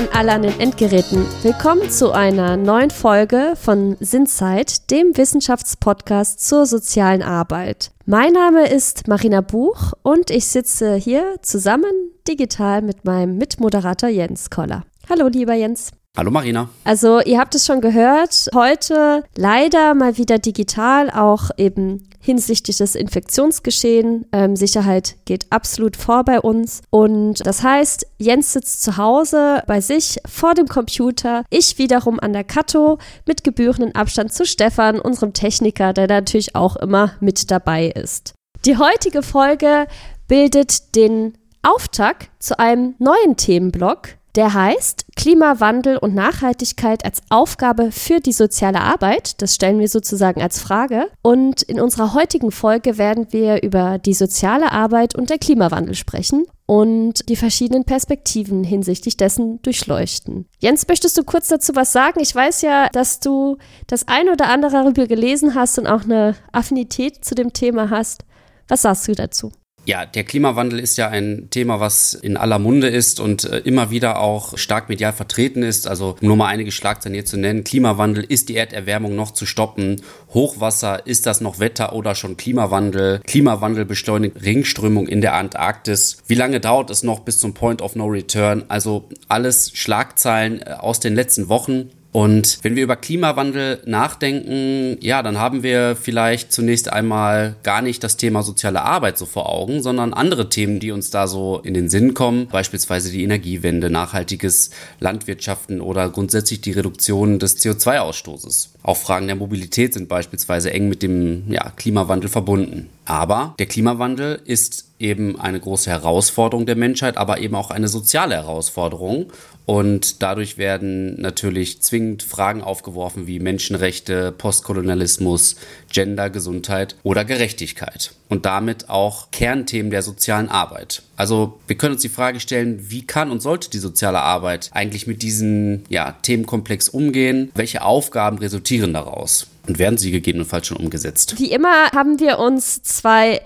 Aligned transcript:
an 0.00 0.08
alle 0.14 0.32
an 0.32 0.42
den 0.42 0.58
Endgeräten. 0.58 1.26
Willkommen 1.42 1.90
zu 1.90 2.12
einer 2.12 2.56
neuen 2.56 2.88
Folge 2.88 3.52
von 3.54 3.98
Sinnzeit, 4.00 4.90
dem 4.90 5.14
Wissenschaftspodcast 5.14 6.40
zur 6.40 6.64
sozialen 6.64 7.22
Arbeit. 7.22 7.90
Mein 8.06 8.32
Name 8.32 8.66
ist 8.66 9.08
Marina 9.08 9.42
Buch 9.42 9.92
und 10.02 10.30
ich 10.30 10.46
sitze 10.46 10.94
hier 10.94 11.36
zusammen 11.42 11.92
digital 12.26 12.80
mit 12.80 13.04
meinem 13.04 13.36
Mitmoderator 13.36 14.08
Jens 14.08 14.48
Koller. 14.48 14.84
Hallo, 15.10 15.28
lieber 15.28 15.52
Jens. 15.52 15.90
Hallo 16.16 16.30
Marina. 16.30 16.68
Also 16.84 17.20
ihr 17.20 17.38
habt 17.38 17.54
es 17.54 17.64
schon 17.64 17.80
gehört, 17.80 18.50
heute 18.52 19.24
leider 19.36 19.94
mal 19.94 20.18
wieder 20.18 20.38
digital, 20.38 21.08
auch 21.10 21.50
eben 21.56 22.08
hinsichtlich 22.20 22.76
des 22.76 22.94
Infektionsgeschehen. 22.94 24.26
Ähm, 24.32 24.56
Sicherheit 24.56 25.16
geht 25.24 25.46
absolut 25.50 25.96
vor 25.96 26.24
bei 26.24 26.40
uns. 26.40 26.82
Und 26.90 27.46
das 27.46 27.62
heißt, 27.62 28.06
Jens 28.18 28.52
sitzt 28.52 28.82
zu 28.82 28.96
Hause 28.96 29.62
bei 29.66 29.80
sich 29.80 30.18
vor 30.26 30.54
dem 30.54 30.66
Computer, 30.66 31.44
ich 31.48 31.78
wiederum 31.78 32.20
an 32.20 32.32
der 32.32 32.44
Kato 32.44 32.98
mit 33.24 33.44
gebührenden 33.44 33.94
Abstand 33.94 34.32
zu 34.32 34.44
Stefan, 34.44 35.00
unserem 35.00 35.32
Techniker, 35.32 35.92
der 35.92 36.08
natürlich 36.08 36.54
auch 36.54 36.76
immer 36.76 37.12
mit 37.20 37.50
dabei 37.50 37.86
ist. 37.86 38.34
Die 38.66 38.76
heutige 38.76 39.22
Folge 39.22 39.86
bildet 40.28 40.94
den 40.96 41.38
Auftakt 41.62 42.30
zu 42.38 42.58
einem 42.58 42.94
neuen 42.98 43.36
Themenblock, 43.36 44.19
der 44.36 44.54
heißt 44.54 45.06
Klimawandel 45.16 45.98
und 45.98 46.14
Nachhaltigkeit 46.14 47.04
als 47.04 47.20
Aufgabe 47.30 47.92
für 47.92 48.20
die 48.20 48.32
soziale 48.32 48.80
Arbeit. 48.80 49.40
Das 49.42 49.54
stellen 49.54 49.80
wir 49.80 49.88
sozusagen 49.88 50.40
als 50.40 50.60
Frage. 50.60 51.08
Und 51.22 51.62
in 51.62 51.80
unserer 51.80 52.14
heutigen 52.14 52.52
Folge 52.52 52.98
werden 52.98 53.28
wir 53.30 53.62
über 53.62 53.98
die 53.98 54.14
soziale 54.14 54.72
Arbeit 54.72 55.14
und 55.14 55.30
der 55.30 55.38
Klimawandel 55.38 55.94
sprechen 55.94 56.44
und 56.66 57.28
die 57.28 57.36
verschiedenen 57.36 57.84
Perspektiven 57.84 58.62
hinsichtlich 58.62 59.16
dessen 59.16 59.60
durchleuchten. 59.62 60.46
Jens, 60.60 60.86
möchtest 60.86 61.18
du 61.18 61.24
kurz 61.24 61.48
dazu 61.48 61.74
was 61.74 61.92
sagen? 61.92 62.20
Ich 62.20 62.32
weiß 62.32 62.62
ja, 62.62 62.88
dass 62.90 63.18
du 63.18 63.56
das 63.88 64.06
ein 64.06 64.28
oder 64.28 64.48
andere 64.48 64.70
darüber 64.70 65.06
gelesen 65.06 65.56
hast 65.56 65.78
und 65.78 65.88
auch 65.88 66.04
eine 66.04 66.36
Affinität 66.52 67.24
zu 67.24 67.34
dem 67.34 67.52
Thema 67.52 67.90
hast. 67.90 68.24
Was 68.68 68.82
sagst 68.82 69.08
du 69.08 69.12
dazu? 69.12 69.50
Ja, 69.86 70.04
der 70.04 70.24
Klimawandel 70.24 70.78
ist 70.78 70.98
ja 70.98 71.08
ein 71.08 71.48
Thema, 71.50 71.80
was 71.80 72.12
in 72.12 72.36
aller 72.36 72.58
Munde 72.58 72.88
ist 72.88 73.18
und 73.18 73.44
äh, 73.44 73.58
immer 73.60 73.90
wieder 73.90 74.20
auch 74.20 74.58
stark 74.58 74.88
medial 74.88 75.12
vertreten 75.12 75.62
ist. 75.62 75.88
Also 75.88 76.16
um 76.20 76.28
nur 76.28 76.36
mal 76.36 76.46
einige 76.46 76.70
Schlagzeilen 76.70 77.14
hier 77.14 77.24
zu 77.24 77.38
nennen. 77.38 77.64
Klimawandel, 77.64 78.22
ist 78.22 78.50
die 78.50 78.56
Erderwärmung 78.56 79.16
noch 79.16 79.32
zu 79.32 79.46
stoppen? 79.46 80.02
Hochwasser, 80.34 81.06
ist 81.06 81.26
das 81.26 81.40
noch 81.40 81.60
Wetter 81.60 81.94
oder 81.94 82.14
schon 82.14 82.36
Klimawandel? 82.36 83.20
Klimawandel 83.26 83.86
beschleunigt 83.86 84.44
Ringströmung 84.44 85.08
in 85.08 85.22
der 85.22 85.34
Antarktis. 85.34 86.18
Wie 86.26 86.34
lange 86.34 86.60
dauert 86.60 86.90
es 86.90 87.02
noch 87.02 87.20
bis 87.20 87.38
zum 87.38 87.54
Point 87.54 87.80
of 87.80 87.96
No 87.96 88.06
Return? 88.06 88.64
Also 88.68 89.08
alles 89.28 89.72
Schlagzeilen 89.74 90.60
äh, 90.60 90.72
aus 90.78 91.00
den 91.00 91.14
letzten 91.14 91.48
Wochen. 91.48 91.90
Und 92.12 92.58
wenn 92.62 92.74
wir 92.74 92.82
über 92.82 92.96
Klimawandel 92.96 93.80
nachdenken, 93.86 94.96
ja, 95.00 95.22
dann 95.22 95.38
haben 95.38 95.62
wir 95.62 95.94
vielleicht 95.94 96.52
zunächst 96.52 96.92
einmal 96.92 97.54
gar 97.62 97.82
nicht 97.82 98.02
das 98.02 98.16
Thema 98.16 98.42
soziale 98.42 98.82
Arbeit 98.82 99.16
so 99.16 99.26
vor 99.26 99.48
Augen, 99.48 99.80
sondern 99.82 100.12
andere 100.12 100.48
Themen, 100.48 100.80
die 100.80 100.90
uns 100.90 101.10
da 101.10 101.28
so 101.28 101.60
in 101.62 101.74
den 101.74 101.88
Sinn 101.88 102.14
kommen, 102.14 102.48
beispielsweise 102.48 103.12
die 103.12 103.22
Energiewende, 103.22 103.90
nachhaltiges 103.90 104.70
Landwirtschaften 104.98 105.80
oder 105.80 106.08
grundsätzlich 106.08 106.60
die 106.60 106.72
Reduktion 106.72 107.38
des 107.38 107.58
CO2-Ausstoßes. 107.58 108.70
Auch 108.82 108.96
Fragen 108.96 109.26
der 109.26 109.36
Mobilität 109.36 109.92
sind 109.92 110.08
beispielsweise 110.08 110.72
eng 110.72 110.88
mit 110.88 111.02
dem 111.02 111.52
ja, 111.52 111.70
Klimawandel 111.76 112.30
verbunden. 112.30 112.88
Aber 113.04 113.54
der 113.58 113.66
Klimawandel 113.66 114.40
ist 114.44 114.86
eben 114.98 115.38
eine 115.38 115.60
große 115.60 115.90
Herausforderung 115.90 116.66
der 116.66 116.76
Menschheit, 116.76 117.16
aber 117.16 117.40
eben 117.40 117.54
auch 117.54 117.70
eine 117.70 117.88
soziale 117.88 118.36
Herausforderung. 118.36 119.32
Und 119.66 120.22
dadurch 120.22 120.58
werden 120.58 121.20
natürlich 121.20 121.82
zwingend 121.82 122.22
Fragen 122.22 122.62
aufgeworfen 122.62 123.26
wie 123.26 123.38
Menschenrechte, 123.38 124.32
Postkolonialismus, 124.32 125.56
Gender, 125.92 126.30
Gesundheit 126.30 126.96
oder 127.02 127.24
Gerechtigkeit. 127.24 128.12
Und 128.30 128.46
damit 128.46 128.88
auch 128.88 129.30
Kernthemen 129.32 129.90
der 129.90 130.02
sozialen 130.02 130.48
Arbeit. 130.48 131.02
Also 131.16 131.58
wir 131.66 131.76
können 131.76 131.94
uns 131.94 132.02
die 132.02 132.08
Frage 132.08 132.40
stellen, 132.40 132.90
wie 132.90 133.04
kann 133.04 133.30
und 133.30 133.42
sollte 133.42 133.68
die 133.70 133.78
soziale 133.78 134.20
Arbeit 134.20 134.70
eigentlich 134.72 135.06
mit 135.06 135.20
diesem 135.20 135.82
ja, 135.88 136.12
Themenkomplex 136.22 136.88
umgehen? 136.88 137.50
Welche 137.54 137.82
Aufgaben 137.82 138.38
resultieren 138.38 138.94
daraus? 138.94 139.48
Und 139.66 139.78
werden 139.78 139.98
sie 139.98 140.12
gegebenenfalls 140.12 140.68
schon 140.68 140.78
umgesetzt? 140.78 141.38
Wie 141.38 141.50
immer 141.50 141.90
haben 141.90 142.20
wir 142.20 142.38
uns 142.38 142.82
zwei 142.82 143.42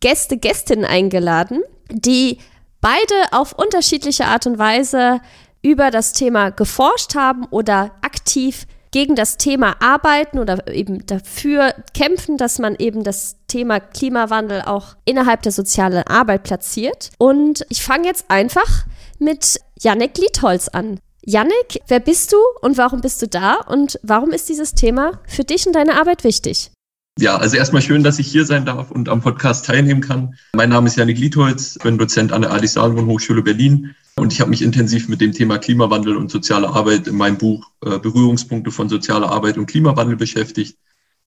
Gäste, 0.00 0.38
Gästinnen 0.38 0.84
eingeladen, 0.84 1.60
die 1.90 2.38
beide 2.80 3.14
auf 3.32 3.52
unterschiedliche 3.52 4.24
Art 4.24 4.46
und 4.46 4.58
Weise 4.58 5.20
über 5.62 5.90
das 5.90 6.12
Thema 6.12 6.50
geforscht 6.50 7.14
haben 7.14 7.44
oder 7.50 7.92
aktiv 8.02 8.66
gegen 8.92 9.16
das 9.16 9.38
Thema 9.38 9.76
arbeiten 9.80 10.38
oder 10.38 10.68
eben 10.68 11.04
dafür 11.06 11.74
kämpfen, 11.94 12.36
dass 12.36 12.58
man 12.58 12.76
eben 12.76 13.02
das 13.02 13.36
Thema 13.48 13.80
Klimawandel 13.80 14.62
auch 14.62 14.94
innerhalb 15.04 15.42
der 15.42 15.52
sozialen 15.52 16.06
Arbeit 16.06 16.44
platziert. 16.44 17.10
Und 17.18 17.66
ich 17.68 17.82
fange 17.82 18.06
jetzt 18.06 18.26
einfach 18.28 18.86
mit 19.18 19.60
Yannick 19.80 20.18
Liedholz 20.18 20.68
an. 20.68 21.00
Yannick, 21.24 21.80
wer 21.88 22.00
bist 22.00 22.32
du 22.32 22.36
und 22.60 22.78
warum 22.78 23.00
bist 23.00 23.22
du 23.22 23.28
da 23.28 23.56
und 23.56 23.98
warum 24.02 24.30
ist 24.30 24.48
dieses 24.48 24.74
Thema 24.74 25.20
für 25.26 25.44
dich 25.44 25.66
und 25.66 25.72
deine 25.74 25.98
Arbeit 25.98 26.24
wichtig? 26.24 26.70
Ja, 27.18 27.36
also 27.36 27.56
erstmal 27.56 27.82
schön, 27.82 28.02
dass 28.02 28.18
ich 28.18 28.26
hier 28.26 28.46
sein 28.46 28.64
darf 28.64 28.90
und 28.90 29.08
am 29.08 29.20
Podcast 29.20 29.66
teilnehmen 29.66 30.00
kann. 30.00 30.34
Mein 30.54 30.70
Name 30.70 30.86
ist 30.86 30.96
Janik 30.96 31.18
Lietholz, 31.18 31.78
bin 31.82 31.98
Dozent 31.98 32.32
an 32.32 32.42
der 32.42 32.52
Adi 32.52 32.66
Salomon 32.66 33.06
Hochschule 33.06 33.42
Berlin 33.42 33.94
und 34.16 34.32
ich 34.32 34.40
habe 34.40 34.50
mich 34.50 34.62
intensiv 34.62 35.08
mit 35.08 35.20
dem 35.20 35.32
Thema 35.32 35.58
Klimawandel 35.58 36.16
und 36.16 36.30
soziale 36.30 36.70
Arbeit 36.70 37.08
in 37.08 37.16
meinem 37.16 37.36
Buch 37.36 37.70
äh, 37.84 37.98
Berührungspunkte 37.98 38.70
von 38.70 38.88
sozialer 38.88 39.30
Arbeit 39.30 39.58
und 39.58 39.66
Klimawandel 39.66 40.16
beschäftigt, 40.16 40.78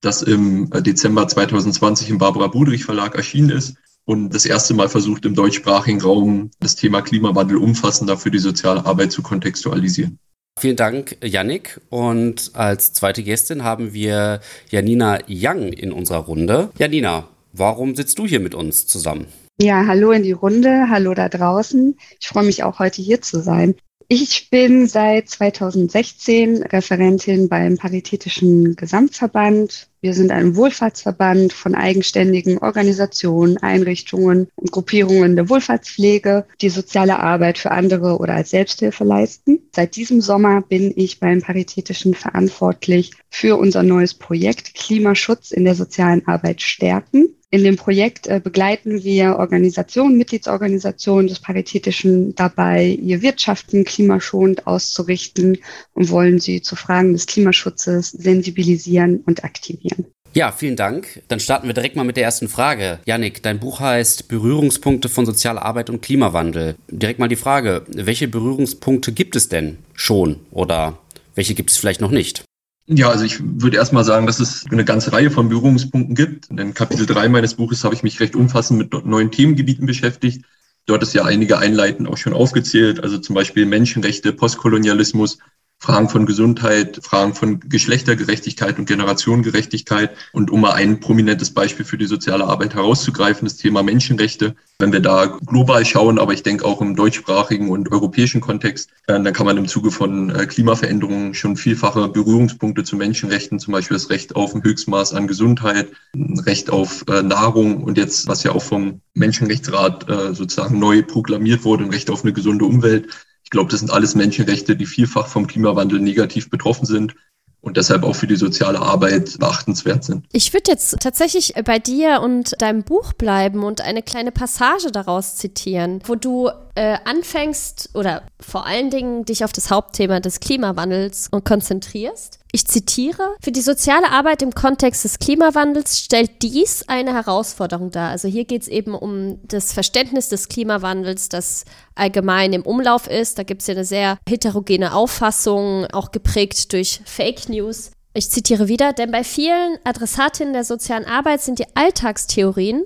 das 0.02 0.24
im 0.24 0.72
äh, 0.72 0.82
Dezember 0.82 1.28
2020 1.28 2.10
im 2.10 2.18
Barbara 2.18 2.48
Budrich 2.48 2.84
Verlag 2.84 3.16
erschienen 3.16 3.52
ist 3.52 3.76
und 4.06 4.34
das 4.34 4.46
erste 4.46 4.74
Mal 4.74 4.90
versucht, 4.90 5.24
im 5.26 5.36
deutschsprachigen 5.36 6.02
Raum 6.02 6.50
das 6.60 6.76
Thema 6.76 7.04
Klimawandel 7.04 7.58
umfassender 7.58 8.18
für 8.18 8.32
die 8.32 8.40
soziale 8.40 8.86
Arbeit 8.86 9.12
zu 9.12 9.22
kontextualisieren. 9.22 10.18
Vielen 10.58 10.78
Dank, 10.78 11.18
Yannick. 11.22 11.82
Und 11.90 12.52
als 12.54 12.94
zweite 12.94 13.24
Gästin 13.24 13.64
haben 13.64 13.94
wir 13.94 14.40
Janina 14.70 15.20
Young 15.28 15.74
in 15.74 15.92
unserer 15.92 16.20
Runde. 16.20 16.70
Janina, 16.78 17.28
warum 17.52 17.96
sitzt 17.96 18.20
du 18.20 18.26
hier 18.26 18.40
mit 18.40 18.56
uns 18.56 18.88
zusammen? 18.88 19.28
Ja, 19.60 19.86
hallo 19.86 20.12
in 20.12 20.24
die 20.24 20.32
Runde, 20.32 20.88
hallo 20.90 21.14
da 21.14 21.30
draußen. 21.30 21.98
Ich 22.20 22.28
freue 22.28 22.46
mich 22.46 22.64
auch 22.64 22.80
heute 22.80 23.02
hier 23.02 23.22
zu 23.22 23.42
sein. 23.42 23.76
Ich 24.08 24.50
bin 24.50 24.88
seit 24.88 25.30
2016 25.30 26.64
Referentin 26.64 27.50
beim 27.50 27.78
Paritätischen 27.78 28.76
Gesamtverband. 28.76 29.88
Wir 30.06 30.14
sind 30.14 30.32
ein 30.32 30.56
Wohlfahrtsverband 30.56 31.52
von 31.52 31.74
eigenständigen 31.74 32.60
Organisationen, 32.60 33.58
Einrichtungen 33.58 34.50
und 34.56 34.72
Gruppierungen 34.72 35.36
der 35.36 35.50
Wohlfahrtspflege, 35.50 36.46
die 36.62 36.70
soziale 36.70 37.20
Arbeit 37.20 37.58
für 37.58 37.72
andere 37.72 38.20
oder 38.20 38.36
als 38.36 38.52
Selbsthilfe 38.52 39.04
leisten. 39.04 39.62
Seit 39.76 39.96
diesem 39.96 40.22
Sommer 40.22 40.62
bin 40.62 40.94
ich 40.96 41.20
beim 41.20 41.42
Paritätischen 41.42 42.14
verantwortlich 42.14 43.14
für 43.32 43.58
unser 43.58 43.82
neues 43.82 44.14
Projekt 44.14 44.76
Klimaschutz 44.76 45.50
in 45.50 45.66
der 45.66 45.74
sozialen 45.74 46.28
Arbeit 46.28 46.62
stärken. 46.62 47.30
In 47.52 47.64
dem 47.64 47.76
Projekt 47.76 48.28
äh, 48.28 48.42
begleiten 48.44 49.04
wir 49.04 49.38
Organisationen, 49.38 50.18
Mitgliedsorganisationen 50.18 51.28
des 51.28 51.40
Paritätischen 51.40 52.36
dabei, 52.36 52.98
ihr 53.02 53.22
Wirtschaften 53.22 53.86
klimaschonend 53.86 54.68
auszurichten 54.68 55.58
und 55.94 56.10
wollen 56.10 56.40
sie 56.40 56.62
zu 56.62 56.76
Fragen 56.76 57.14
des 57.14 57.28
Klimaschutzes 57.28 58.10
sensibilisieren 58.12 59.22
und 59.26 59.44
aktivieren. 59.44 60.06
Ja, 60.36 60.52
vielen 60.52 60.76
Dank. 60.76 61.22
Dann 61.30 61.40
starten 61.40 61.68
wir 61.68 61.74
direkt 61.74 61.96
mal 61.96 62.04
mit 62.04 62.18
der 62.18 62.26
ersten 62.26 62.50
Frage. 62.50 63.00
Janik, 63.06 63.42
dein 63.42 63.58
Buch 63.58 63.80
heißt 63.80 64.28
Berührungspunkte 64.28 65.08
von 65.08 65.26
sozialer 65.26 65.62
Arbeit 65.62 65.90
und 65.90 66.02
Klimawandel. 66.02 66.76
Direkt 66.90 67.20
mal 67.20 67.30
die 67.30 67.38
Frage, 67.38 67.84
welche 67.88 68.28
Berührungspunkte 68.28 69.14
gibt 69.14 69.38
es 69.38 69.48
denn 69.48 69.78
schon 69.94 70.42
oder 70.52 71.00
welche 71.36 71.54
gibt 71.54 71.72
es 71.72 71.78
vielleicht 71.78 72.02
noch 72.02 72.12
nicht? 72.12 72.44
Ja, 72.88 73.10
also 73.10 73.26
ich 73.26 73.40
würde 73.42 73.78
erstmal 73.78 74.04
sagen, 74.04 74.28
dass 74.28 74.40
es 74.40 74.66
eine 74.70 74.86
ganze 74.86 75.12
Reihe 75.12 75.32
von 75.32 75.50
Berührungspunkten 75.50 76.14
gibt. 76.14 76.52
In 76.52 76.74
Kapitel 76.76 77.08
3 77.08 77.30
meines 77.30 77.56
Buches 77.56 77.84
habe 77.84 77.96
ich 77.96 78.04
mich 78.04 78.20
recht 78.20 78.36
umfassend 78.36 78.78
mit 78.78 79.06
neuen 79.06 79.32
Themengebieten 79.32 79.88
beschäftigt. 79.88 80.46
Dort 80.86 81.02
ist 81.02 81.16
ja 81.16 81.26
einige 81.26 81.58
Einleiten 81.58 82.06
auch 82.06 82.18
schon 82.18 82.34
aufgezählt, 82.34 83.04
also 83.04 83.18
zum 83.18 83.34
Beispiel 83.34 83.66
Menschenrechte, 83.66 84.34
Postkolonialismus, 84.34 85.40
Fragen 85.80 86.10
von 86.10 86.26
Gesundheit, 86.26 87.00
Fragen 87.04 87.36
von 87.36 87.60
Geschlechtergerechtigkeit 87.60 88.80
und 88.80 88.88
Generationengerechtigkeit. 88.88 90.12
Und 90.32 90.50
um 90.50 90.62
mal 90.62 90.74
ein 90.74 91.00
prominentes 91.00 91.52
Beispiel 91.52 91.86
für 91.86 91.98
die 91.98 92.08
soziale 92.08 92.46
Arbeit 92.46 92.74
herauszugreifen, 92.74 93.46
das 93.46 93.58
Thema 93.58 93.84
Menschenrechte. 93.84 94.56
Wenn 94.80 94.92
wir 94.92 95.00
da 95.00 95.38
global 95.46 95.86
schauen, 95.86 96.20
aber 96.20 96.34
ich 96.34 96.44
denke 96.44 96.66
auch 96.66 96.82
im 96.82 96.96
deutschsprachigen 96.96 97.70
und 97.70 97.92
europäischen 97.92 98.42
Kontext, 98.42 98.90
äh, 99.08 99.14
dann 99.14 99.32
kann 99.32 99.46
man 99.46 99.58
im 99.58 99.68
Zuge 99.68 99.92
von 99.92 100.32
äh, 100.32 100.46
Klimaveränderungen 100.48 101.34
schon 101.34 101.56
vielfache 101.56 102.08
Berührungspunkte 102.10 102.84
zu 102.84 102.96
Menschenrechten, 102.96 103.60
zum 103.60 103.74
Beispiel 103.74 103.96
das 103.96 104.10
Recht 104.10 104.36
auf 104.36 104.56
ein 104.56 104.64
Höchstmaß 104.64 105.14
an 105.14 105.28
Gesundheit, 105.28 105.92
Recht 106.16 106.70
auf 106.72 107.06
äh, 107.08 107.22
Nahrung 107.22 107.84
und 107.84 107.98
jetzt, 107.98 108.28
was 108.28 108.44
ja 108.44 108.52
auch 108.52 108.64
vom 108.64 109.02
Menschenrechtsrat 109.14 110.06
sozusagen 110.34 110.78
neu 110.78 111.04
proklamiert 111.04 111.64
wurde, 111.64 111.86
ein 111.86 111.90
Recht 111.90 112.10
auf 112.10 112.24
eine 112.24 112.34
gesunde 112.34 112.66
Umwelt 112.66 113.08
ich 113.46 113.52
glaube, 113.52 113.70
das 113.70 113.80
sind 113.80 113.92
alles 113.92 114.16
Menschenrechte, 114.16 114.76
die 114.76 114.88
vielfach 114.88 115.28
vom 115.28 115.46
Klimawandel 115.46 116.00
negativ 116.00 116.50
betroffen 116.50 116.86
sind 116.86 117.16
und 117.62 117.78
deshalb 117.78 118.04
auch 118.04 118.16
für 118.16 118.26
die 118.26 118.36
soziale 118.36 118.80
Arbeit 118.80 119.38
beachtenswert 119.40 120.04
sind. 120.04 120.26
Ich 120.32 120.52
würde 120.52 120.72
jetzt 120.72 120.98
tatsächlich 121.00 121.54
bei 121.64 121.78
dir 121.78 122.22
und 122.24 122.60
deinem 122.60 122.84
Buch 122.84 123.14
bleiben 123.14 123.64
und 123.64 123.82
eine 123.82 124.02
kleine 124.02 124.32
Passage 124.32 124.92
daraus 124.92 125.36
zitieren, 125.36 126.00
wo 126.06 126.16
du 126.16 126.50
äh, 126.74 126.98
anfängst 127.06 127.92
oder 127.94 128.24
vor 128.40 128.66
allen 128.66 128.90
Dingen 128.90 129.26
dich 129.26 129.44
auf 129.44 129.54
das 129.54 129.70
Hauptthema 129.70 130.20
des 130.20 130.40
Klimawandels 130.40 131.30
konzentrierst. 131.44 132.40
Ich 132.56 132.68
zitiere, 132.68 133.36
für 133.42 133.52
die 133.52 133.60
soziale 133.60 134.12
Arbeit 134.12 134.42
im 134.42 134.56
Kontext 134.56 135.04
des 135.04 135.20
Klimawandels 135.20 136.00
stellt 136.00 136.42
dies 136.42 136.88
eine 136.88 137.14
Herausforderung 137.14 137.92
dar. 137.92 138.12
Also 138.12 138.30
hier 138.30 138.46
geht 138.46 138.62
es 138.62 138.70
eben 138.70 138.96
um 138.96 139.40
das 139.46 139.74
Verständnis 139.74 140.30
des 140.30 140.48
Klimawandels, 140.48 141.28
das 141.28 141.66
allgemein 141.96 142.54
im 142.54 142.62
Umlauf 142.62 143.08
ist. 143.08 143.38
Da 143.38 143.44
gibt 143.44 143.60
es 143.60 143.68
ja 143.68 143.74
eine 143.74 143.84
sehr 143.84 144.18
heterogene 144.26 144.96
Auffassung, 144.96 145.88
auch 145.88 146.14
geprägt 146.14 146.72
durch 146.72 147.02
Fake 147.04 147.50
News. 147.50 147.92
Ich 148.14 148.32
zitiere 148.32 148.70
wieder, 148.70 148.94
denn 148.94 149.12
bei 149.12 149.26
vielen 149.26 149.78
Adressatinnen 149.84 150.54
der 150.54 150.64
sozialen 150.64 151.04
Arbeit 151.04 151.42
sind 151.42 151.60
die 151.60 151.76
Alltagstheorien 151.76 152.86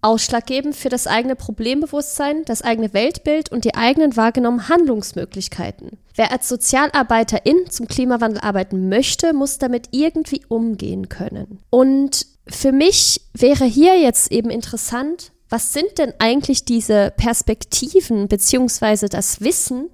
ausschlaggebend 0.00 0.76
für 0.76 0.88
das 0.88 1.06
eigene 1.06 1.34
Problembewusstsein, 1.34 2.44
das 2.44 2.62
eigene 2.62 2.92
Weltbild 2.94 3.50
und 3.50 3.64
die 3.64 3.74
eigenen 3.74 4.16
wahrgenommenen 4.16 4.68
Handlungsmöglichkeiten. 4.68 5.98
Wer 6.14 6.32
als 6.32 6.48
Sozialarbeiterin 6.48 7.70
zum 7.70 7.88
Klimawandel 7.88 8.40
arbeiten 8.40 8.88
möchte, 8.88 9.32
muss 9.32 9.58
damit 9.58 9.88
irgendwie 9.90 10.42
umgehen 10.48 11.08
können. 11.08 11.58
Und 11.70 12.26
für 12.48 12.72
mich 12.72 13.22
wäre 13.34 13.64
hier 13.64 13.98
jetzt 14.00 14.30
eben 14.32 14.50
interessant, 14.50 15.32
was 15.48 15.72
sind 15.72 15.98
denn 15.98 16.12
eigentlich 16.18 16.64
diese 16.64 17.12
Perspektiven 17.16 18.28
beziehungsweise 18.28 19.08
das 19.08 19.40
Wissen, 19.40 19.90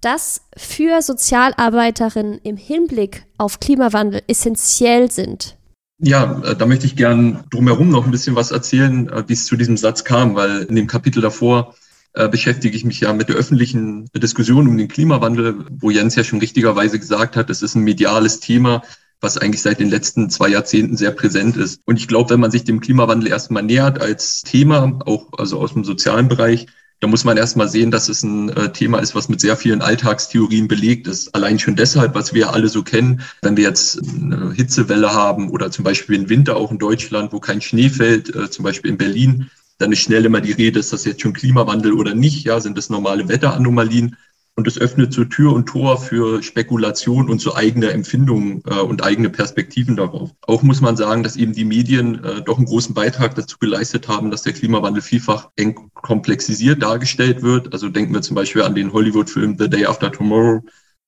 das 0.00 0.42
für 0.56 1.02
Sozialarbeiterinnen 1.02 2.40
im 2.42 2.56
Hinblick 2.56 3.26
auf 3.38 3.60
Klimawandel 3.60 4.22
essentiell 4.26 5.10
sind? 5.10 5.55
Ja, 5.98 6.42
äh, 6.42 6.56
da 6.56 6.66
möchte 6.66 6.86
ich 6.86 6.96
gern 6.96 7.44
drumherum 7.50 7.88
noch 7.88 8.04
ein 8.04 8.10
bisschen 8.10 8.36
was 8.36 8.50
erzählen, 8.50 9.08
äh, 9.08 9.24
wie 9.26 9.32
es 9.32 9.46
zu 9.46 9.56
diesem 9.56 9.76
Satz 9.76 10.04
kam, 10.04 10.34
weil 10.34 10.62
in 10.62 10.76
dem 10.76 10.86
Kapitel 10.86 11.22
davor 11.22 11.74
äh, 12.12 12.28
beschäftige 12.28 12.76
ich 12.76 12.84
mich 12.84 13.00
ja 13.00 13.12
mit 13.12 13.28
der 13.28 13.36
öffentlichen 13.36 14.10
Diskussion 14.14 14.68
um 14.68 14.76
den 14.76 14.88
Klimawandel, 14.88 15.64
wo 15.70 15.90
Jens 15.90 16.14
ja 16.14 16.24
schon 16.24 16.40
richtigerweise 16.40 16.98
gesagt 16.98 17.36
hat, 17.36 17.48
es 17.48 17.62
ist 17.62 17.74
ein 17.76 17.82
mediales 17.82 18.40
Thema, 18.40 18.82
was 19.20 19.38
eigentlich 19.38 19.62
seit 19.62 19.80
den 19.80 19.88
letzten 19.88 20.28
zwei 20.28 20.48
Jahrzehnten 20.48 20.96
sehr 20.98 21.12
präsent 21.12 21.56
ist. 21.56 21.80
Und 21.86 21.98
ich 21.98 22.08
glaube, 22.08 22.30
wenn 22.30 22.40
man 22.40 22.50
sich 22.50 22.64
dem 22.64 22.80
Klimawandel 22.80 23.30
erstmal 23.30 23.62
nähert 23.62 24.00
als 24.00 24.42
Thema, 24.42 24.98
auch 25.06 25.32
also 25.38 25.58
aus 25.58 25.72
dem 25.72 25.84
sozialen 25.84 26.28
Bereich, 26.28 26.66
da 27.00 27.08
muss 27.08 27.24
man 27.24 27.36
erstmal 27.36 27.68
sehen, 27.68 27.90
dass 27.90 28.08
es 28.08 28.22
ein 28.22 28.48
äh, 28.50 28.72
Thema 28.72 28.98
ist, 28.98 29.14
was 29.14 29.28
mit 29.28 29.40
sehr 29.40 29.56
vielen 29.56 29.82
Alltagstheorien 29.82 30.66
belegt 30.66 31.06
ist. 31.06 31.34
Allein 31.34 31.58
schon 31.58 31.76
deshalb, 31.76 32.14
was 32.14 32.32
wir 32.32 32.52
alle 32.52 32.68
so 32.68 32.82
kennen, 32.82 33.20
wenn 33.42 33.56
wir 33.56 33.64
jetzt 33.64 34.00
eine 34.00 34.52
Hitzewelle 34.52 35.12
haben 35.12 35.50
oder 35.50 35.70
zum 35.70 35.84
Beispiel 35.84 36.16
im 36.16 36.28
Winter 36.28 36.56
auch 36.56 36.70
in 36.70 36.78
Deutschland, 36.78 37.32
wo 37.32 37.40
kein 37.40 37.60
Schnee 37.60 37.90
fällt, 37.90 38.34
äh, 38.34 38.50
zum 38.50 38.64
Beispiel 38.64 38.90
in 38.90 38.98
Berlin, 38.98 39.50
dann 39.78 39.92
ist 39.92 40.00
schnell 40.00 40.24
immer 40.24 40.40
die 40.40 40.52
Rede, 40.52 40.78
ist 40.80 40.92
das 40.92 41.04
jetzt 41.04 41.20
schon 41.20 41.34
Klimawandel 41.34 41.92
oder 41.92 42.14
nicht? 42.14 42.44
Ja, 42.44 42.60
sind 42.60 42.78
das 42.78 42.88
normale 42.88 43.28
Wetteranomalien? 43.28 44.16
Und 44.58 44.66
es 44.66 44.78
öffnet 44.78 45.12
so 45.12 45.24
Tür 45.24 45.52
und 45.52 45.66
Tor 45.66 46.00
für 46.00 46.42
Spekulation 46.42 47.28
und 47.28 47.42
so 47.42 47.54
eigene 47.54 47.90
Empfindungen 47.90 48.62
äh, 48.66 48.80
und 48.80 49.04
eigene 49.04 49.28
Perspektiven 49.28 49.96
darauf. 49.96 50.30
Auch 50.46 50.62
muss 50.62 50.80
man 50.80 50.96
sagen, 50.96 51.22
dass 51.22 51.36
eben 51.36 51.52
die 51.52 51.66
Medien 51.66 52.24
äh, 52.24 52.40
doch 52.40 52.56
einen 52.56 52.64
großen 52.64 52.94
Beitrag 52.94 53.34
dazu 53.34 53.58
geleistet 53.58 54.08
haben, 54.08 54.30
dass 54.30 54.42
der 54.42 54.54
Klimawandel 54.54 55.02
vielfach 55.02 55.50
eng 55.56 55.90
komplexisiert 55.92 56.82
dargestellt 56.82 57.42
wird. 57.42 57.74
Also 57.74 57.90
denken 57.90 58.14
wir 58.14 58.22
zum 58.22 58.34
Beispiel 58.34 58.62
an 58.62 58.74
den 58.74 58.94
Hollywood-Film 58.94 59.56
The 59.58 59.68
Day 59.68 59.84
After 59.84 60.10
Tomorrow, 60.10 60.62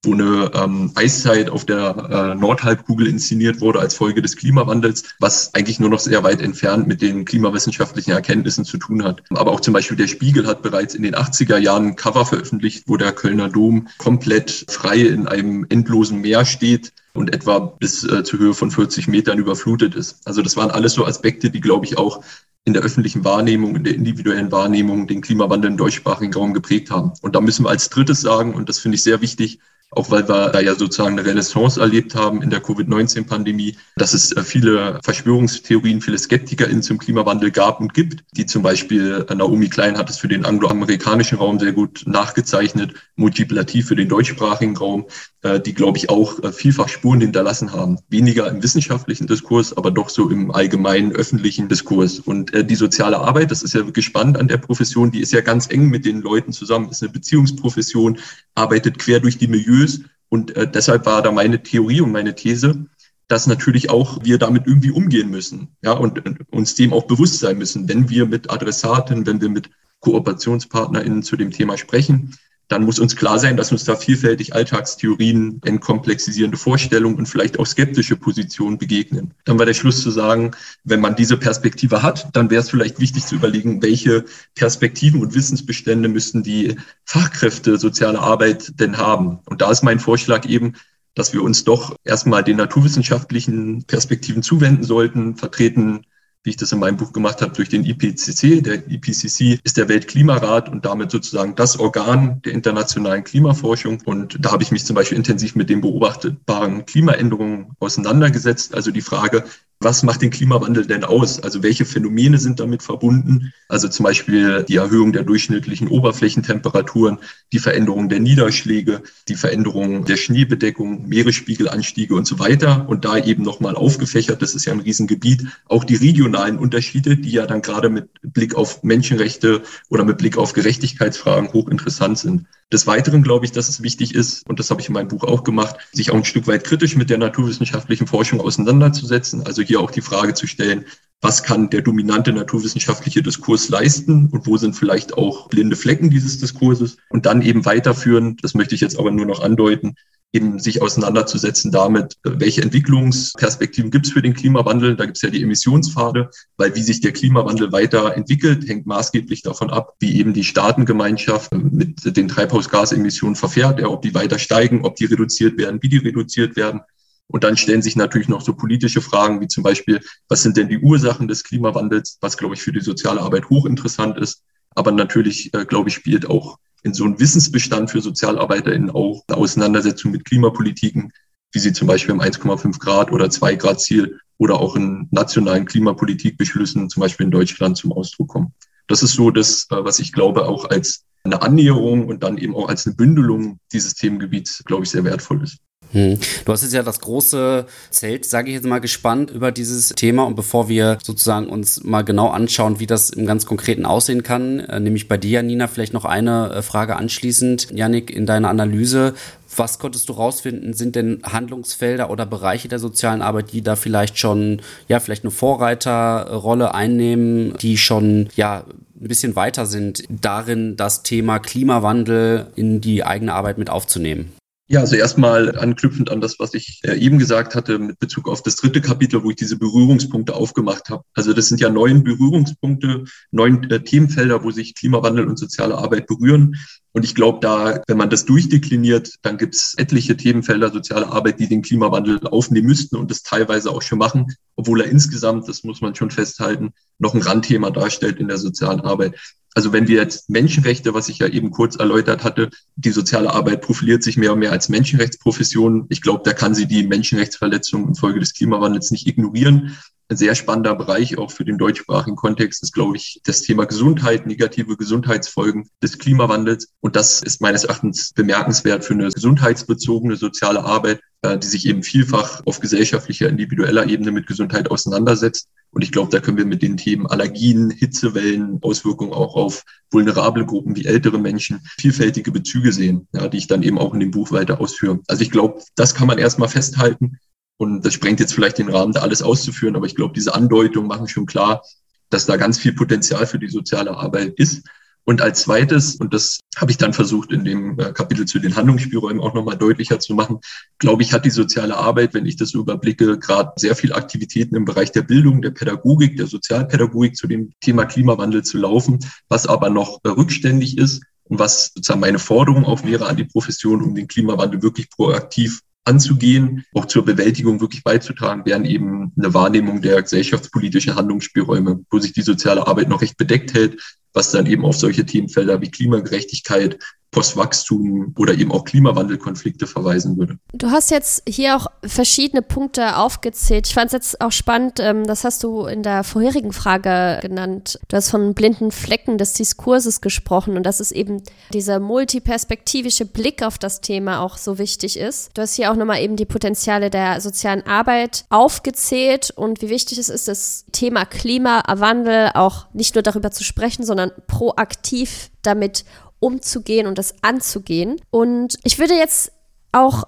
wo 0.04 0.12
eine 0.12 0.50
ähm, 0.54 0.92
Eiszeit 0.94 1.50
auf 1.50 1.64
der 1.64 2.32
äh, 2.32 2.34
Nordhalbkugel 2.36 3.08
inszeniert 3.08 3.60
wurde 3.60 3.80
als 3.80 3.94
Folge 3.94 4.22
des 4.22 4.36
Klimawandels, 4.36 5.02
was 5.18 5.52
eigentlich 5.54 5.80
nur 5.80 5.90
noch 5.90 5.98
sehr 5.98 6.22
weit 6.22 6.40
entfernt 6.40 6.86
mit 6.86 7.02
den 7.02 7.24
klimawissenschaftlichen 7.24 8.12
Erkenntnissen 8.12 8.64
zu 8.64 8.78
tun 8.78 9.02
hat. 9.02 9.24
Aber 9.30 9.50
auch 9.50 9.60
zum 9.60 9.74
Beispiel 9.74 9.96
der 9.96 10.06
Spiegel 10.06 10.46
hat 10.46 10.62
bereits 10.62 10.94
in 10.94 11.02
den 11.02 11.16
80er 11.16 11.58
Jahren 11.58 11.88
ein 11.88 11.96
Cover 11.96 12.24
veröffentlicht, 12.24 12.84
wo 12.86 12.96
der 12.96 13.10
Kölner 13.10 13.48
Dom 13.48 13.88
komplett 13.98 14.66
frei 14.68 14.98
in 15.00 15.26
einem 15.26 15.66
endlosen 15.68 16.20
Meer 16.20 16.44
steht 16.44 16.92
und 17.14 17.34
etwa 17.34 17.58
bis 17.58 18.04
äh, 18.04 18.22
zur 18.22 18.38
Höhe 18.38 18.54
von 18.54 18.70
40 18.70 19.08
Metern 19.08 19.38
überflutet 19.38 19.96
ist. 19.96 20.20
Also 20.24 20.42
das 20.42 20.56
waren 20.56 20.70
alles 20.70 20.92
so 20.92 21.06
Aspekte, 21.06 21.50
die, 21.50 21.60
glaube 21.60 21.86
ich, 21.86 21.98
auch 21.98 22.22
in 22.64 22.72
der 22.72 22.82
öffentlichen 22.82 23.24
Wahrnehmung, 23.24 23.74
in 23.74 23.82
der 23.82 23.94
individuellen 23.94 24.52
Wahrnehmung 24.52 25.08
den 25.08 25.22
Klimawandel 25.22 25.72
im 25.72 25.76
deutschsprachigen 25.76 26.34
Raum 26.34 26.54
geprägt 26.54 26.90
haben. 26.92 27.12
Und 27.22 27.34
da 27.34 27.40
müssen 27.40 27.64
wir 27.64 27.70
als 27.70 27.88
drittes 27.88 28.20
sagen, 28.20 28.54
und 28.54 28.68
das 28.68 28.78
finde 28.78 28.94
ich 28.94 29.02
sehr 29.02 29.20
wichtig, 29.20 29.58
auch 29.90 30.10
weil 30.10 30.28
wir 30.28 30.50
da 30.50 30.60
ja 30.60 30.74
sozusagen 30.74 31.18
eine 31.18 31.26
Renaissance 31.26 31.80
erlebt 31.80 32.14
haben 32.14 32.42
in 32.42 32.50
der 32.50 32.60
Covid-19-Pandemie, 32.60 33.76
dass 33.96 34.12
es 34.12 34.32
äh, 34.32 34.42
viele 34.42 35.00
Verschwörungstheorien, 35.02 36.02
viele 36.02 36.18
SkeptikerInnen 36.18 36.82
zum 36.82 36.98
Klimawandel 36.98 37.50
gab 37.50 37.80
und 37.80 37.94
gibt, 37.94 38.22
die 38.36 38.44
zum 38.44 38.62
Beispiel 38.62 39.24
äh, 39.28 39.34
Naomi 39.34 39.68
Klein 39.68 39.96
hat 39.96 40.10
es 40.10 40.18
für 40.18 40.28
den 40.28 40.44
angloamerikanischen 40.44 41.38
Raum 41.38 41.58
sehr 41.58 41.72
gut 41.72 42.02
nachgezeichnet, 42.06 42.94
Mujib 43.16 43.50
Latif 43.50 43.88
für 43.88 43.96
den 43.96 44.08
deutschsprachigen 44.08 44.76
Raum, 44.76 45.06
äh, 45.40 45.58
die, 45.58 45.72
glaube 45.72 45.96
ich, 45.96 46.10
auch 46.10 46.52
vielfach 46.52 46.88
Spuren 46.88 47.22
hinterlassen 47.22 47.72
haben. 47.72 47.98
Weniger 48.10 48.48
im 48.50 48.62
wissenschaftlichen 48.62 49.26
Diskurs, 49.26 49.74
aber 49.74 49.90
doch 49.90 50.10
so 50.10 50.28
im 50.28 50.50
allgemeinen 50.50 51.12
öffentlichen 51.12 51.68
Diskurs. 51.68 52.18
Und 52.18 52.52
die 52.54 52.74
soziale 52.74 53.18
Arbeit, 53.18 53.50
das 53.50 53.62
ist 53.62 53.74
ja 53.74 53.86
wirklich 53.86 54.04
spannend 54.04 54.36
an 54.36 54.48
der 54.48 54.58
Profession, 54.58 55.10
die 55.10 55.20
ist 55.20 55.32
ja 55.32 55.40
ganz 55.40 55.70
eng 55.70 55.88
mit 55.88 56.04
den 56.04 56.20
Leuten 56.20 56.52
zusammen, 56.52 56.90
ist 56.90 57.02
eine 57.02 57.12
Beziehungsprofession, 57.12 58.18
arbeitet 58.54 58.98
quer 58.98 59.20
durch 59.20 59.38
die 59.38 59.48
Milieu 59.48 59.77
seriös. 59.78 60.00
Und 60.28 60.56
äh, 60.56 60.70
deshalb 60.70 61.06
war 61.06 61.22
da 61.22 61.32
meine 61.32 61.62
Theorie 61.62 62.00
und 62.00 62.12
meine 62.12 62.34
These, 62.34 62.86
dass 63.28 63.46
natürlich 63.46 63.90
auch 63.90 64.24
wir 64.24 64.38
damit 64.38 64.66
irgendwie 64.66 64.90
umgehen 64.90 65.30
müssen, 65.30 65.68
ja, 65.82 65.92
und, 65.92 66.24
und 66.24 66.40
uns 66.50 66.74
dem 66.74 66.92
auch 66.92 67.06
bewusst 67.06 67.38
sein 67.40 67.58
müssen, 67.58 67.88
wenn 67.88 68.08
wir 68.08 68.26
mit 68.26 68.50
Adressaten, 68.50 69.26
wenn 69.26 69.40
wir 69.40 69.50
mit 69.50 69.70
KooperationspartnerInnen 70.00 71.22
zu 71.22 71.36
dem 71.36 71.50
Thema 71.50 71.76
sprechen, 71.76 72.36
dann 72.68 72.84
muss 72.84 72.98
uns 72.98 73.16
klar 73.16 73.38
sein, 73.38 73.56
dass 73.56 73.72
uns 73.72 73.84
da 73.84 73.96
vielfältig 73.96 74.54
Alltagstheorien, 74.54 75.60
entkomplexisierende 75.64 76.58
Vorstellungen 76.58 77.16
und 77.16 77.26
vielleicht 77.26 77.58
auch 77.58 77.66
skeptische 77.66 78.16
Positionen 78.16 78.76
begegnen. 78.76 79.32
Dann 79.44 79.58
war 79.58 79.64
der 79.66 79.74
Schluss 79.74 80.02
zu 80.02 80.10
sagen, 80.10 80.52
wenn 80.84 81.00
man 81.00 81.16
diese 81.16 81.38
Perspektive 81.38 82.02
hat, 82.02 82.28
dann 82.34 82.50
wäre 82.50 82.60
es 82.60 82.68
vielleicht 82.68 83.00
wichtig 83.00 83.26
zu 83.26 83.36
überlegen, 83.36 83.82
welche 83.82 84.26
Perspektiven 84.54 85.22
und 85.22 85.34
Wissensbestände 85.34 86.08
müssten 86.08 86.42
die 86.42 86.76
Fachkräfte 87.04 87.78
soziale 87.78 88.20
Arbeit 88.20 88.78
denn 88.78 88.98
haben. 88.98 89.38
Und 89.46 89.62
da 89.62 89.70
ist 89.70 89.82
mein 89.82 89.98
Vorschlag 89.98 90.44
eben, 90.44 90.74
dass 91.14 91.32
wir 91.32 91.42
uns 91.42 91.64
doch 91.64 91.96
erstmal 92.04 92.44
den 92.44 92.58
naturwissenschaftlichen 92.58 93.84
Perspektiven 93.84 94.42
zuwenden 94.42 94.84
sollten, 94.84 95.36
vertreten 95.36 96.04
wie 96.44 96.50
ich 96.50 96.56
das 96.56 96.72
in 96.72 96.78
meinem 96.78 96.96
Buch 96.96 97.12
gemacht 97.12 97.42
habe, 97.42 97.52
durch 97.52 97.68
den 97.68 97.84
IPCC. 97.84 98.62
Der 98.62 98.88
IPCC 98.90 99.60
ist 99.62 99.76
der 99.76 99.88
Weltklimarat 99.88 100.68
und 100.68 100.84
damit 100.84 101.10
sozusagen 101.10 101.54
das 101.54 101.78
Organ 101.78 102.40
der 102.42 102.52
internationalen 102.52 103.24
Klimaforschung. 103.24 104.02
Und 104.04 104.36
da 104.40 104.52
habe 104.52 104.62
ich 104.62 104.70
mich 104.70 104.84
zum 104.84 104.94
Beispiel 104.94 105.18
intensiv 105.18 105.54
mit 105.56 105.68
den 105.68 105.80
beobachtbaren 105.80 106.86
Klimaänderungen 106.86 107.72
auseinandergesetzt. 107.80 108.74
Also 108.74 108.90
die 108.90 109.00
Frage, 109.00 109.44
was 109.80 110.02
macht 110.02 110.22
den 110.22 110.30
Klimawandel 110.30 110.86
denn 110.86 111.04
aus? 111.04 111.40
Also 111.40 111.62
welche 111.62 111.84
Phänomene 111.84 112.38
sind 112.38 112.58
damit 112.58 112.82
verbunden? 112.82 113.52
Also 113.68 113.86
zum 113.88 114.04
Beispiel 114.04 114.64
die 114.64 114.76
Erhöhung 114.76 115.12
der 115.12 115.22
durchschnittlichen 115.22 115.86
Oberflächentemperaturen, 115.86 117.18
die 117.52 117.60
Veränderung 117.60 118.08
der 118.08 118.18
Niederschläge, 118.18 119.02
die 119.28 119.36
Veränderung 119.36 120.04
der 120.04 120.16
Schneebedeckung, 120.16 121.06
Meeresspiegelanstiege 121.06 122.14
und 122.14 122.26
so 122.26 122.40
weiter. 122.40 122.88
Und 122.88 123.04
da 123.04 123.18
eben 123.18 123.44
nochmal 123.44 123.76
aufgefächert, 123.76 124.42
das 124.42 124.56
ist 124.56 124.64
ja 124.64 124.72
ein 124.72 124.80
Riesengebiet, 124.80 125.46
auch 125.68 125.84
die 125.84 125.96
regionalen 125.96 126.58
Unterschiede, 126.58 127.16
die 127.16 127.30
ja 127.30 127.46
dann 127.46 127.62
gerade 127.62 127.88
mit 127.88 128.08
Blick 128.22 128.56
auf 128.56 128.82
Menschenrechte 128.82 129.62
oder 129.90 130.04
mit 130.04 130.18
Blick 130.18 130.38
auf 130.38 130.54
Gerechtigkeitsfragen 130.54 131.52
hochinteressant 131.52 132.18
sind. 132.18 132.46
Des 132.70 132.86
Weiteren 132.86 133.22
glaube 133.22 133.46
ich, 133.46 133.52
dass 133.52 133.70
es 133.70 133.82
wichtig 133.82 134.14
ist, 134.14 134.46
und 134.46 134.58
das 134.58 134.70
habe 134.70 134.82
ich 134.82 134.88
in 134.88 134.92
meinem 134.92 135.08
Buch 135.08 135.24
auch 135.24 135.42
gemacht, 135.42 135.76
sich 135.90 136.10
auch 136.10 136.16
ein 136.16 136.24
Stück 136.26 136.46
weit 136.46 136.64
kritisch 136.64 136.96
mit 136.96 137.08
der 137.08 137.16
naturwissenschaftlichen 137.16 138.06
Forschung 138.06 138.42
auseinanderzusetzen. 138.42 139.46
Also 139.46 139.62
hier 139.68 139.80
auch 139.80 139.90
die 139.90 140.00
Frage 140.00 140.34
zu 140.34 140.46
stellen, 140.46 140.84
was 141.20 141.42
kann 141.42 141.70
der 141.70 141.82
dominante 141.82 142.32
naturwissenschaftliche 142.32 143.22
Diskurs 143.22 143.68
leisten 143.68 144.28
und 144.30 144.46
wo 144.46 144.56
sind 144.56 144.74
vielleicht 144.74 145.14
auch 145.14 145.48
blinde 145.48 145.76
Flecken 145.76 146.10
dieses 146.10 146.38
Diskurses 146.38 146.96
und 147.08 147.26
dann 147.26 147.42
eben 147.42 147.64
weiterführen, 147.64 148.36
das 148.40 148.54
möchte 148.54 148.74
ich 148.74 148.80
jetzt 148.80 148.98
aber 148.98 149.10
nur 149.10 149.26
noch 149.26 149.42
andeuten, 149.42 149.94
eben 150.32 150.58
sich 150.58 150.82
auseinanderzusetzen 150.82 151.72
damit, 151.72 152.16
welche 152.22 152.62
Entwicklungsperspektiven 152.62 153.90
gibt 153.90 154.06
es 154.06 154.12
für 154.12 154.20
den 154.20 154.34
Klimawandel. 154.34 154.94
Da 154.94 155.06
gibt 155.06 155.16
es 155.16 155.22
ja 155.22 155.30
die 155.30 155.42
Emissionspfade, 155.42 156.30
weil 156.58 156.74
wie 156.74 156.82
sich 156.82 157.00
der 157.00 157.12
Klimawandel 157.12 157.72
weiterentwickelt, 157.72 158.68
hängt 158.68 158.86
maßgeblich 158.86 159.42
davon 159.42 159.70
ab, 159.70 159.94
wie 160.00 160.18
eben 160.18 160.34
die 160.34 160.44
Staatengemeinschaft 160.44 161.52
mit 161.54 162.16
den 162.16 162.28
Treibhausgasemissionen 162.28 163.36
verfährt, 163.36 163.80
ja, 163.80 163.88
ob 163.88 164.02
die 164.02 164.14
weiter 164.14 164.38
steigen, 164.38 164.84
ob 164.84 164.96
die 164.96 165.06
reduziert 165.06 165.56
werden, 165.56 165.82
wie 165.82 165.88
die 165.88 165.96
reduziert 165.96 166.56
werden. 166.56 166.82
Und 167.30 167.44
dann 167.44 167.56
stellen 167.56 167.82
sich 167.82 167.94
natürlich 167.94 168.28
noch 168.28 168.40
so 168.40 168.54
politische 168.54 169.02
Fragen, 169.02 169.40
wie 169.40 169.48
zum 169.48 169.62
Beispiel, 169.62 170.00
was 170.28 170.42
sind 170.42 170.56
denn 170.56 170.68
die 170.68 170.78
Ursachen 170.78 171.28
des 171.28 171.44
Klimawandels, 171.44 172.18
was, 172.20 172.38
glaube 172.38 172.54
ich, 172.54 172.62
für 172.62 172.72
die 172.72 172.80
soziale 172.80 173.20
Arbeit 173.20 173.50
hochinteressant 173.50 174.18
ist. 174.18 174.42
Aber 174.74 174.92
natürlich, 174.92 175.52
äh, 175.54 175.66
glaube 175.66 175.90
ich, 175.90 175.94
spielt 175.94 176.28
auch 176.28 176.58
in 176.82 176.94
so 176.94 177.04
einem 177.04 177.20
Wissensbestand 177.20 177.90
für 177.90 178.00
SozialarbeiterInnen 178.00 178.90
auch 178.90 179.22
eine 179.28 179.36
Auseinandersetzung 179.36 180.12
mit 180.12 180.24
Klimapolitiken, 180.24 181.12
wie 181.52 181.58
sie 181.58 181.72
zum 181.72 181.86
Beispiel 181.86 182.14
im 182.14 182.20
1,5 182.20 182.78
Grad 182.78 183.12
oder 183.12 183.28
2 183.28 183.56
Grad 183.56 183.80
Ziel 183.80 184.20
oder 184.38 184.60
auch 184.60 184.76
in 184.76 185.08
nationalen 185.10 185.66
Klimapolitikbeschlüssen, 185.66 186.88
zum 186.88 187.00
Beispiel 187.00 187.26
in 187.26 187.32
Deutschland, 187.32 187.76
zum 187.76 187.92
Ausdruck 187.92 188.28
kommen. 188.28 188.54
Das 188.86 189.02
ist 189.02 189.14
so 189.14 189.30
das, 189.30 189.66
äh, 189.70 189.84
was 189.84 189.98
ich 189.98 190.12
glaube, 190.12 190.46
auch 190.46 190.70
als 190.70 191.04
eine 191.24 191.42
Annäherung 191.42 192.06
und 192.06 192.22
dann 192.22 192.38
eben 192.38 192.54
auch 192.54 192.68
als 192.68 192.86
eine 192.86 192.96
Bündelung 192.96 193.58
dieses 193.72 193.94
Themengebiets, 193.94 194.62
glaube 194.64 194.84
ich, 194.84 194.90
sehr 194.90 195.04
wertvoll 195.04 195.42
ist. 195.42 195.58
Hm. 195.92 196.18
Du 196.44 196.52
hast 196.52 196.62
jetzt 196.62 196.74
ja 196.74 196.82
das 196.82 197.00
große 197.00 197.66
Zelt, 197.90 198.24
sage 198.26 198.48
ich 198.48 198.54
jetzt 198.54 198.66
mal, 198.66 198.80
gespannt 198.80 199.30
über 199.30 199.52
dieses 199.52 199.90
Thema. 199.90 200.24
Und 200.24 200.34
bevor 200.34 200.68
wir 200.68 200.98
sozusagen 201.02 201.46
uns 201.48 201.82
mal 201.82 202.02
genau 202.02 202.28
anschauen, 202.28 202.78
wie 202.78 202.86
das 202.86 203.10
im 203.10 203.26
ganz 203.26 203.46
Konkreten 203.46 203.86
aussehen 203.86 204.22
kann, 204.22 204.60
äh, 204.60 204.80
nämlich 204.80 205.08
bei 205.08 205.16
dir, 205.16 205.42
Nina, 205.42 205.66
vielleicht 205.66 205.94
noch 205.94 206.04
eine 206.04 206.50
äh, 206.50 206.62
Frage 206.62 206.96
anschließend. 206.96 207.68
Janik, 207.72 208.10
in 208.10 208.26
deiner 208.26 208.50
Analyse, 208.50 209.14
was 209.56 209.78
konntest 209.78 210.08
du 210.08 210.12
rausfinden? 210.12 210.74
Sind 210.74 210.94
denn 210.94 211.22
Handlungsfelder 211.24 212.10
oder 212.10 212.26
Bereiche 212.26 212.68
der 212.68 212.78
sozialen 212.78 213.22
Arbeit, 213.22 213.52
die 213.52 213.62
da 213.62 213.76
vielleicht 213.76 214.18
schon, 214.18 214.60
ja, 214.88 215.00
vielleicht 215.00 215.24
eine 215.24 215.30
Vorreiterrolle 215.30 216.74
einnehmen, 216.74 217.56
die 217.58 217.78
schon, 217.78 218.28
ja, 218.36 218.64
ein 219.00 219.08
bisschen 219.08 219.36
weiter 219.36 219.64
sind 219.64 220.02
darin, 220.08 220.76
das 220.76 221.02
Thema 221.04 221.38
Klimawandel 221.38 222.48
in 222.56 222.80
die 222.80 223.04
eigene 223.04 223.32
Arbeit 223.32 223.56
mit 223.56 223.70
aufzunehmen? 223.70 224.32
Ja, 224.70 224.80
also 224.80 224.96
erstmal 224.96 225.56
anknüpfend 225.56 226.10
an 226.10 226.20
das, 226.20 226.38
was 226.38 226.52
ich 226.52 226.80
äh, 226.84 226.94
eben 226.98 227.18
gesagt 227.18 227.54
hatte 227.54 227.78
mit 227.78 227.98
Bezug 227.98 228.28
auf 228.28 228.42
das 228.42 228.56
dritte 228.56 228.82
Kapitel, 228.82 229.24
wo 229.24 229.30
ich 229.30 229.36
diese 229.36 229.58
Berührungspunkte 229.58 230.34
aufgemacht 230.34 230.90
habe. 230.90 231.04
Also 231.14 231.32
das 231.32 231.48
sind 231.48 231.58
ja 231.58 231.70
neun 231.70 232.04
Berührungspunkte, 232.04 233.04
neun 233.30 233.70
äh, 233.70 233.80
Themenfelder, 233.82 234.44
wo 234.44 234.50
sich 234.50 234.74
Klimawandel 234.74 235.26
und 235.26 235.38
soziale 235.38 235.78
Arbeit 235.78 236.06
berühren. 236.06 236.56
Und 236.98 237.04
ich 237.04 237.14
glaube, 237.14 237.38
da, 237.40 237.80
wenn 237.86 237.96
man 237.96 238.10
das 238.10 238.24
durchdekliniert, 238.24 239.14
dann 239.22 239.38
gibt 239.38 239.54
es 239.54 239.74
etliche 239.76 240.16
Themenfelder 240.16 240.72
soziale 240.72 241.06
Arbeit, 241.06 241.38
die 241.38 241.46
den 241.46 241.62
Klimawandel 241.62 242.26
aufnehmen 242.26 242.66
müssten 242.66 242.96
und 242.96 243.08
das 243.08 243.22
teilweise 243.22 243.70
auch 243.70 243.82
schon 243.82 244.00
machen, 244.00 244.34
obwohl 244.56 244.80
er 244.80 244.88
insgesamt, 244.88 245.48
das 245.48 245.62
muss 245.62 245.80
man 245.80 245.94
schon 245.94 246.10
festhalten, 246.10 246.72
noch 246.98 247.14
ein 247.14 247.22
Randthema 247.22 247.70
darstellt 247.70 248.18
in 248.18 248.26
der 248.26 248.36
sozialen 248.36 248.80
Arbeit. 248.80 249.14
Also 249.54 249.72
wenn 249.72 249.86
wir 249.86 249.94
jetzt 249.94 250.28
Menschenrechte, 250.28 250.92
was 250.92 251.08
ich 251.08 251.20
ja 251.20 251.28
eben 251.28 251.52
kurz 251.52 251.76
erläutert 251.76 252.24
hatte, 252.24 252.50
die 252.74 252.90
soziale 252.90 253.32
Arbeit 253.32 253.60
profiliert 253.60 254.02
sich 254.02 254.16
mehr 254.16 254.32
und 254.32 254.40
mehr 254.40 254.50
als 254.50 254.68
Menschenrechtsprofession. 254.68 255.86
Ich 255.90 256.02
glaube, 256.02 256.22
da 256.24 256.32
kann 256.32 256.56
sie 256.56 256.66
die 256.66 256.84
Menschenrechtsverletzungen 256.84 257.86
infolge 257.86 258.18
des 258.18 258.34
Klimawandels 258.34 258.90
nicht 258.90 259.06
ignorieren. 259.06 259.78
Ein 260.10 260.16
sehr 260.16 260.34
spannender 260.34 260.74
Bereich 260.74 261.18
auch 261.18 261.30
für 261.30 261.44
den 261.44 261.58
deutschsprachigen 261.58 262.16
Kontext 262.16 262.62
ist, 262.62 262.72
glaube 262.72 262.96
ich, 262.96 263.20
das 263.24 263.42
Thema 263.42 263.66
Gesundheit, 263.66 264.26
negative 264.26 264.78
Gesundheitsfolgen 264.78 265.68
des 265.82 265.98
Klimawandels. 265.98 266.68
Und 266.80 266.96
das 266.96 267.20
ist 267.20 267.42
meines 267.42 267.64
Erachtens 267.64 268.14
bemerkenswert 268.14 268.86
für 268.86 268.94
eine 268.94 269.10
gesundheitsbezogene 269.10 270.16
soziale 270.16 270.64
Arbeit, 270.64 271.00
äh, 271.20 271.36
die 271.36 271.46
sich 271.46 271.66
eben 271.66 271.82
vielfach 271.82 272.40
auf 272.46 272.58
gesellschaftlicher, 272.60 273.28
individueller 273.28 273.86
Ebene 273.86 274.10
mit 274.10 274.26
Gesundheit 274.26 274.70
auseinandersetzt. 274.70 275.48
Und 275.72 275.82
ich 275.82 275.92
glaube, 275.92 276.10
da 276.10 276.20
können 276.20 276.38
wir 276.38 276.46
mit 276.46 276.62
den 276.62 276.78
Themen 276.78 277.06
Allergien, 277.06 277.70
Hitzewellen, 277.70 278.60
Auswirkungen 278.62 279.12
auch 279.12 279.34
auf 279.34 279.62
vulnerable 279.90 280.46
Gruppen 280.46 280.74
wie 280.74 280.86
ältere 280.86 281.18
Menschen 281.18 281.60
vielfältige 281.78 282.32
Bezüge 282.32 282.72
sehen, 282.72 283.08
ja, 283.12 283.28
die 283.28 283.36
ich 283.36 283.46
dann 283.46 283.62
eben 283.62 283.78
auch 283.78 283.92
in 283.92 284.00
dem 284.00 284.10
Buch 284.10 284.32
weiter 284.32 284.58
ausführe. 284.58 285.00
Also 285.06 285.22
ich 285.22 285.30
glaube, 285.30 285.60
das 285.76 285.94
kann 285.94 286.06
man 286.06 286.16
erstmal 286.16 286.48
festhalten. 286.48 287.18
Und 287.58 287.84
das 287.84 287.92
sprengt 287.92 288.20
jetzt 288.20 288.32
vielleicht 288.32 288.58
den 288.58 288.70
Rahmen, 288.70 288.92
da 288.92 289.00
alles 289.00 289.20
auszuführen, 289.20 289.76
aber 289.76 289.86
ich 289.86 289.96
glaube, 289.96 290.14
diese 290.14 290.34
Andeutungen 290.34 290.88
machen 290.88 291.08
schon 291.08 291.26
klar, 291.26 291.62
dass 292.08 292.24
da 292.24 292.36
ganz 292.36 292.58
viel 292.58 292.72
Potenzial 292.72 293.26
für 293.26 293.38
die 293.38 293.48
soziale 293.48 293.96
Arbeit 293.96 294.34
ist. 294.38 294.62
Und 295.04 295.22
als 295.22 295.40
zweites, 295.40 295.96
und 295.96 296.12
das 296.12 296.40
habe 296.56 296.70
ich 296.70 296.76
dann 296.76 296.92
versucht, 296.92 297.32
in 297.32 297.42
dem 297.42 297.78
äh, 297.80 297.92
Kapitel 297.92 298.26
zu 298.26 298.38
den 298.38 298.56
Handlungsspielräumen 298.56 299.22
auch 299.22 299.32
nochmal 299.32 299.56
deutlicher 299.56 299.98
zu 299.98 300.14
machen, 300.14 300.38
glaube 300.78 301.02
ich, 301.02 301.14
hat 301.14 301.24
die 301.24 301.30
soziale 301.30 301.78
Arbeit, 301.78 302.12
wenn 302.12 302.26
ich 302.26 302.36
das 302.36 302.52
überblicke, 302.52 303.18
gerade 303.18 303.52
sehr 303.56 303.74
viel 303.74 303.94
Aktivitäten 303.94 304.54
im 304.54 304.66
Bereich 304.66 304.92
der 304.92 305.02
Bildung, 305.02 305.40
der 305.40 305.50
Pädagogik, 305.50 306.18
der 306.18 306.26
Sozialpädagogik 306.26 307.16
zu 307.16 307.26
dem 307.26 307.52
Thema 307.60 307.86
Klimawandel 307.86 308.44
zu 308.44 308.58
laufen, 308.58 308.98
was 309.30 309.46
aber 309.46 309.70
noch 309.70 309.98
äh, 310.04 310.10
rückständig 310.10 310.76
ist 310.76 311.02
und 311.24 311.38
was 311.38 311.72
sozusagen 311.74 312.00
meine 312.00 312.18
Forderung 312.18 312.66
auch 312.66 312.84
wäre 312.84 313.06
an 313.06 313.16
die 313.16 313.24
Profession, 313.24 313.82
um 313.82 313.94
den 313.94 314.08
Klimawandel 314.08 314.62
wirklich 314.62 314.90
proaktiv 314.90 315.62
anzugehen, 315.88 316.64
auch 316.74 316.84
zur 316.84 317.04
Bewältigung 317.04 317.60
wirklich 317.60 317.82
beizutragen, 317.82 318.44
wären 318.44 318.64
eben 318.64 319.12
eine 319.16 319.34
Wahrnehmung 319.34 319.80
der 319.80 320.02
gesellschaftspolitischen 320.02 320.94
Handlungsspielräume, 320.94 321.84
wo 321.90 321.98
sich 321.98 322.12
die 322.12 322.22
soziale 322.22 322.66
Arbeit 322.66 322.88
noch 322.88 323.00
recht 323.00 323.16
bedeckt 323.16 323.54
hält, 323.54 323.80
was 324.12 324.30
dann 324.30 324.46
eben 324.46 324.64
auf 324.64 324.76
solche 324.76 325.06
Themenfelder 325.06 325.60
wie 325.60 325.70
Klimagerechtigkeit, 325.70 326.78
Postwachstum 327.10 328.14
oder 328.18 328.34
eben 328.34 328.52
auch 328.52 328.64
Klimawandelkonflikte 328.64 329.66
verweisen 329.66 330.18
würde. 330.18 330.38
Du 330.52 330.70
hast 330.70 330.90
jetzt 330.90 331.22
hier 331.26 331.56
auch 331.56 331.66
verschiedene 331.82 332.42
Punkte 332.42 332.96
aufgezählt. 332.96 333.66
Ich 333.66 333.74
fand 333.74 333.86
es 333.86 333.92
jetzt 333.92 334.20
auch 334.20 334.32
spannend, 334.32 334.78
ähm, 334.78 335.06
das 335.06 335.24
hast 335.24 335.42
du 335.42 335.64
in 335.64 335.82
der 335.82 336.04
vorherigen 336.04 336.52
Frage 336.52 337.18
genannt. 337.22 337.78
Du 337.88 337.96
hast 337.96 338.10
von 338.10 338.34
blinden 338.34 338.70
Flecken 338.70 339.16
des 339.16 339.32
Diskurses 339.32 340.02
gesprochen 340.02 340.56
und 340.56 340.64
dass 340.64 340.80
es 340.80 340.92
eben 340.92 341.22
dieser 341.52 341.80
multiperspektivische 341.80 343.06
Blick 343.06 343.42
auf 343.42 343.56
das 343.58 343.80
Thema 343.80 344.20
auch 344.20 344.36
so 344.36 344.58
wichtig 344.58 344.98
ist. 344.98 345.30
Du 345.34 345.42
hast 345.42 345.54
hier 345.54 345.72
auch 345.72 345.76
nochmal 345.76 346.02
eben 346.02 346.16
die 346.16 346.26
Potenziale 346.26 346.90
der 346.90 347.22
sozialen 347.22 347.66
Arbeit 347.66 348.26
aufgezählt 348.28 349.30
und 349.30 349.62
wie 349.62 349.70
wichtig 349.70 349.96
es 349.96 350.10
ist, 350.10 350.28
das 350.28 350.66
Thema 350.72 351.06
Klimawandel 351.06 352.32
auch 352.34 352.66
nicht 352.74 352.94
nur 352.94 353.02
darüber 353.02 353.30
zu 353.30 353.44
sprechen, 353.44 353.84
sondern 353.84 354.12
proaktiv 354.26 355.30
damit 355.42 355.84
umzugehen 356.20 356.86
und 356.86 356.98
das 356.98 357.14
anzugehen. 357.22 358.00
Und 358.10 358.58
ich 358.64 358.78
würde 358.78 358.94
jetzt 358.94 359.32
auch 359.72 360.04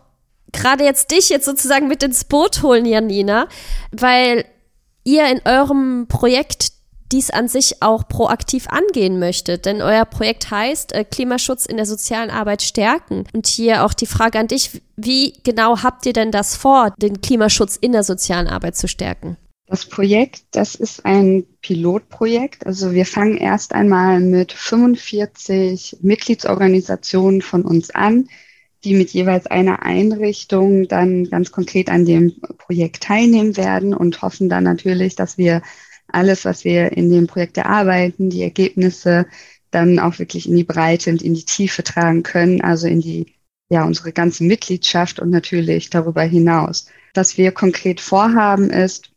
gerade 0.53 0.85
jetzt 0.85 1.11
dich 1.11 1.29
jetzt 1.29 1.47
sozusagen 1.47 1.89
mit 1.89 2.03
ins 2.03 2.25
Boot 2.25 2.63
holen, 2.63 2.87
Janina, 2.87 3.47
weil 3.93 4.45
ihr 5.05 5.27
in 5.31 5.41
eurem 5.45 6.07
Projekt 6.09 6.73
dies 7.13 7.31
an 7.31 7.49
sich 7.49 7.83
auch 7.83 8.07
proaktiv 8.07 8.69
angehen 8.69 9.19
möchtet. 9.19 9.67
Denn 9.67 9.83
euer 9.83 10.05
Projekt 10.05 10.51
heißt 10.51 10.93
äh, 10.93 11.05
Klimaschutz 11.05 11.67
in 11.67 11.77
der 11.77 11.87
sozialen 11.87 12.31
Arbeit 12.31 12.63
stärken. 12.63 13.25
Und 13.33 13.47
hier 13.47 13.85
auch 13.85 13.95
die 13.95 14.07
Frage 14.07 14.39
an 14.39 14.47
dich, 14.47 14.81
wie 14.97 15.35
genau 15.43 15.83
habt 15.83 16.07
ihr 16.07 16.13
denn 16.13 16.31
das 16.31 16.57
vor, 16.57 16.95
den 16.99 17.21
Klimaschutz 17.21 17.77
in 17.77 17.93
der 17.93 18.05
sozialen 18.05 18.47
Arbeit 18.47 18.77
zu 18.77 18.87
stärken? 18.87 19.37
Das 19.71 19.87
Projekt, 19.87 20.43
das 20.51 20.75
ist 20.75 21.07
ein 21.07 21.45
Pilotprojekt. 21.63 22.67
Also 22.67 22.91
wir 22.91 23.07
fangen 23.07 23.37
erst 23.37 23.73
einmal 23.73 24.19
mit 24.19 24.51
45 24.51 25.99
Mitgliedsorganisationen 26.03 27.41
von 27.41 27.63
uns 27.63 27.91
an, 27.91 28.29
die 28.83 28.95
mit 28.95 29.11
jeweils 29.11 29.47
einer 29.47 29.85
Einrichtung 29.85 30.89
dann 30.89 31.31
ganz 31.31 31.53
konkret 31.53 31.89
an 31.89 32.05
dem 32.05 32.41
Projekt 32.59 33.05
teilnehmen 33.05 33.57
werden 33.57 33.95
und 33.95 34.21
hoffen 34.23 34.49
dann 34.49 34.65
natürlich, 34.65 35.15
dass 35.15 35.39
wir 35.39 35.63
alles, 36.09 36.45
was 36.45 36.65
wir 36.65 36.91
in 36.91 37.09
dem 37.09 37.29
Projekt 37.29 37.57
erarbeiten, 37.57 38.29
die 38.29 38.43
Ergebnisse 38.43 39.27
dann 39.71 40.01
auch 40.01 40.19
wirklich 40.19 40.49
in 40.49 40.57
die 40.57 40.65
Breite 40.65 41.11
und 41.11 41.23
in 41.23 41.35
die 41.35 41.45
Tiefe 41.45 41.85
tragen 41.85 42.25
können, 42.25 42.61
also 42.61 42.89
in 42.89 43.03
die, 43.03 43.37
ja, 43.69 43.85
unsere 43.85 44.11
ganze 44.11 44.43
Mitgliedschaft 44.43 45.21
und 45.21 45.31
natürlich 45.31 45.91
darüber 45.91 46.23
hinaus. 46.23 46.87
Was 47.15 47.39
wir 47.39 47.53
konkret 47.53 48.01
vorhaben 48.01 48.71
ist, 48.71 49.10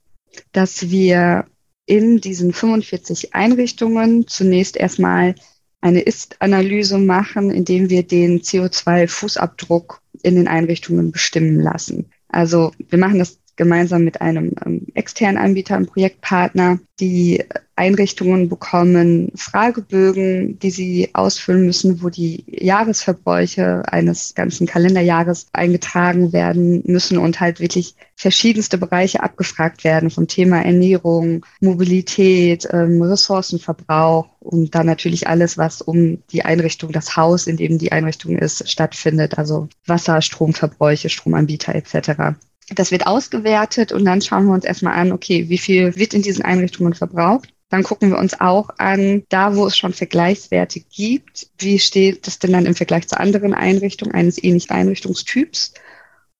dass 0.51 0.89
wir 0.89 1.45
in 1.85 2.19
diesen 2.21 2.53
45 2.53 3.35
Einrichtungen 3.35 4.27
zunächst 4.27 4.77
erstmal 4.77 5.35
eine 5.81 6.01
Ist-Analyse 6.01 6.97
machen, 6.97 7.51
indem 7.51 7.89
wir 7.89 8.03
den 8.03 8.41
CO2-Fußabdruck 8.41 9.99
in 10.21 10.35
den 10.35 10.47
Einrichtungen 10.47 11.11
bestimmen 11.11 11.59
lassen. 11.59 12.09
Also 12.29 12.71
wir 12.89 12.97
machen 12.97 13.19
das 13.19 13.39
gemeinsam 13.57 14.03
mit 14.03 14.21
einem 14.21 14.53
ähm, 14.65 14.87
externen 14.93 15.37
Anbieter, 15.37 15.75
einem 15.75 15.87
Projektpartner. 15.87 16.79
Die 16.99 17.43
Einrichtungen 17.75 18.49
bekommen 18.49 19.31
Fragebögen, 19.35 20.59
die 20.59 20.69
sie 20.69 21.09
ausfüllen 21.13 21.65
müssen, 21.65 22.03
wo 22.03 22.09
die 22.09 22.43
Jahresverbräuche 22.47 23.83
eines 23.87 24.35
ganzen 24.35 24.67
Kalenderjahres 24.67 25.47
eingetragen 25.53 26.33
werden 26.33 26.83
müssen 26.85 27.17
und 27.17 27.39
halt 27.39 27.59
wirklich 27.59 27.95
verschiedenste 28.15 28.77
Bereiche 28.77 29.23
abgefragt 29.23 29.83
werden 29.83 30.11
vom 30.11 30.27
Thema 30.27 30.63
Ernährung, 30.63 31.45
Mobilität, 31.61 32.67
ähm, 32.71 33.01
Ressourcenverbrauch 33.01 34.27
und 34.39 34.75
dann 34.75 34.85
natürlich 34.85 35.27
alles, 35.27 35.57
was 35.57 35.81
um 35.81 36.23
die 36.31 36.45
Einrichtung, 36.45 36.91
das 36.91 37.17
Haus, 37.17 37.47
in 37.47 37.57
dem 37.57 37.79
die 37.79 37.91
Einrichtung 37.91 38.37
ist, 38.37 38.69
stattfindet, 38.69 39.39
also 39.39 39.67
Wasser, 39.87 40.21
Stromverbräuche, 40.21 41.09
Stromanbieter 41.09 41.73
etc. 41.73 42.37
Das 42.69 42.91
wird 42.91 43.07
ausgewertet 43.07 43.91
und 43.91 44.05
dann 44.05 44.21
schauen 44.21 44.45
wir 44.45 44.53
uns 44.53 44.63
erstmal 44.63 44.93
an, 44.93 45.11
okay, 45.11 45.49
wie 45.49 45.57
viel 45.57 45.95
wird 45.95 46.13
in 46.13 46.21
diesen 46.21 46.45
Einrichtungen 46.45 46.93
verbraucht 46.93 47.53
dann 47.73 47.81
gucken 47.81 48.11
wir 48.11 48.19
uns 48.19 48.39
auch 48.39 48.69
an, 48.77 49.23
da 49.29 49.55
wo 49.55 49.65
es 49.65 49.75
schon 49.75 49.93
Vergleichswerte 49.93 50.79
gibt, 50.79 51.47
wie 51.57 51.79
steht 51.79 52.27
das 52.27 52.37
denn 52.37 52.51
dann 52.51 52.67
im 52.67 52.75
Vergleich 52.75 53.07
zu 53.07 53.19
anderen 53.19 53.55
Einrichtungen 53.55 54.13
eines 54.13 54.41
ähnlichen 54.43 54.69
Einrichtungstyps 54.69 55.73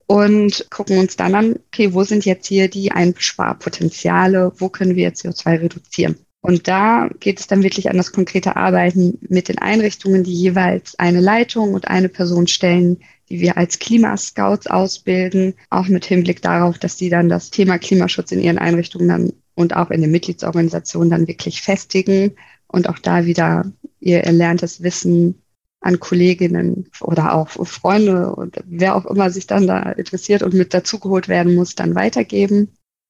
und 0.06 0.68
gucken 0.70 1.00
uns 1.00 1.16
dann 1.16 1.34
an, 1.34 1.56
okay, 1.72 1.92
wo 1.96 2.04
sind 2.04 2.24
jetzt 2.26 2.46
hier 2.46 2.68
die 2.68 2.92
Einsparpotenziale, 2.92 4.52
wo 4.58 4.70
können 4.70 4.96
wir 4.96 5.12
CO2 5.12 5.62
reduzieren? 5.62 6.18
Und 6.42 6.68
da 6.68 7.10
geht 7.20 7.40
es 7.40 7.48
dann 7.48 7.64
wirklich 7.64 7.90
an 7.90 7.98
das 7.98 8.12
konkrete 8.12 8.56
Arbeiten 8.56 9.18
mit 9.28 9.48
den 9.48 9.58
Einrichtungen, 9.58 10.24
die 10.24 10.36
jeweils 10.36 11.00
eine 11.00 11.20
Leitung 11.20 11.74
und 11.74 11.88
eine 11.88 12.10
Person 12.10 12.46
stellen, 12.46 13.00
die 13.30 13.40
wir 13.40 13.58
als 13.58 13.80
Klimascouts 13.80 14.68
ausbilden, 14.68 15.56
auch 15.72 15.88
mit 15.88 16.06
Hinblick 16.06 16.44
darauf, 16.44 16.78
dass 16.78 17.00
sie 17.00 17.10
dann 17.10 17.28
das 17.28 17.50
Thema 17.50 17.80
Klimaschutz 17.80 18.32
in 18.32 18.40
ihren 18.40 18.60
Einrichtungen 18.60 19.08
dann 19.08 19.34
und 19.56 19.76
auch 19.76 19.92
in 19.92 20.02
den 20.02 20.12
Mitgliedsorganisationen 20.12 21.10
dann 21.10 21.28
wirklich 21.28 21.62
festigen 21.62 22.36
und 22.68 22.90
auch 22.90 23.00
da 23.00 23.26
wieder 23.26 23.72
ihr 24.00 24.22
erlerntes 24.22 24.84
Wissen 24.84 25.44
an 25.80 26.00
Kolleginnen 26.00 26.90
oder 27.02 27.36
auch 27.36 27.50
Freunde 27.50 28.34
und 28.36 28.56
wer 28.66 28.96
auch 28.96 29.06
immer 29.06 29.30
sich 29.30 29.48
dann 29.48 29.68
da 29.68 29.92
interessiert 29.92 30.42
und 30.42 30.54
mit 30.54 30.74
dazugeholt 30.74 31.28
werden 31.28 31.56
muss, 31.56 31.76
dann 31.76 31.94
weitergeben. 31.94 32.70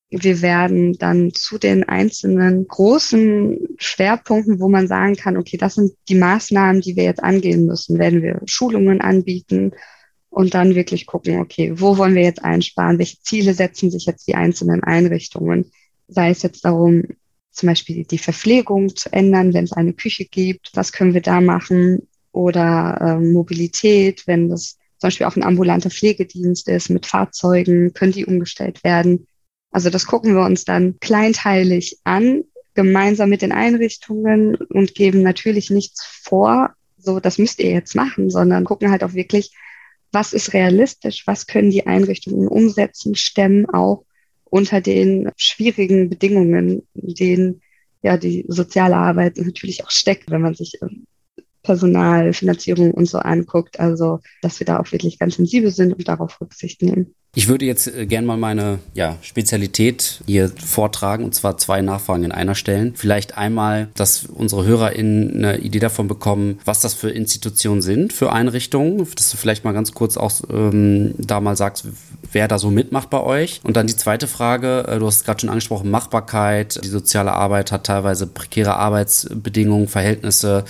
Wir 0.10 0.42
werden 0.42 0.98
dann 0.98 1.34
zu 1.34 1.58
den 1.58 1.84
einzelnen 1.88 2.68
großen 2.68 3.58
Schwerpunkten, 3.78 4.60
wo 4.60 4.70
man 4.70 4.88
sagen 4.88 5.16
kann, 5.16 5.38
okay, 5.38 5.58
das 5.58 5.76
sind 5.76 5.94
die 6.10 6.16
Maßnahmen, 6.16 6.82
die 6.82 6.96
wir 6.96 7.04
jetzt 7.04 7.24
angehen 7.24 7.66
müssen, 7.66 8.00
werden 8.00 8.22
wir 8.22 8.42
Schulungen 8.46 9.02
anbieten 9.02 9.72
und 10.30 10.54
dann 10.56 10.76
wirklich 10.76 11.06
gucken, 11.06 11.40
okay, 11.40 11.74
wo 11.76 11.98
wollen 11.98 12.16
wir 12.16 12.24
jetzt 12.24 12.44
einsparen, 12.44 12.98
welche 12.98 13.22
Ziele 13.22 13.54
setzen 13.54 13.92
sich 13.92 14.06
jetzt 14.06 14.28
die 14.28 14.36
einzelnen 14.36 14.84
Einrichtungen 14.84 15.72
sei 16.08 16.30
es 16.30 16.42
jetzt 16.42 16.66
darum, 16.66 17.04
zum 17.52 17.68
Beispiel 17.68 18.04
die 18.04 18.18
Verpflegung 18.18 18.96
zu 18.96 19.12
ändern, 19.14 19.54
wenn 19.54 19.66
es 19.66 19.74
eine 19.74 19.94
Küche 19.94 20.26
gibt, 20.26 20.72
was 20.74 20.92
können 20.92 21.14
wir 21.14 21.22
da 21.22 21.40
machen? 21.40 22.08
Oder 22.32 22.98
äh, 23.00 23.20
Mobilität, 23.20 24.26
wenn 24.26 24.50
das 24.50 24.78
zum 24.98 25.08
Beispiel 25.08 25.28
auch 25.28 25.36
ein 25.36 25.44
ambulanter 25.44 25.92
Pflegedienst 25.92 26.68
ist 26.68 26.90
mit 26.90 27.06
Fahrzeugen, 27.06 27.94
können 27.94 28.12
die 28.12 28.26
umgestellt 28.26 28.84
werden? 28.84 29.28
Also 29.72 29.90
das 29.90 30.08
gucken 30.08 30.36
wir 30.36 30.44
uns 30.44 30.66
dann 30.66 31.00
kleinteilig 31.00 32.00
an, 32.04 32.44
gemeinsam 32.74 33.30
mit 33.30 33.42
den 33.44 33.52
Einrichtungen 33.52 34.56
und 34.56 34.96
geben 34.96 35.22
natürlich 35.22 35.70
nichts 35.70 36.04
vor, 36.06 36.72
so 36.98 37.20
das 37.20 37.38
müsst 37.38 37.60
ihr 37.60 37.72
jetzt 37.72 37.96
machen, 37.96 38.30
sondern 38.30 38.64
gucken 38.64 38.90
halt 38.90 39.04
auch 39.04 39.14
wirklich, 39.14 39.52
was 40.12 40.34
ist 40.34 40.54
realistisch, 40.54 41.28
was 41.28 41.48
können 41.48 41.72
die 41.72 41.86
Einrichtungen 41.86 42.48
umsetzen, 42.48 43.16
stemmen 43.16 43.70
auch 43.70 44.06
unter 44.54 44.82
den 44.82 45.32
schwierigen 45.36 46.12
Bedingungen, 46.12 46.88
in 46.94 47.16
denen 47.16 47.62
ja 48.04 48.18
die 48.18 48.46
soziale 48.48 48.96
Arbeit 48.96 49.38
natürlich 49.38 49.84
auch 49.84 49.90
steckt, 49.90 50.30
wenn 50.30 50.42
man 50.42 50.54
sich 50.54 50.74
ähm, 50.84 51.08
Personal, 51.64 52.34
Finanzierung 52.34 52.92
und 52.92 53.08
so 53.08 53.18
anguckt. 53.18 53.80
Also, 53.80 54.20
dass 54.44 54.60
wir 54.60 54.68
da 54.68 54.80
auch 54.80 54.92
wirklich 54.92 55.18
ganz 55.18 55.38
sensibel 55.38 55.72
sind 55.72 55.94
und 55.94 56.08
darauf 56.08 56.40
Rücksicht 56.40 56.84
nehmen. 56.84 57.16
Ich 57.36 57.48
würde 57.48 57.66
jetzt 57.66 57.88
äh, 57.88 58.06
gerne 58.06 58.28
mal 58.28 58.38
meine 58.38 58.78
ja, 58.94 59.18
Spezialität 59.24 60.22
hier 60.28 60.52
vortragen 60.64 61.24
und 61.24 61.34
zwar 61.34 61.58
zwei 61.58 61.82
Nachfragen 61.82 62.24
in 62.24 62.32
einer 62.32 62.54
stellen. 62.54 62.94
Vielleicht 62.96 63.40
einmal, 63.40 63.88
dass 63.96 64.26
unsere 64.26 64.66
HörerInnen 64.66 65.38
eine 65.38 65.58
Idee 65.58 65.80
davon 65.80 66.08
bekommen, 66.08 66.60
was 66.64 66.80
das 66.82 66.94
für 66.94 67.10
Institutionen 67.10 67.82
sind, 67.82 68.14
für 68.14 68.32
Einrichtungen. 68.32 69.08
Dass 69.16 69.32
du 69.32 69.38
vielleicht 69.38 69.64
mal 69.64 69.72
ganz 69.72 69.94
kurz 69.94 70.16
auch 70.16 70.32
ähm, 70.52 71.16
da 71.18 71.40
mal 71.42 71.56
sagst, 71.56 71.88
wer 72.32 72.48
da 72.48 72.60
so 72.60 72.70
mitmacht 72.70 73.10
bei 73.10 73.22
euch. 73.22 73.62
Und 73.64 73.78
dann 73.78 73.88
die 73.88 73.96
zweite 73.96 74.28
Frage, 74.28 74.86
äh, 74.88 75.00
du 75.00 75.08
hast 75.08 75.26
gerade 75.26 75.40
schon 75.40 75.50
angesprochen, 75.50 75.90
Machbarkeit. 75.90 76.84
Die 76.84 76.90
soziale 76.90 77.34
Arbeit 77.34 77.72
hat 77.72 77.86
teilweise 77.86 78.28
prekäre 78.28 78.76
Arbeitsbedingungen, 78.76 79.88
Verhältnisse, 79.88 80.66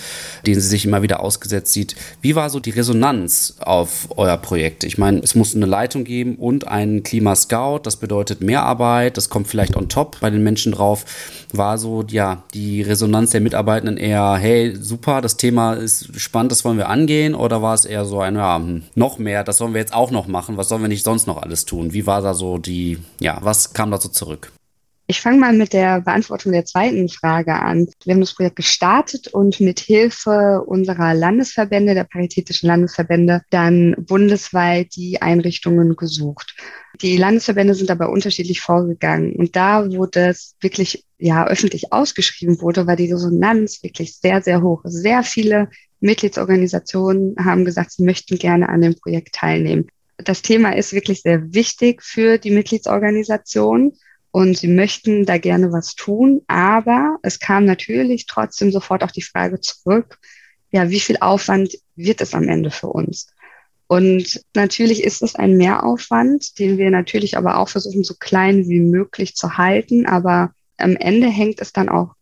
denen 0.46 0.60
sie 0.60 0.68
sich 0.68 0.84
immer 0.84 1.02
wieder 1.02 1.20
ausgesetzt 1.20 1.72
sieht. 1.72 1.96
Wie 2.20 2.34
war 2.36 2.50
so 2.50 2.60
die 2.60 2.70
Resonanz 2.70 3.56
auf 3.60 4.08
euer 4.16 4.36
Projekt? 4.36 4.84
Ich 4.84 4.98
meine, 4.98 5.18
es 5.18 5.34
muss 5.34 5.54
eine 5.54 5.66
Leitung 5.66 6.04
geben 6.04 6.36
und 6.36 6.53
und 6.54 6.68
einen 6.68 7.02
Klimascout. 7.02 7.80
Das 7.82 7.96
bedeutet 7.96 8.40
mehr 8.40 8.62
Arbeit, 8.62 9.16
das 9.16 9.28
kommt 9.28 9.48
vielleicht 9.48 9.76
on 9.76 9.88
top 9.88 10.18
bei 10.20 10.30
den 10.30 10.42
Menschen 10.42 10.72
drauf. 10.72 11.04
War 11.52 11.78
so, 11.78 12.04
ja, 12.08 12.42
die 12.54 12.82
Resonanz 12.82 13.30
der 13.30 13.40
Mitarbeitenden 13.40 13.96
eher, 13.96 14.36
hey, 14.36 14.74
super, 14.76 15.20
das 15.20 15.36
Thema 15.36 15.74
ist 15.74 16.18
spannend, 16.20 16.52
das 16.52 16.64
wollen 16.64 16.78
wir 16.78 16.88
angehen? 16.88 17.34
Oder 17.34 17.62
war 17.62 17.74
es 17.74 17.84
eher 17.84 18.04
so 18.04 18.20
ein, 18.20 18.36
ja, 18.36 18.56
hm, 18.56 18.82
noch 18.94 19.18
mehr, 19.18 19.44
das 19.44 19.58
sollen 19.58 19.74
wir 19.74 19.80
jetzt 19.80 19.94
auch 19.94 20.10
noch 20.10 20.26
machen, 20.26 20.56
was 20.56 20.68
sollen 20.68 20.82
wir 20.82 20.88
nicht 20.88 21.04
sonst 21.04 21.26
noch 21.26 21.42
alles 21.42 21.64
tun? 21.64 21.92
Wie 21.92 22.06
war 22.06 22.22
da 22.22 22.34
so 22.34 22.58
die, 22.58 22.98
ja, 23.20 23.38
was 23.42 23.72
kam 23.72 23.90
da 23.90 24.00
so 24.00 24.08
zurück? 24.08 24.52
Ich 25.06 25.20
fange 25.20 25.38
mal 25.38 25.52
mit 25.52 25.74
der 25.74 26.00
Beantwortung 26.00 26.52
der 26.52 26.64
zweiten 26.64 27.10
Frage 27.10 27.54
an. 27.54 27.88
Wir 28.04 28.14
haben 28.14 28.20
das 28.22 28.34
Projekt 28.34 28.56
gestartet 28.56 29.28
und 29.28 29.60
mit 29.60 29.80
Hilfe 29.80 30.62
unserer 30.64 31.12
Landesverbände, 31.12 31.92
der 31.92 32.04
paritätischen 32.04 32.68
Landesverbände, 32.68 33.42
dann 33.50 33.94
bundesweit 33.98 34.96
die 34.96 35.20
Einrichtungen 35.20 35.94
gesucht. 35.96 36.56
Die 37.02 37.18
Landesverbände 37.18 37.74
sind 37.74 37.90
dabei 37.90 38.06
unterschiedlich 38.06 38.62
vorgegangen 38.62 39.36
und 39.36 39.56
da, 39.56 39.86
wo 39.92 40.06
das 40.06 40.54
wirklich 40.60 41.04
ja 41.18 41.46
öffentlich 41.46 41.92
ausgeschrieben 41.92 42.62
wurde, 42.62 42.86
war 42.86 42.96
die 42.96 43.12
Resonanz 43.12 43.82
wirklich 43.82 44.16
sehr, 44.16 44.40
sehr 44.40 44.62
hoch. 44.62 44.80
Sehr 44.84 45.22
viele 45.22 45.68
Mitgliedsorganisationen 46.00 47.36
haben 47.44 47.66
gesagt, 47.66 47.92
sie 47.92 48.04
möchten 48.04 48.38
gerne 48.38 48.70
an 48.70 48.80
dem 48.80 48.94
Projekt 48.94 49.34
teilnehmen. 49.34 49.86
Das 50.16 50.40
Thema 50.40 50.74
ist 50.74 50.94
wirklich 50.94 51.20
sehr 51.20 51.52
wichtig 51.52 52.02
für 52.02 52.38
die 52.38 52.52
Mitgliedsorganisation 52.52 53.92
und 54.34 54.58
sie 54.58 54.66
möchten 54.66 55.26
da 55.26 55.38
gerne 55.38 55.70
was 55.70 55.94
tun. 55.94 56.42
Aber 56.48 57.18
es 57.22 57.38
kam 57.38 57.64
natürlich 57.66 58.26
trotzdem 58.26 58.72
sofort 58.72 59.04
auch 59.04 59.12
die 59.12 59.22
Frage 59.22 59.60
zurück, 59.60 60.18
ja, 60.72 60.90
wie 60.90 60.98
viel 60.98 61.18
Aufwand 61.20 61.78
wird 61.94 62.20
es 62.20 62.34
am 62.34 62.48
Ende 62.48 62.72
für 62.72 62.88
uns? 62.88 63.28
Und 63.86 64.42
natürlich 64.52 65.04
ist 65.04 65.22
es 65.22 65.36
ein 65.36 65.56
Mehraufwand, 65.56 66.58
den 66.58 66.78
wir 66.78 66.90
natürlich 66.90 67.36
aber 67.36 67.58
auch 67.58 67.68
versuchen, 67.68 68.02
so 68.02 68.14
klein 68.18 68.68
wie 68.68 68.80
möglich 68.80 69.36
zu 69.36 69.56
halten. 69.56 70.04
Aber 70.04 70.52
am 70.78 70.96
Ende 70.96 71.28
hängt 71.28 71.60
es 71.60 71.72
dann 71.72 71.88
auch 71.88 72.16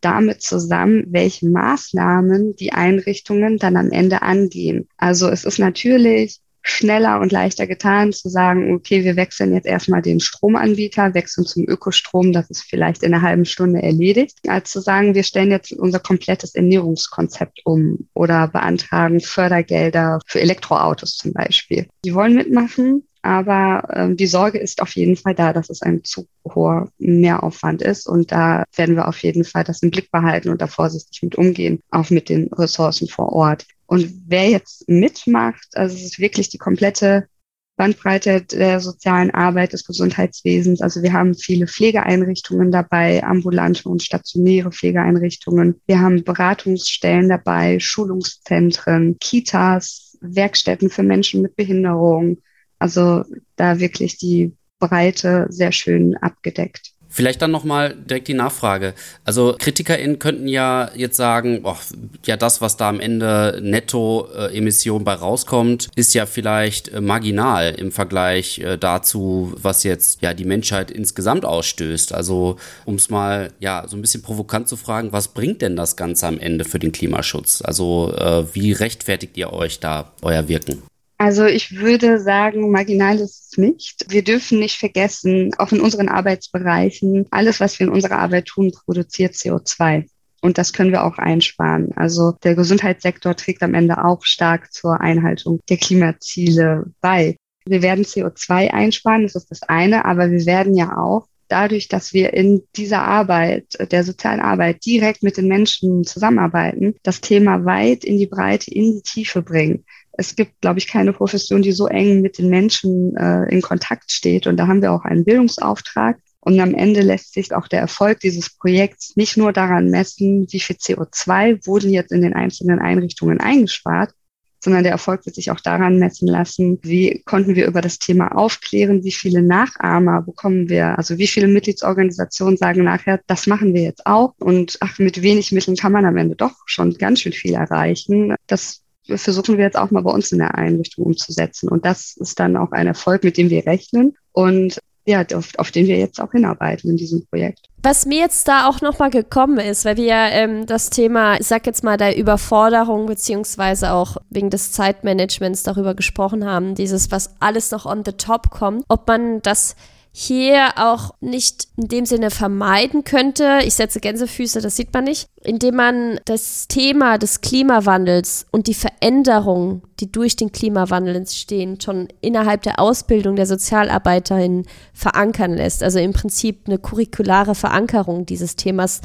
damit 0.00 0.42
zusammen, 0.42 1.06
welche 1.08 1.48
Maßnahmen 1.48 2.54
die 2.54 2.74
Einrichtungen 2.74 3.58
dann 3.58 3.76
am 3.76 3.90
Ende 3.90 4.22
angehen. 4.22 4.86
Also 4.98 5.28
es 5.28 5.44
ist 5.44 5.58
natürlich 5.58 6.38
schneller 6.66 7.20
und 7.20 7.32
leichter 7.32 7.66
getan, 7.66 8.12
zu 8.12 8.28
sagen, 8.28 8.74
okay, 8.74 9.04
wir 9.04 9.16
wechseln 9.16 9.54
jetzt 9.54 9.66
erstmal 9.66 10.02
den 10.02 10.20
Stromanbieter, 10.20 11.14
wechseln 11.14 11.46
zum 11.46 11.64
Ökostrom, 11.68 12.32
das 12.32 12.50
ist 12.50 12.62
vielleicht 12.62 13.02
in 13.02 13.14
einer 13.14 13.22
halben 13.22 13.44
Stunde 13.44 13.82
erledigt, 13.82 14.36
als 14.48 14.72
zu 14.72 14.80
sagen, 14.80 15.14
wir 15.14 15.22
stellen 15.22 15.50
jetzt 15.50 15.72
unser 15.72 16.00
komplettes 16.00 16.54
Ernährungskonzept 16.54 17.60
um 17.64 18.08
oder 18.14 18.48
beantragen 18.48 19.20
Fördergelder 19.20 20.18
für 20.26 20.40
Elektroautos 20.40 21.16
zum 21.16 21.32
Beispiel. 21.32 21.86
Die 22.04 22.14
wollen 22.14 22.34
mitmachen, 22.34 23.04
aber 23.22 23.88
ähm, 23.92 24.16
die 24.16 24.26
Sorge 24.26 24.58
ist 24.58 24.80
auf 24.80 24.94
jeden 24.94 25.16
Fall 25.16 25.34
da, 25.34 25.52
dass 25.52 25.68
es 25.68 25.82
ein 25.82 26.04
zu 26.04 26.28
hoher 26.44 26.90
Mehraufwand 26.98 27.82
ist. 27.82 28.06
Und 28.06 28.30
da 28.30 28.64
werden 28.76 28.94
wir 28.94 29.08
auf 29.08 29.20
jeden 29.22 29.44
Fall 29.44 29.64
das 29.64 29.82
im 29.82 29.90
Blick 29.90 30.12
behalten 30.12 30.48
und 30.48 30.62
da 30.62 30.68
vorsichtig 30.68 31.22
mit 31.22 31.34
umgehen, 31.36 31.80
auch 31.90 32.10
mit 32.10 32.28
den 32.28 32.48
Ressourcen 32.52 33.08
vor 33.08 33.32
Ort. 33.32 33.66
Und 33.86 34.12
wer 34.26 34.48
jetzt 34.48 34.88
mitmacht, 34.88 35.68
also 35.74 35.94
es 35.94 36.02
ist 36.02 36.18
wirklich 36.18 36.48
die 36.48 36.58
komplette 36.58 37.28
Bandbreite 37.76 38.42
der 38.42 38.80
sozialen 38.80 39.30
Arbeit 39.30 39.74
des 39.74 39.84
Gesundheitswesens. 39.84 40.80
Also 40.80 41.02
wir 41.02 41.12
haben 41.12 41.34
viele 41.34 41.66
Pflegeeinrichtungen 41.66 42.72
dabei, 42.72 43.22
ambulante 43.22 43.88
und 43.88 44.02
stationäre 44.02 44.72
Pflegeeinrichtungen. 44.72 45.80
Wir 45.86 46.00
haben 46.00 46.24
Beratungsstellen 46.24 47.28
dabei, 47.28 47.78
Schulungszentren, 47.78 49.18
Kitas, 49.20 50.16
Werkstätten 50.22 50.88
für 50.88 51.02
Menschen 51.02 51.42
mit 51.42 51.54
Behinderung. 51.54 52.38
Also 52.78 53.24
da 53.56 53.78
wirklich 53.78 54.16
die 54.16 54.56
Breite 54.78 55.46
sehr 55.50 55.72
schön 55.72 56.16
abgedeckt. 56.16 56.95
Vielleicht 57.08 57.40
dann 57.42 57.50
nochmal 57.50 57.94
direkt 57.94 58.28
die 58.28 58.34
Nachfrage. 58.34 58.94
Also 59.24 59.56
KritikerInnen 59.58 60.18
könnten 60.18 60.48
ja 60.48 60.90
jetzt 60.94 61.16
sagen, 61.16 61.62
boah, 61.62 61.78
ja, 62.26 62.36
das, 62.36 62.60
was 62.60 62.76
da 62.76 62.88
am 62.88 63.00
Ende 63.00 63.58
Netto-Emission 63.62 65.04
bei 65.04 65.14
rauskommt, 65.14 65.88
ist 65.96 66.14
ja 66.14 66.26
vielleicht 66.26 66.88
äh, 66.88 67.00
marginal 67.00 67.74
im 67.74 67.92
Vergleich 67.92 68.58
äh, 68.58 68.76
dazu, 68.76 69.54
was 69.56 69.82
jetzt 69.82 70.22
ja 70.22 70.34
die 70.34 70.44
Menschheit 70.44 70.90
insgesamt 70.90 71.44
ausstößt. 71.44 72.12
Also 72.12 72.56
um 72.84 72.96
es 72.96 73.08
mal 73.08 73.52
ja 73.60 73.84
so 73.86 73.96
ein 73.96 74.02
bisschen 74.02 74.22
provokant 74.22 74.68
zu 74.68 74.76
fragen, 74.76 75.12
was 75.12 75.28
bringt 75.28 75.62
denn 75.62 75.76
das 75.76 75.96
Ganze 75.96 76.26
am 76.26 76.38
Ende 76.38 76.64
für 76.64 76.78
den 76.78 76.92
Klimaschutz? 76.92 77.62
Also 77.62 78.12
äh, 78.16 78.44
wie 78.54 78.72
rechtfertigt 78.72 79.36
ihr 79.36 79.52
euch 79.52 79.80
da 79.80 80.12
euer 80.22 80.48
Wirken? 80.48 80.82
Also 81.18 81.46
ich 81.46 81.76
würde 81.76 82.20
sagen, 82.20 82.70
marginal 82.70 83.16
ist 83.16 83.52
es 83.52 83.58
nicht. 83.58 84.04
Wir 84.08 84.22
dürfen 84.22 84.58
nicht 84.58 84.76
vergessen, 84.76 85.52
auch 85.56 85.72
in 85.72 85.80
unseren 85.80 86.08
Arbeitsbereichen, 86.08 87.26
alles, 87.30 87.58
was 87.58 87.78
wir 87.78 87.86
in 87.86 87.92
unserer 87.92 88.18
Arbeit 88.18 88.46
tun, 88.46 88.72
produziert 88.84 89.34
CO2. 89.34 90.06
Und 90.42 90.58
das 90.58 90.74
können 90.74 90.92
wir 90.92 91.04
auch 91.04 91.16
einsparen. 91.16 91.92
Also 91.96 92.32
der 92.44 92.54
Gesundheitssektor 92.54 93.34
trägt 93.34 93.62
am 93.62 93.74
Ende 93.74 94.04
auch 94.04 94.24
stark 94.24 94.72
zur 94.72 95.00
Einhaltung 95.00 95.60
der 95.70 95.78
Klimaziele 95.78 96.84
bei. 97.00 97.36
Wir 97.66 97.82
werden 97.82 98.04
CO2 98.04 98.70
einsparen, 98.70 99.22
das 99.22 99.34
ist 99.34 99.50
das 99.50 99.62
eine, 99.62 100.04
aber 100.04 100.30
wir 100.30 100.44
werden 100.44 100.76
ja 100.76 100.98
auch 100.98 101.26
dadurch, 101.48 101.88
dass 101.88 102.12
wir 102.12 102.34
in 102.34 102.62
dieser 102.76 103.02
Arbeit, 103.02 103.66
der 103.90 104.04
sozialen 104.04 104.40
Arbeit 104.40 104.84
direkt 104.84 105.22
mit 105.22 105.36
den 105.36 105.48
Menschen 105.48 106.04
zusammenarbeiten, 106.04 106.94
das 107.02 107.20
Thema 107.20 107.64
weit 107.64 108.04
in 108.04 108.18
die 108.18 108.26
Breite, 108.26 108.70
in 108.70 108.96
die 108.96 109.02
Tiefe 109.02 109.42
bringen 109.42 109.84
es 110.18 110.36
gibt, 110.36 110.60
glaube 110.60 110.78
ich, 110.78 110.88
keine 110.88 111.12
Profession, 111.12 111.62
die 111.62 111.72
so 111.72 111.86
eng 111.86 112.22
mit 112.22 112.38
den 112.38 112.48
Menschen 112.48 113.16
äh, 113.16 113.44
in 113.50 113.62
Kontakt 113.62 114.10
steht. 114.10 114.46
Und 114.46 114.56
da 114.56 114.66
haben 114.66 114.82
wir 114.82 114.92
auch 114.92 115.04
einen 115.04 115.24
Bildungsauftrag. 115.24 116.18
Und 116.40 116.60
am 116.60 116.74
Ende 116.74 117.00
lässt 117.00 117.34
sich 117.34 117.52
auch 117.52 117.66
der 117.66 117.80
Erfolg 117.80 118.20
dieses 118.20 118.56
Projekts 118.56 119.16
nicht 119.16 119.36
nur 119.36 119.52
daran 119.52 119.90
messen, 119.90 120.46
wie 120.50 120.60
viel 120.60 120.76
CO2 120.76 121.66
wurden 121.66 121.90
jetzt 121.90 122.12
in 122.12 122.22
den 122.22 122.34
einzelnen 122.34 122.78
Einrichtungen 122.78 123.40
eingespart, 123.40 124.12
sondern 124.60 124.84
der 124.84 124.92
Erfolg 124.92 125.26
wird 125.26 125.34
sich 125.34 125.50
auch 125.50 125.60
daran 125.60 125.98
messen 125.98 126.28
lassen, 126.28 126.78
wie 126.82 127.22
konnten 127.24 127.56
wir 127.56 127.66
über 127.66 127.80
das 127.80 127.98
Thema 127.98 128.28
aufklären, 128.36 129.02
wie 129.02 129.12
viele 129.12 129.42
Nachahmer 129.42 130.22
bekommen 130.22 130.68
wir, 130.68 130.96
also 130.96 131.18
wie 131.18 131.26
viele 131.26 131.48
Mitgliedsorganisationen 131.48 132.56
sagen 132.56 132.84
nachher, 132.84 133.20
das 133.26 133.46
machen 133.46 133.74
wir 133.74 133.82
jetzt 133.82 134.06
auch 134.06 134.34
und 134.38 134.78
ach, 134.80 134.98
mit 134.98 135.22
wenig 135.22 135.52
Mitteln 135.52 135.76
kann 135.76 135.92
man 135.92 136.04
am 136.04 136.16
Ende 136.16 136.36
doch 136.36 136.54
schon 136.66 136.94
ganz 136.94 137.20
schön 137.20 137.32
viel 137.32 137.54
erreichen. 137.54 138.34
Das 138.46 138.82
versuchen 139.14 139.56
wir 139.56 139.64
jetzt 139.64 139.78
auch 139.78 139.90
mal 139.90 140.02
bei 140.02 140.10
uns 140.10 140.32
in 140.32 140.38
der 140.38 140.54
Einrichtung 140.54 141.06
umzusetzen. 141.06 141.68
Und 141.68 141.84
das 141.84 142.16
ist 142.16 142.38
dann 142.40 142.56
auch 142.56 142.72
ein 142.72 142.86
Erfolg, 142.86 143.24
mit 143.24 143.36
dem 143.36 143.50
wir 143.50 143.66
rechnen 143.66 144.16
und 144.32 144.78
ja, 145.06 145.24
auf, 145.34 145.50
auf 145.56 145.70
den 145.70 145.86
wir 145.86 145.98
jetzt 145.98 146.20
auch 146.20 146.32
hinarbeiten 146.32 146.90
in 146.90 146.96
diesem 146.96 147.24
Projekt. 147.26 147.60
Was 147.82 148.06
mir 148.06 148.18
jetzt 148.18 148.48
da 148.48 148.68
auch 148.68 148.80
nochmal 148.80 149.10
gekommen 149.10 149.58
ist, 149.58 149.84
weil 149.84 149.96
wir 149.96 150.14
ähm, 150.14 150.66
das 150.66 150.90
Thema, 150.90 151.38
ich 151.38 151.46
sag 151.46 151.64
jetzt 151.66 151.84
mal, 151.84 151.96
der 151.96 152.16
Überforderung 152.16 153.06
beziehungsweise 153.06 153.92
auch 153.92 154.16
wegen 154.30 154.50
des 154.50 154.72
Zeitmanagements 154.72 155.62
darüber 155.62 155.94
gesprochen 155.94 156.44
haben, 156.44 156.74
dieses, 156.74 157.12
was 157.12 157.36
alles 157.38 157.70
noch 157.70 157.86
on 157.86 158.02
the 158.04 158.12
top 158.12 158.50
kommt, 158.50 158.84
ob 158.88 159.06
man 159.06 159.40
das 159.42 159.76
hier 160.18 160.70
auch 160.76 161.10
nicht 161.20 161.68
in 161.76 161.88
dem 161.88 162.06
Sinne 162.06 162.30
vermeiden 162.30 163.04
könnte, 163.04 163.58
ich 163.62 163.74
setze 163.74 164.00
Gänsefüße, 164.00 164.62
das 164.62 164.74
sieht 164.74 164.94
man 164.94 165.04
nicht, 165.04 165.28
indem 165.44 165.74
man 165.76 166.20
das 166.24 166.68
Thema 166.68 167.18
des 167.18 167.42
Klimawandels 167.42 168.46
und 168.50 168.66
die 168.66 168.72
Veränderungen, 168.72 169.82
die 170.00 170.10
durch 170.10 170.34
den 170.34 170.52
Klimawandel 170.52 171.16
entstehen, 171.16 171.78
schon 171.82 172.08
innerhalb 172.22 172.62
der 172.62 172.80
Ausbildung 172.80 173.36
der 173.36 173.44
Sozialarbeiterin 173.44 174.64
verankern 174.94 175.52
lässt. 175.52 175.82
Also 175.82 175.98
im 175.98 176.14
Prinzip 176.14 176.62
eine 176.66 176.78
curriculare 176.78 177.54
Verankerung 177.54 178.24
dieses 178.24 178.56
Themas 178.56 179.02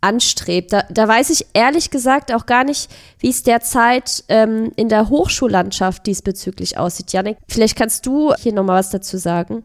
anstrebt. 0.00 0.72
Da, 0.72 0.82
da 0.90 1.06
weiß 1.06 1.30
ich 1.30 1.46
ehrlich 1.52 1.90
gesagt 1.90 2.34
auch 2.34 2.46
gar 2.46 2.64
nicht, 2.64 2.90
wie 3.20 3.30
es 3.30 3.44
derzeit 3.44 4.24
ähm, 4.28 4.72
in 4.74 4.88
der 4.88 5.10
Hochschullandschaft 5.10 6.08
diesbezüglich 6.08 6.76
aussieht. 6.76 7.12
Janik, 7.12 7.36
vielleicht 7.48 7.76
kannst 7.76 8.04
du 8.04 8.34
hier 8.34 8.52
nochmal 8.52 8.80
was 8.80 8.90
dazu 8.90 9.16
sagen. 9.16 9.62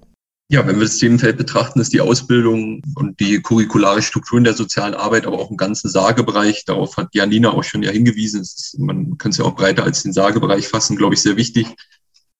Ja, 0.47 0.65
wenn 0.67 0.75
wir 0.75 0.85
das 0.85 0.97
Themenfeld 0.97 1.37
betrachten, 1.37 1.79
ist 1.79 1.91
die 1.91 2.01
Ausbildung 2.01 2.83
und 2.95 3.19
die 3.19 3.41
curriculare 3.41 4.03
Strukturen 4.03 4.43
der 4.43 4.53
sozialen 4.53 4.93
Arbeit, 4.93 5.25
aber 5.25 5.39
auch 5.39 5.49
im 5.49 5.57
ganzen 5.57 5.89
Sagebereich, 5.89 6.65
darauf 6.65 6.97
hat 6.97 7.15
Janina 7.15 7.51
auch 7.51 7.63
schon 7.63 7.81
ja 7.81 7.89
hingewiesen, 7.89 8.41
ist, 8.41 8.77
man 8.77 9.17
kann 9.17 9.31
es 9.31 9.37
ja 9.37 9.45
auch 9.45 9.55
breiter 9.55 9.83
als 9.83 10.03
den 10.03 10.13
Sagebereich 10.13 10.67
fassen, 10.67 10.97
glaube 10.97 11.15
ich, 11.15 11.21
sehr 11.21 11.35
wichtig. 11.35 11.67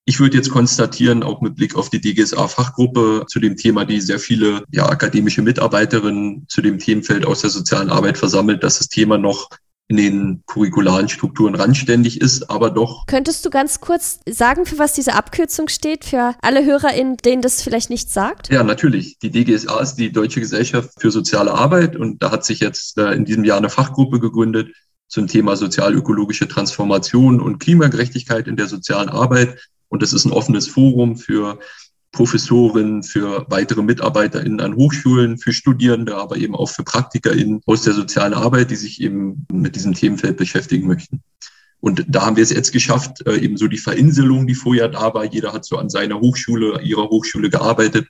Ich 0.08 0.20
würde 0.20 0.38
jetzt 0.38 0.52
konstatieren, 0.52 1.24
auch 1.24 1.42
mit 1.42 1.56
Blick 1.56 1.76
auf 1.76 1.90
die 1.90 2.00
DGSA-Fachgruppe 2.00 3.26
zu 3.28 3.40
dem 3.40 3.58
Thema, 3.58 3.86
die 3.86 4.00
sehr 4.00 4.20
viele 4.20 4.64
ja, 4.72 4.88
akademische 4.88 5.42
Mitarbeiterinnen 5.42 6.46
zu 6.48 6.62
dem 6.62 6.78
Themenfeld 6.78 7.26
aus 7.26 7.42
der 7.42 7.50
sozialen 7.50 7.90
Arbeit 7.90 8.20
versammelt, 8.20 8.64
dass 8.64 8.78
das 8.78 8.88
Thema 8.88 9.18
noch 9.18 9.50
in 9.88 9.98
den 9.98 10.44
curricularen 10.48 11.08
Strukturen 11.10 11.54
randständig 11.54 12.20
ist, 12.20 12.50
aber 12.50 12.72
doch. 12.72 13.06
Könntest 13.06 13.46
du 13.46 13.52
ganz 13.52 13.82
kurz 13.82 14.20
sagen, 14.28 14.66
für 14.66 14.80
was 14.80 14.94
diese 14.94 15.14
Abkürzung 15.14 15.68
steht, 15.68 16.06
für 16.06 16.36
alle 16.42 16.66
HörerInnen, 16.66 17.18
denen 17.18 17.44
das 17.44 17.62
vielleicht 17.62 17.92
nicht 17.92 18.10
sagt? 18.10 18.50
Ja, 18.50 18.64
natürlich. 18.64 19.20
Die 19.20 19.30
DGSA 19.30 19.80
ist 19.80 19.96
die 19.96 20.12
Deutsche 20.12 20.40
Gesellschaft 20.40 20.90
für 20.98 21.12
soziale 21.12 21.54
Arbeit 21.54 21.96
und 21.96 22.24
da 22.24 22.32
hat 22.32 22.46
sich 22.46 22.62
jetzt 22.62 22.98
äh, 22.98 23.12
in 23.14 23.26
diesem 23.26 23.44
Jahr 23.44 23.58
eine 23.58 23.70
Fachgruppe 23.70 24.20
gegründet 24.20 24.74
zum 25.08 25.28
Thema 25.28 25.56
sozial-ökologische 25.56 26.48
Transformation 26.48 27.40
und 27.40 27.60
Klimagerechtigkeit 27.60 28.48
in 28.48 28.56
der 28.56 28.68
sozialen 28.68 29.10
Arbeit. 29.10 29.60
Und 29.88 30.02
das 30.02 30.14
ist 30.14 30.26
ein 30.26 30.32
offenes 30.32 30.68
Forum 30.68 31.16
für 31.16 31.60
Professoren, 32.16 33.04
für 33.04 33.46
weitere 33.50 33.82
MitarbeiterInnen 33.84 34.62
an 34.62 34.76
Hochschulen, 34.76 35.38
für 35.38 35.52
Studierende, 35.52 36.16
aber 36.16 36.38
eben 36.38 36.56
auch 36.56 36.70
für 36.70 36.84
PraktikerInnen 36.84 37.62
aus 37.66 37.82
der 37.82 37.94
sozialen 37.94 38.34
Arbeit, 38.34 38.72
die 38.72 38.78
sich 38.78 39.02
eben 39.02 39.46
mit 39.52 39.76
diesem 39.76 39.94
Themenfeld 39.94 40.38
beschäftigen 40.38 40.88
möchten. 40.88 41.22
Und 41.82 42.06
da 42.08 42.26
haben 42.26 42.38
wir 42.38 42.44
es 42.44 42.52
jetzt 42.52 42.72
geschafft, 42.72 43.28
äh, 43.28 43.38
eben 43.38 43.58
so 43.58 43.68
die 43.68 43.78
Verinselung, 43.78 44.48
die 44.48 44.56
vorher 44.56 44.88
da 44.88 45.14
war. 45.14 45.26
Jeder 45.26 45.52
hat 45.52 45.66
so 45.66 45.78
an 45.78 45.90
seiner 45.90 46.22
Hochschule, 46.22 46.82
ihrer 46.82 47.10
Hochschule 47.10 47.50
gearbeitet, 47.50 48.08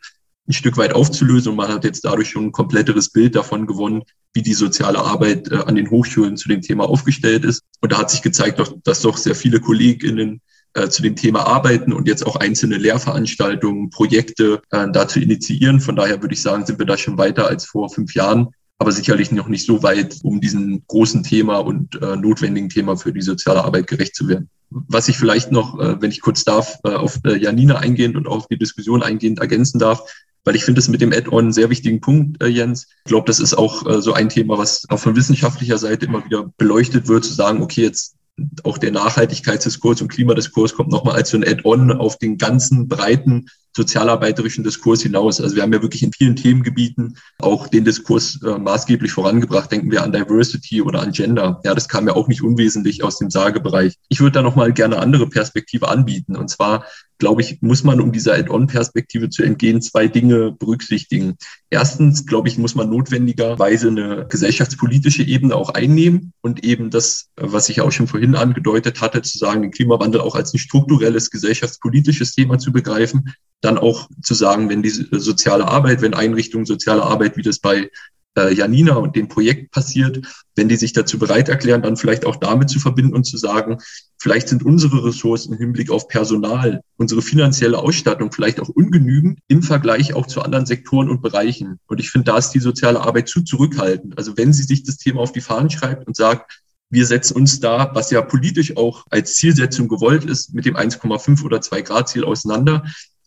ein 0.47 0.53
Stück 0.53 0.77
weit 0.77 0.93
aufzulösen. 0.93 1.49
Und 1.49 1.57
man 1.57 1.69
hat 1.69 1.83
jetzt 1.83 2.05
dadurch 2.05 2.29
schon 2.29 2.45
ein 2.45 2.51
kompletteres 2.51 3.09
Bild 3.09 3.35
davon 3.35 3.65
gewonnen, 3.65 4.03
wie 4.33 4.43
die 4.43 4.53
soziale 4.53 4.99
Arbeit 4.99 5.51
äh, 5.51 5.55
an 5.65 5.73
den 5.73 5.89
Hochschulen 5.89 6.37
zu 6.37 6.47
dem 6.47 6.61
Thema 6.61 6.87
aufgestellt 6.87 7.43
ist. 7.43 7.63
Und 7.81 7.91
da 7.91 7.97
hat 7.97 8.11
sich 8.11 8.21
gezeigt, 8.21 8.61
dass 8.83 9.01
doch 9.01 9.17
sehr 9.17 9.35
viele 9.35 9.59
KollegInnen 9.59 10.41
äh, 10.75 10.89
zu 10.89 11.01
dem 11.01 11.15
Thema 11.15 11.47
arbeiten 11.47 11.93
und 11.93 12.07
jetzt 12.07 12.25
auch 12.25 12.35
einzelne 12.35 12.77
Lehrveranstaltungen, 12.77 13.89
Projekte 13.89 14.61
äh, 14.71 14.87
dazu 14.91 15.19
initiieren. 15.19 15.79
Von 15.79 15.95
daher 15.95 16.21
würde 16.21 16.33
ich 16.33 16.41
sagen, 16.41 16.65
sind 16.65 16.79
wir 16.79 16.85
da 16.85 16.97
schon 16.97 17.17
weiter 17.17 17.47
als 17.47 17.65
vor 17.65 17.89
fünf 17.89 18.13
Jahren, 18.13 18.49
aber 18.77 18.91
sicherlich 18.91 19.31
noch 19.31 19.47
nicht 19.47 19.65
so 19.65 19.83
weit, 19.83 20.19
um 20.23 20.41
diesem 20.41 20.83
großen 20.87 21.23
Thema 21.23 21.59
und 21.59 22.01
äh, 22.01 22.15
notwendigen 22.17 22.69
Thema 22.69 22.97
für 22.97 23.13
die 23.13 23.21
soziale 23.21 23.63
Arbeit 23.63 23.87
gerecht 23.87 24.15
zu 24.15 24.27
werden. 24.27 24.49
Was 24.69 25.07
ich 25.07 25.17
vielleicht 25.17 25.51
noch, 25.51 25.79
äh, 25.79 26.01
wenn 26.01 26.11
ich 26.11 26.21
kurz 26.21 26.43
darf, 26.43 26.79
äh, 26.83 26.89
auf 26.89 27.19
äh, 27.25 27.37
Janina 27.37 27.77
eingehend 27.77 28.17
und 28.17 28.27
auch 28.27 28.37
auf 28.37 28.47
die 28.47 28.57
Diskussion 28.57 29.01
eingehend 29.01 29.39
ergänzen 29.39 29.79
darf, 29.79 30.01
weil 30.43 30.55
ich 30.55 30.65
finde 30.65 30.79
es 30.79 30.87
mit 30.87 31.01
dem 31.01 31.11
Add-on 31.11 31.45
einen 31.45 31.53
sehr 31.53 31.69
wichtigen 31.69 32.01
Punkt, 32.01 32.41
äh, 32.43 32.47
Jens. 32.47 32.87
Ich 33.05 33.09
glaube, 33.09 33.27
das 33.27 33.39
ist 33.39 33.57
auch 33.57 33.85
äh, 33.87 34.01
so 34.01 34.13
ein 34.13 34.29
Thema, 34.29 34.57
was 34.57 34.85
auch 34.89 34.99
von 34.99 35.15
wissenschaftlicher 35.15 35.77
Seite 35.77 36.05
immer 36.05 36.23
wieder 36.25 36.51
beleuchtet 36.57 37.07
wird, 37.07 37.25
zu 37.25 37.33
sagen, 37.33 37.61
okay, 37.63 37.81
jetzt 37.81 38.15
auch 38.63 38.77
der 38.77 38.91
Nachhaltigkeitsdiskurs 38.91 40.01
und 40.01 40.09
Klimadiskurs 40.09 40.73
kommt 40.73 40.91
nochmal 40.91 41.15
als 41.15 41.29
so 41.29 41.37
ein 41.37 41.47
Add-on 41.47 41.91
auf 41.91 42.17
den 42.17 42.37
ganzen 42.37 42.87
breiten 42.87 43.47
sozialarbeiterischen 43.75 44.63
Diskurs 44.63 45.01
hinaus. 45.01 45.41
Also 45.41 45.55
wir 45.55 45.63
haben 45.63 45.73
ja 45.73 45.81
wirklich 45.81 46.03
in 46.03 46.13
vielen 46.13 46.35
Themengebieten 46.35 47.17
auch 47.39 47.67
den 47.67 47.83
Diskurs 47.83 48.39
äh, 48.41 48.57
maßgeblich 48.57 49.11
vorangebracht. 49.11 49.71
Denken 49.71 49.91
wir 49.91 50.03
an 50.03 50.13
Diversity 50.13 50.81
oder 50.81 51.01
an 51.01 51.11
Gender. 51.11 51.59
Ja, 51.65 51.73
das 51.73 51.89
kam 51.89 52.07
ja 52.07 52.15
auch 52.15 52.27
nicht 52.27 52.41
unwesentlich 52.41 53.03
aus 53.03 53.17
dem 53.17 53.29
Sagebereich. 53.29 53.95
Ich 54.07 54.21
würde 54.21 54.31
da 54.31 54.41
nochmal 54.41 54.71
gerne 54.71 54.99
andere 54.99 55.27
Perspektive 55.27 55.89
anbieten. 55.89 56.37
Und 56.37 56.49
zwar 56.49 56.85
glaube 57.17 57.41
ich, 57.41 57.61
muss 57.61 57.83
man, 57.83 58.01
um 58.01 58.11
dieser 58.11 58.33
Add-on-Perspektive 58.33 59.29
zu 59.29 59.43
entgehen, 59.43 59.81
zwei 59.81 60.07
Dinge 60.07 60.51
berücksichtigen. 60.51 61.35
Erstens, 61.69 62.25
glaube 62.25 62.47
ich, 62.47 62.57
muss 62.57 62.75
man 62.75 62.89
notwendigerweise 62.89 63.87
eine 63.87 64.27
gesellschaftspolitische 64.27 65.23
Ebene 65.23 65.55
auch 65.55 65.69
einnehmen 65.69 66.33
und 66.41 66.63
eben 66.63 66.89
das, 66.89 67.29
was 67.35 67.69
ich 67.69 67.81
auch 67.81 67.91
schon 67.91 68.07
vorhin 68.07 68.35
angedeutet 68.35 69.01
hatte, 69.01 69.21
zu 69.21 69.37
sagen, 69.37 69.61
den 69.61 69.71
Klimawandel 69.71 70.21
auch 70.21 70.35
als 70.35 70.53
ein 70.53 70.59
strukturelles 70.59 71.31
gesellschaftspolitisches 71.31 72.33
Thema 72.33 72.57
zu 72.59 72.71
begreifen. 72.71 73.33
Dann 73.61 73.77
auch 73.77 74.09
zu 74.21 74.33
sagen, 74.33 74.69
wenn 74.69 74.83
die 74.83 74.89
soziale 74.89 75.67
Arbeit, 75.67 76.01
wenn 76.01 76.13
Einrichtungen 76.13 76.65
soziale 76.65 77.03
Arbeit, 77.03 77.37
wie 77.37 77.41
das 77.41 77.59
bei 77.59 77.89
äh, 78.35 78.53
Janina 78.53 78.95
und 78.95 79.15
dem 79.15 79.27
Projekt 79.27 79.71
passiert, 79.71 80.25
wenn 80.55 80.69
die 80.69 80.75
sich 80.75 80.93
dazu 80.93 81.17
bereit 81.19 81.49
erklären, 81.49 81.81
dann 81.81 81.97
vielleicht 81.97 82.25
auch 82.25 82.35
damit 82.35 82.69
zu 82.69 82.79
verbinden 82.79 83.15
und 83.15 83.25
zu 83.25 83.37
sagen, 83.37 83.77
vielleicht 84.17 84.49
sind 84.49 84.63
unsere 84.63 85.05
Ressourcen 85.05 85.53
im 85.53 85.59
Hinblick 85.59 85.89
auf 85.89 86.07
Personal, 86.07 86.81
unsere 86.97 87.21
finanzielle 87.21 87.77
Ausstattung 87.77 88.31
vielleicht 88.31 88.59
auch 88.59 88.69
ungenügend 88.69 89.39
im 89.47 89.63
Vergleich 89.63 90.13
auch 90.13 90.27
zu 90.27 90.41
anderen 90.41 90.65
Sektoren 90.65 91.09
und 91.09 91.21
Bereichen. 91.21 91.79
Und 91.87 91.99
ich 91.99 92.09
finde, 92.09 92.31
da 92.31 92.37
ist 92.37 92.51
die 92.51 92.59
soziale 92.59 93.01
Arbeit 93.01 93.29
zu 93.29 93.41
zurückhaltend. 93.41 94.17
Also 94.17 94.37
wenn 94.37 94.53
sie 94.53 94.63
sich 94.63 94.83
das 94.83 94.97
Thema 94.97 95.21
auf 95.21 95.31
die 95.31 95.41
Fahnen 95.41 95.69
schreibt 95.69 96.07
und 96.07 96.15
sagt, 96.15 96.61
wir 96.89 97.05
setzen 97.05 97.35
uns 97.35 97.59
da, 97.59 97.91
was 97.93 98.11
ja 98.11 98.21
politisch 98.21 98.77
auch 98.77 99.05
als 99.09 99.35
Zielsetzung 99.35 99.87
gewollt 99.87 100.23
ist, 100.23 100.53
mit 100.53 100.65
dem 100.65 100.75
1,5 100.75 101.43
oder 101.43 101.59
2 101.59 101.81
Grad 101.81 102.09
Ziel 102.09 102.23
auseinander, 102.23 102.85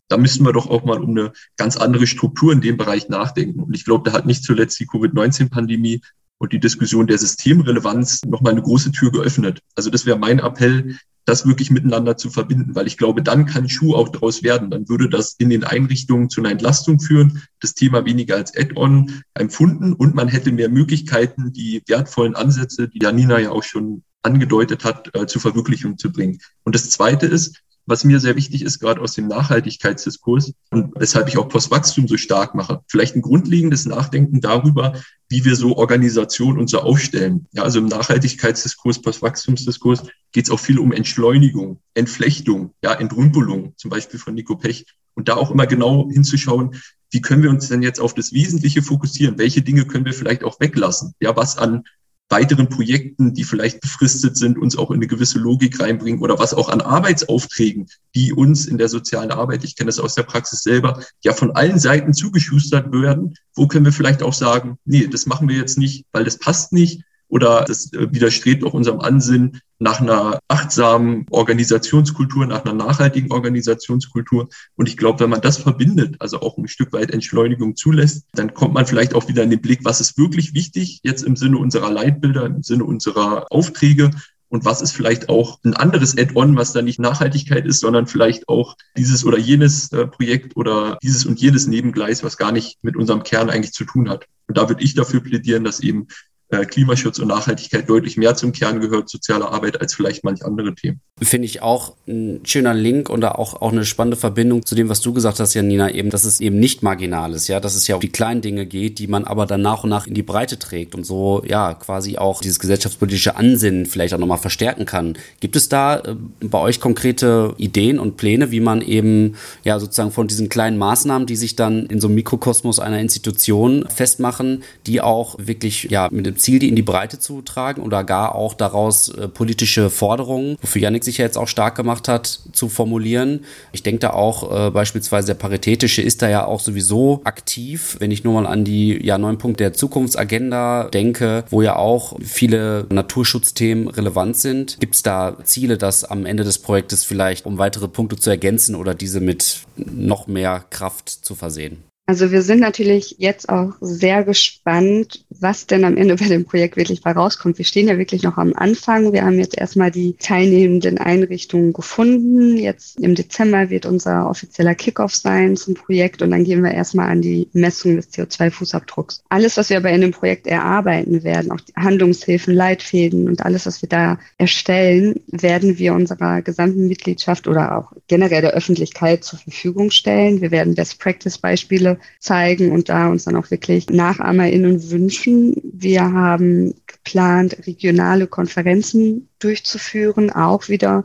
da 0.08 0.16
müssen 0.16 0.44
wir 0.44 0.52
doch 0.52 0.68
auch 0.68 0.84
mal 0.84 1.02
um 1.02 1.10
eine 1.10 1.32
ganz 1.56 1.76
andere 1.76 2.06
Struktur 2.06 2.52
in 2.52 2.60
dem 2.60 2.76
Bereich 2.76 3.08
nachdenken. 3.08 3.60
Und 3.60 3.74
ich 3.74 3.84
glaube, 3.84 4.08
da 4.08 4.16
hat 4.16 4.26
nicht 4.26 4.44
zuletzt 4.44 4.80
die 4.80 4.86
Covid-19-Pandemie 4.86 6.00
und 6.38 6.52
die 6.52 6.60
Diskussion 6.60 7.06
der 7.06 7.18
Systemrelevanz 7.18 8.24
nochmal 8.24 8.52
eine 8.52 8.62
große 8.62 8.92
Tür 8.92 9.10
geöffnet. 9.10 9.60
Also 9.74 9.90
das 9.90 10.06
wäre 10.06 10.18
mein 10.18 10.38
Appell, 10.38 10.98
das 11.28 11.46
wirklich 11.46 11.70
miteinander 11.70 12.16
zu 12.16 12.30
verbinden, 12.30 12.74
weil 12.74 12.86
ich 12.86 12.96
glaube, 12.96 13.22
dann 13.22 13.44
kann 13.44 13.68
Schuh 13.68 13.94
auch 13.94 14.08
daraus 14.08 14.42
werden. 14.42 14.70
Dann 14.70 14.88
würde 14.88 15.10
das 15.10 15.34
in 15.34 15.50
den 15.50 15.62
Einrichtungen 15.62 16.30
zu 16.30 16.40
einer 16.40 16.50
Entlastung 16.50 17.00
führen, 17.00 17.42
das 17.60 17.74
Thema 17.74 18.06
weniger 18.06 18.36
als 18.36 18.56
Add-on 18.56 19.22
empfunden 19.34 19.92
und 19.92 20.14
man 20.14 20.28
hätte 20.28 20.52
mehr 20.52 20.70
Möglichkeiten, 20.70 21.52
die 21.52 21.82
wertvollen 21.86 22.34
Ansätze, 22.34 22.88
die 22.88 23.00
Janina 23.02 23.38
ja 23.38 23.50
auch 23.50 23.62
schon 23.62 24.04
angedeutet 24.22 24.84
hat, 24.84 25.14
äh, 25.14 25.26
zur 25.26 25.42
Verwirklichung 25.42 25.98
zu 25.98 26.10
bringen. 26.10 26.38
Und 26.64 26.74
das 26.74 26.88
Zweite 26.88 27.26
ist, 27.26 27.60
was 27.88 28.05
mir 28.05 28.20
sehr 28.20 28.37
wichtig 28.37 28.62
ist, 28.62 28.81
gerade 28.81 29.01
aus 29.01 29.14
dem 29.14 29.29
Nachhaltigkeitsdiskurs 29.29 30.53
und 30.70 30.92
weshalb 30.96 31.29
ich 31.29 31.38
auch 31.38 31.48
Postwachstum 31.48 32.07
so 32.07 32.18
stark 32.18 32.55
mache. 32.55 32.83
Vielleicht 32.87 33.16
ein 33.16 33.22
grundlegendes 33.22 33.87
Nachdenken 33.87 34.40
darüber, 34.42 35.01
wie 35.31 35.44
wir 35.44 35.57
so 35.57 35.77
Organisationen 35.77 36.59
und 36.59 36.68
so 36.68 36.81
aufstellen. 36.81 37.46
Ja, 37.53 37.62
also 37.62 37.79
im 37.79 37.87
Nachhaltigkeitsdiskurs, 37.87 39.01
Postwachstumsdiskurs 39.01 40.03
geht 40.33 40.44
es 40.44 40.51
auch 40.51 40.61
viel 40.61 40.79
um 40.79 40.92
Entschleunigung, 40.92 41.81
Entflechtung, 41.94 42.74
ja, 42.85 42.92
Entrümpelung, 42.92 43.72
zum 43.77 43.90
Beispiel 43.90 44.20
von 44.20 44.35
Nico 44.35 44.57
Pech. 44.57 44.85
Und 45.14 45.29
da 45.29 45.35
auch 45.35 45.51
immer 45.51 45.66
genau 45.66 46.09
hinzuschauen, 46.12 46.77
wie 47.11 47.22
können 47.22 47.42
wir 47.42 47.51
uns 47.51 47.68
denn 47.68 47.83
jetzt 47.83 48.01
auf 48.01 48.14
das 48.14 48.33
Wesentliche 48.33 48.83
fokussieren? 48.83 49.38
Welche 49.38 49.62
Dinge 49.62 49.87
können 49.87 50.05
wir 50.05 50.12
vielleicht 50.12 50.44
auch 50.44 50.61
weglassen? 50.61 51.14
Ja, 51.20 51.35
was 51.35 51.57
an 51.57 51.85
weiteren 52.28 52.68
Projekten, 52.68 53.32
die 53.32 53.44
vielleicht 53.44 53.80
befristet 53.80 54.36
sind, 54.36 54.58
uns 54.58 54.76
auch 54.76 54.90
in 54.90 54.96
eine 54.96 55.06
gewisse 55.06 55.38
Logik 55.38 55.80
reinbringen 55.80 56.20
oder 56.20 56.38
was 56.38 56.52
auch 56.54 56.68
an 56.68 56.80
Arbeitsaufträgen, 56.80 57.88
die 58.14 58.32
uns 58.32 58.66
in 58.66 58.78
der 58.78 58.88
sozialen 58.88 59.30
Arbeit, 59.30 59.64
ich 59.64 59.76
kenne 59.76 59.88
das 59.88 59.98
aus 59.98 60.14
der 60.14 60.24
Praxis 60.24 60.62
selber, 60.62 61.02
ja 61.24 61.32
von 61.32 61.52
allen 61.52 61.78
Seiten 61.78 62.12
zugeschustert 62.12 62.92
werden. 62.92 63.34
Wo 63.54 63.66
können 63.66 63.84
wir 63.84 63.92
vielleicht 63.92 64.22
auch 64.22 64.34
sagen, 64.34 64.78
nee, 64.84 65.06
das 65.06 65.26
machen 65.26 65.48
wir 65.48 65.56
jetzt 65.56 65.78
nicht, 65.78 66.04
weil 66.12 66.24
das 66.24 66.38
passt 66.38 66.72
nicht 66.72 67.02
oder 67.28 67.64
das 67.66 67.92
äh, 67.92 68.12
widerstrebt 68.12 68.64
auch 68.64 68.74
unserem 68.74 69.00
Ansinnen 69.00 69.60
nach 69.78 70.00
einer 70.00 70.40
achtsamen 70.48 71.26
Organisationskultur, 71.30 72.46
nach 72.46 72.64
einer 72.64 72.74
nachhaltigen 72.74 73.30
Organisationskultur. 73.30 74.48
Und 74.76 74.88
ich 74.88 74.96
glaube, 74.96 75.20
wenn 75.20 75.30
man 75.30 75.40
das 75.40 75.58
verbindet, 75.58 76.16
also 76.18 76.40
auch 76.40 76.58
ein 76.58 76.68
Stück 76.68 76.92
weit 76.92 77.10
Entschleunigung 77.10 77.76
zulässt, 77.76 78.24
dann 78.32 78.54
kommt 78.54 78.74
man 78.74 78.86
vielleicht 78.86 79.14
auch 79.14 79.28
wieder 79.28 79.42
in 79.42 79.50
den 79.50 79.60
Blick, 79.60 79.80
was 79.84 80.00
ist 80.00 80.18
wirklich 80.18 80.54
wichtig 80.54 81.00
jetzt 81.04 81.22
im 81.22 81.36
Sinne 81.36 81.58
unserer 81.58 81.90
Leitbilder, 81.90 82.46
im 82.46 82.62
Sinne 82.62 82.84
unserer 82.84 83.46
Aufträge 83.50 84.10
und 84.48 84.64
was 84.64 84.80
ist 84.80 84.92
vielleicht 84.92 85.28
auch 85.28 85.58
ein 85.62 85.74
anderes 85.74 86.16
Add-on, 86.16 86.56
was 86.56 86.72
da 86.72 86.80
nicht 86.80 86.98
Nachhaltigkeit 86.98 87.66
ist, 87.66 87.80
sondern 87.80 88.06
vielleicht 88.06 88.48
auch 88.48 88.76
dieses 88.96 89.24
oder 89.24 89.38
jenes 89.38 89.92
äh, 89.92 90.06
Projekt 90.06 90.56
oder 90.56 90.98
dieses 91.02 91.26
und 91.26 91.38
jenes 91.38 91.66
Nebengleis, 91.66 92.24
was 92.24 92.38
gar 92.38 92.50
nicht 92.50 92.78
mit 92.82 92.96
unserem 92.96 93.22
Kern 93.22 93.50
eigentlich 93.50 93.72
zu 93.72 93.84
tun 93.84 94.08
hat. 94.08 94.26
Und 94.46 94.56
da 94.56 94.68
würde 94.68 94.82
ich 94.82 94.94
dafür 94.94 95.20
plädieren, 95.20 95.64
dass 95.64 95.80
eben 95.80 96.08
Klimaschutz 96.50 97.18
und 97.18 97.28
Nachhaltigkeit 97.28 97.88
deutlich 97.88 98.16
mehr 98.16 98.34
zum 98.34 98.52
Kern 98.52 98.80
gehört, 98.80 99.11
soziale 99.11 99.48
Arbeit, 99.48 99.80
als 99.80 99.94
vielleicht 99.94 100.24
manche 100.24 100.46
andere 100.46 100.74
Themen. 100.74 101.00
Finde 101.20 101.46
ich 101.46 101.61
auch 101.62 101.94
ein 102.06 102.40
schöner 102.44 102.72
Link 102.72 103.11
und 103.11 103.22
auch, 103.24 103.61
auch 103.61 103.72
eine 103.72 103.84
spannende 103.84 104.16
Verbindung 104.16 104.64
zu 104.64 104.74
dem, 104.74 104.88
was 104.88 105.00
du 105.02 105.12
gesagt 105.12 105.40
hast, 105.40 105.52
Janina, 105.52 105.90
eben, 105.90 106.08
dass 106.08 106.24
es 106.24 106.40
eben 106.40 106.58
nicht 106.58 106.82
marginal 106.82 107.34
ist, 107.34 107.48
ja, 107.48 107.61
dass 107.61 107.74
es 107.74 107.87
ja 107.87 107.96
um 107.96 108.00
die 108.00 108.08
kleinen 108.08 108.40
Dinge 108.40 108.64
geht, 108.64 108.98
die 108.98 109.08
man 109.08 109.24
aber 109.24 109.44
dann 109.44 109.61
nach 109.61 109.84
und 109.84 109.90
nach 109.90 110.06
in 110.06 110.14
die 110.14 110.22
Breite 110.22 110.58
trägt 110.58 110.94
und 110.94 111.04
so, 111.04 111.42
ja, 111.46 111.74
quasi 111.74 112.16
auch 112.16 112.40
dieses 112.40 112.58
gesellschaftspolitische 112.58 113.37
Ansinnen 113.37 113.84
vielleicht 113.84 114.14
auch 114.14 114.18
nochmal 114.18 114.38
verstärken 114.38 114.87
kann. 114.87 115.18
Gibt 115.40 115.56
es 115.56 115.68
da 115.68 115.98
äh, 115.98 116.14
bei 116.40 116.58
euch 116.58 116.80
konkrete 116.80 117.54
Ideen 117.58 117.98
und 117.98 118.16
Pläne, 118.16 118.50
wie 118.50 118.61
man 118.61 118.80
eben, 118.80 119.34
ja, 119.64 119.78
sozusagen 119.78 120.12
von 120.12 120.28
diesen 120.28 120.48
kleinen 120.48 120.78
Maßnahmen, 120.78 121.26
die 121.26 121.37
sich 121.37 121.56
dann 121.56 121.84
in 121.87 122.00
so 122.00 122.06
einem 122.06 122.14
Mikrokosmos 122.14 122.78
einer 122.78 123.00
Institution 123.00 123.84
festmachen, 123.94 124.62
die 124.87 125.02
auch 125.02 125.37
wirklich, 125.38 125.88
ja, 125.90 126.08
mit 126.11 126.24
dem 126.24 126.38
Ziel, 126.38 126.59
die 126.59 126.68
in 126.68 126.77
die 126.77 126.83
Breite 126.83 127.18
zu 127.18 127.42
tragen 127.42 127.83
oder 127.83 128.05
gar 128.05 128.35
auch 128.35 128.55
daraus 128.55 129.09
äh, 129.09 129.29
politische 129.29 129.90
Forderungen, 129.90 130.57
wofür 130.61 130.83
Janik 130.83 131.05
sich 131.05 131.18
ja 131.18 131.24
jetzt 131.24 131.38
auch 131.38 131.48
stark 131.48 131.74
gemacht 131.74 132.09
hat, 132.09 132.40
zu 132.53 132.68
formulieren. 132.68 133.44
Ich 133.72 133.83
denke 133.83 134.01
da 134.01 134.11
auch 134.11 134.68
äh, 134.68 134.70
beispielsweise 134.70 135.29
der 135.29 135.35
Paritätische 135.35 136.03
ist 136.03 136.22
da 136.22 136.29
ja 136.29 136.44
auch 136.44 136.61
sowieso 136.61 137.20
aktiv, 137.24 137.96
wenn 137.98 138.11
ich 138.11 138.24
nur 138.24 138.40
mal 138.40 138.46
an 138.46 138.64
die 138.64 139.05
ja 139.05 139.18
neun 139.18 139.38
Punkte 139.38 139.64
der 139.64 139.72
Zukunftsagenda 139.72 140.88
denke, 140.88 141.44
wo 141.51 141.62
ja 141.62 141.77
auch 141.77 142.16
viele 142.22 142.87
Naturschutzthemen 142.90 143.88
relevant 143.88 144.37
sind. 144.37 144.79
Gibt 144.81 144.94
es 144.94 145.03
da 145.03 145.37
Ziele, 145.44 145.79
das 145.79 146.05
am 146.05 146.27
Ende 146.27 146.44
des 146.44 146.59
Projektes 146.59 147.05
vielleicht, 147.05 147.46
um 147.46 147.59
weitere 147.59 147.88
Punkte 147.88 148.16
zu 148.16 148.31
ergänzen 148.31 148.74
oder 148.74 148.94
diese 148.94 149.20
mit 149.20 149.61
noch 149.77 150.27
mehr 150.27 150.64
Kraft 150.70 151.09
zu 151.09 151.35
versehen? 151.35 151.85
Also 152.08 152.30
wir 152.30 152.40
sind 152.40 152.60
natürlich 152.60 153.16
jetzt 153.18 153.50
auch 153.50 153.74
sehr 153.82 154.24
gespannt, 154.24 155.26
was 155.28 155.66
denn 155.66 155.84
am 155.84 155.98
Ende 155.98 156.16
bei 156.16 156.24
dem 156.24 156.46
Projekt 156.46 156.78
wirklich 156.78 157.02
bei 157.02 157.12
rauskommt. 157.12 157.58
Wir 157.58 157.66
stehen 157.66 157.86
ja 157.86 157.98
wirklich 157.98 158.22
noch 158.22 158.38
am 158.38 158.54
Anfang. 158.54 159.12
Wir 159.12 159.26
haben 159.26 159.38
jetzt 159.38 159.58
erstmal 159.58 159.90
die 159.90 160.14
teilnehmenden 160.18 160.96
Einrichtungen 160.96 161.74
gefunden. 161.74 162.56
Jetzt 162.56 162.98
im 162.98 163.14
Dezember 163.14 163.68
wird 163.68 163.84
unser 163.84 164.26
offizieller 164.26 164.74
Kickoff 164.74 165.14
sein 165.14 165.58
zum 165.58 165.74
Projekt 165.74 166.22
und 166.22 166.30
dann 166.30 166.44
gehen 166.44 166.64
wir 166.64 166.70
erstmal 166.70 167.10
an 167.10 167.20
die 167.20 167.46
Messung 167.52 167.96
des 167.96 168.10
CO2-Fußabdrucks. 168.14 169.20
Alles, 169.28 169.58
was 169.58 169.68
wir 169.68 169.76
aber 169.76 169.90
in 169.90 170.00
dem 170.00 170.12
Projekt 170.12 170.46
erarbeiten 170.46 171.24
werden, 171.24 171.52
auch 171.52 171.60
Handlungshilfen, 171.76 172.54
Leitfäden 172.54 173.28
und 173.28 173.44
alles, 173.44 173.66
was 173.66 173.82
wir 173.82 173.88
da 173.90 174.18
erstellen, 174.38 175.20
werden 175.26 175.76
wir 175.76 175.92
unserer 175.92 176.40
gesamten 176.40 176.88
Mitgliedschaft 176.88 177.46
oder 177.46 177.76
auch 177.76 177.92
generell 178.06 178.40
der 178.40 178.54
Öffentlichkeit 178.54 179.24
zur 179.24 179.40
Verfügung 179.40 179.90
stellen. 179.90 180.40
Wir 180.40 180.50
werden 180.50 180.74
Best-Practice-Beispiele 180.74 181.97
zeigen 182.18 182.72
und 182.72 182.88
da 182.88 183.08
uns 183.08 183.24
dann 183.24 183.37
auch 183.37 183.50
wirklich 183.50 183.88
NachahmerInnen 183.90 184.90
wünschen. 184.90 185.54
Wir 185.64 186.12
haben 186.12 186.74
geplant, 186.87 187.66
regionale 187.66 188.26
Konferenzen 188.26 189.28
durchzuführen, 189.38 190.30
auch 190.30 190.68
wieder 190.68 191.04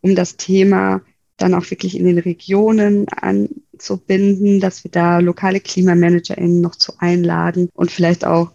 um 0.00 0.14
das 0.14 0.36
Thema 0.36 1.02
dann 1.36 1.54
auch 1.54 1.70
wirklich 1.70 1.96
in 1.96 2.04
den 2.04 2.18
Regionen 2.18 3.06
anzubinden, 3.08 4.60
dass 4.60 4.84
wir 4.84 4.90
da 4.90 5.20
lokale 5.20 5.60
KlimamanagerInnen 5.60 6.60
noch 6.60 6.76
zu 6.76 6.94
einladen 6.98 7.70
und 7.74 7.90
vielleicht 7.90 8.24
auch 8.24 8.52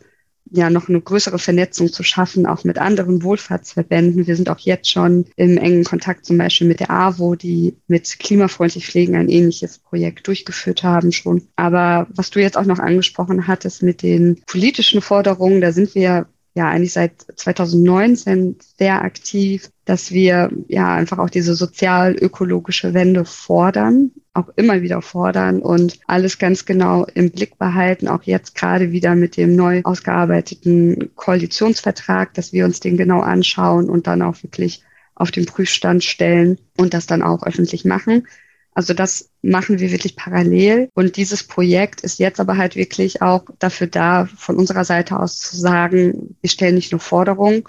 ja 0.54 0.70
noch 0.70 0.88
eine 0.88 1.02
größere 1.02 1.40
Vernetzung 1.40 1.92
zu 1.92 2.04
schaffen, 2.04 2.46
auch 2.46 2.64
mit 2.64 2.78
anderen 2.78 3.24
Wohlfahrtsverbänden. 3.24 4.28
Wir 4.28 4.36
sind 4.36 4.50
auch 4.50 4.60
jetzt 4.60 4.90
schon 4.90 5.26
im 5.36 5.58
engen 5.58 5.84
Kontakt 5.84 6.26
zum 6.26 6.38
Beispiel 6.38 6.68
mit 6.68 6.80
der 6.80 6.92
AWO, 6.92 7.36
die 7.36 7.76
mit 7.88 8.20
klimafreundlich 8.20 8.88
Pflegen 8.88 9.16
ein 9.16 9.30
ähnliches 9.30 9.80
Projekt 9.80 10.28
durchgeführt 10.28 10.84
haben 10.84 11.12
schon. 11.12 11.48
Aber 11.56 12.08
was 12.14 12.30
du 12.30 12.40
jetzt 12.40 12.58
auch 12.58 12.66
noch 12.66 12.80
angesprochen 12.80 13.48
hattest 13.48 13.82
mit 13.82 14.04
den 14.04 14.42
politischen 14.46 15.02
Forderungen, 15.02 15.60
da 15.60 15.72
sind 15.72 15.96
wir 15.96 16.28
ja 16.56 16.70
eigentlich 16.70 16.94
seit 16.94 17.26
2019 17.36 18.58
sehr 18.78 19.02
aktiv, 19.02 19.70
dass 19.86 20.12
wir 20.12 20.52
ja 20.68 20.94
einfach 20.94 21.18
auch 21.18 21.30
diese 21.30 21.56
sozial-ökologische 21.56 22.94
Wende 22.94 23.26
fordern, 23.26 24.12
auch 24.34 24.50
immer 24.56 24.82
wieder 24.82 25.02
fordern 25.02 25.62
und 25.62 26.00
alles 26.08 26.38
ganz 26.38 26.66
genau 26.66 27.06
im 27.14 27.32
Blick 27.32 27.58
behalten, 27.58 28.08
auch 28.08 28.24
jetzt 28.24 28.56
gerade 28.56 28.92
wieder 28.92 29.16
mit 29.16 29.36
dem 29.36 29.56
neu 29.56 29.82
ausgearbeiteten 29.84 31.12
Koalitionsvertrag, 31.16 32.34
dass 32.34 32.54
wir 32.54 32.66
uns 32.66 32.80
den 32.80 32.98
genau 32.98 33.22
anschauen 33.22 33.90
und 33.90 34.08
dann 34.08 34.22
auch 34.22 34.42
wirklich 34.44 34.84
auf 35.16 35.32
den 35.32 35.46
Prüfstand 35.46 36.04
stellen 36.04 36.60
und 36.78 36.94
das 36.94 37.06
dann 37.06 37.22
auch 37.22 37.44
öffentlich 37.44 37.86
machen. 37.86 38.28
Also 38.76 38.94
das 38.94 39.30
machen 39.42 39.80
wir 39.80 39.92
wirklich 39.92 40.16
parallel. 40.16 40.90
Und 40.94 41.18
dieses 41.18 41.44
Projekt 41.44 42.02
ist 42.02 42.20
jetzt 42.20 42.40
aber 42.40 42.58
halt 42.58 42.76
wirklich 42.76 43.22
auch 43.22 43.44
dafür 43.60 43.88
da, 43.88 44.28
von 44.38 44.58
unserer 44.58 44.86
Seite 44.86 45.20
aus 45.20 45.40
zu 45.40 45.58
sagen, 45.58 46.36
wir 46.42 46.50
stellen 46.50 46.76
nicht 46.76 46.92
nur 46.92 47.02
Forderungen, 47.02 47.64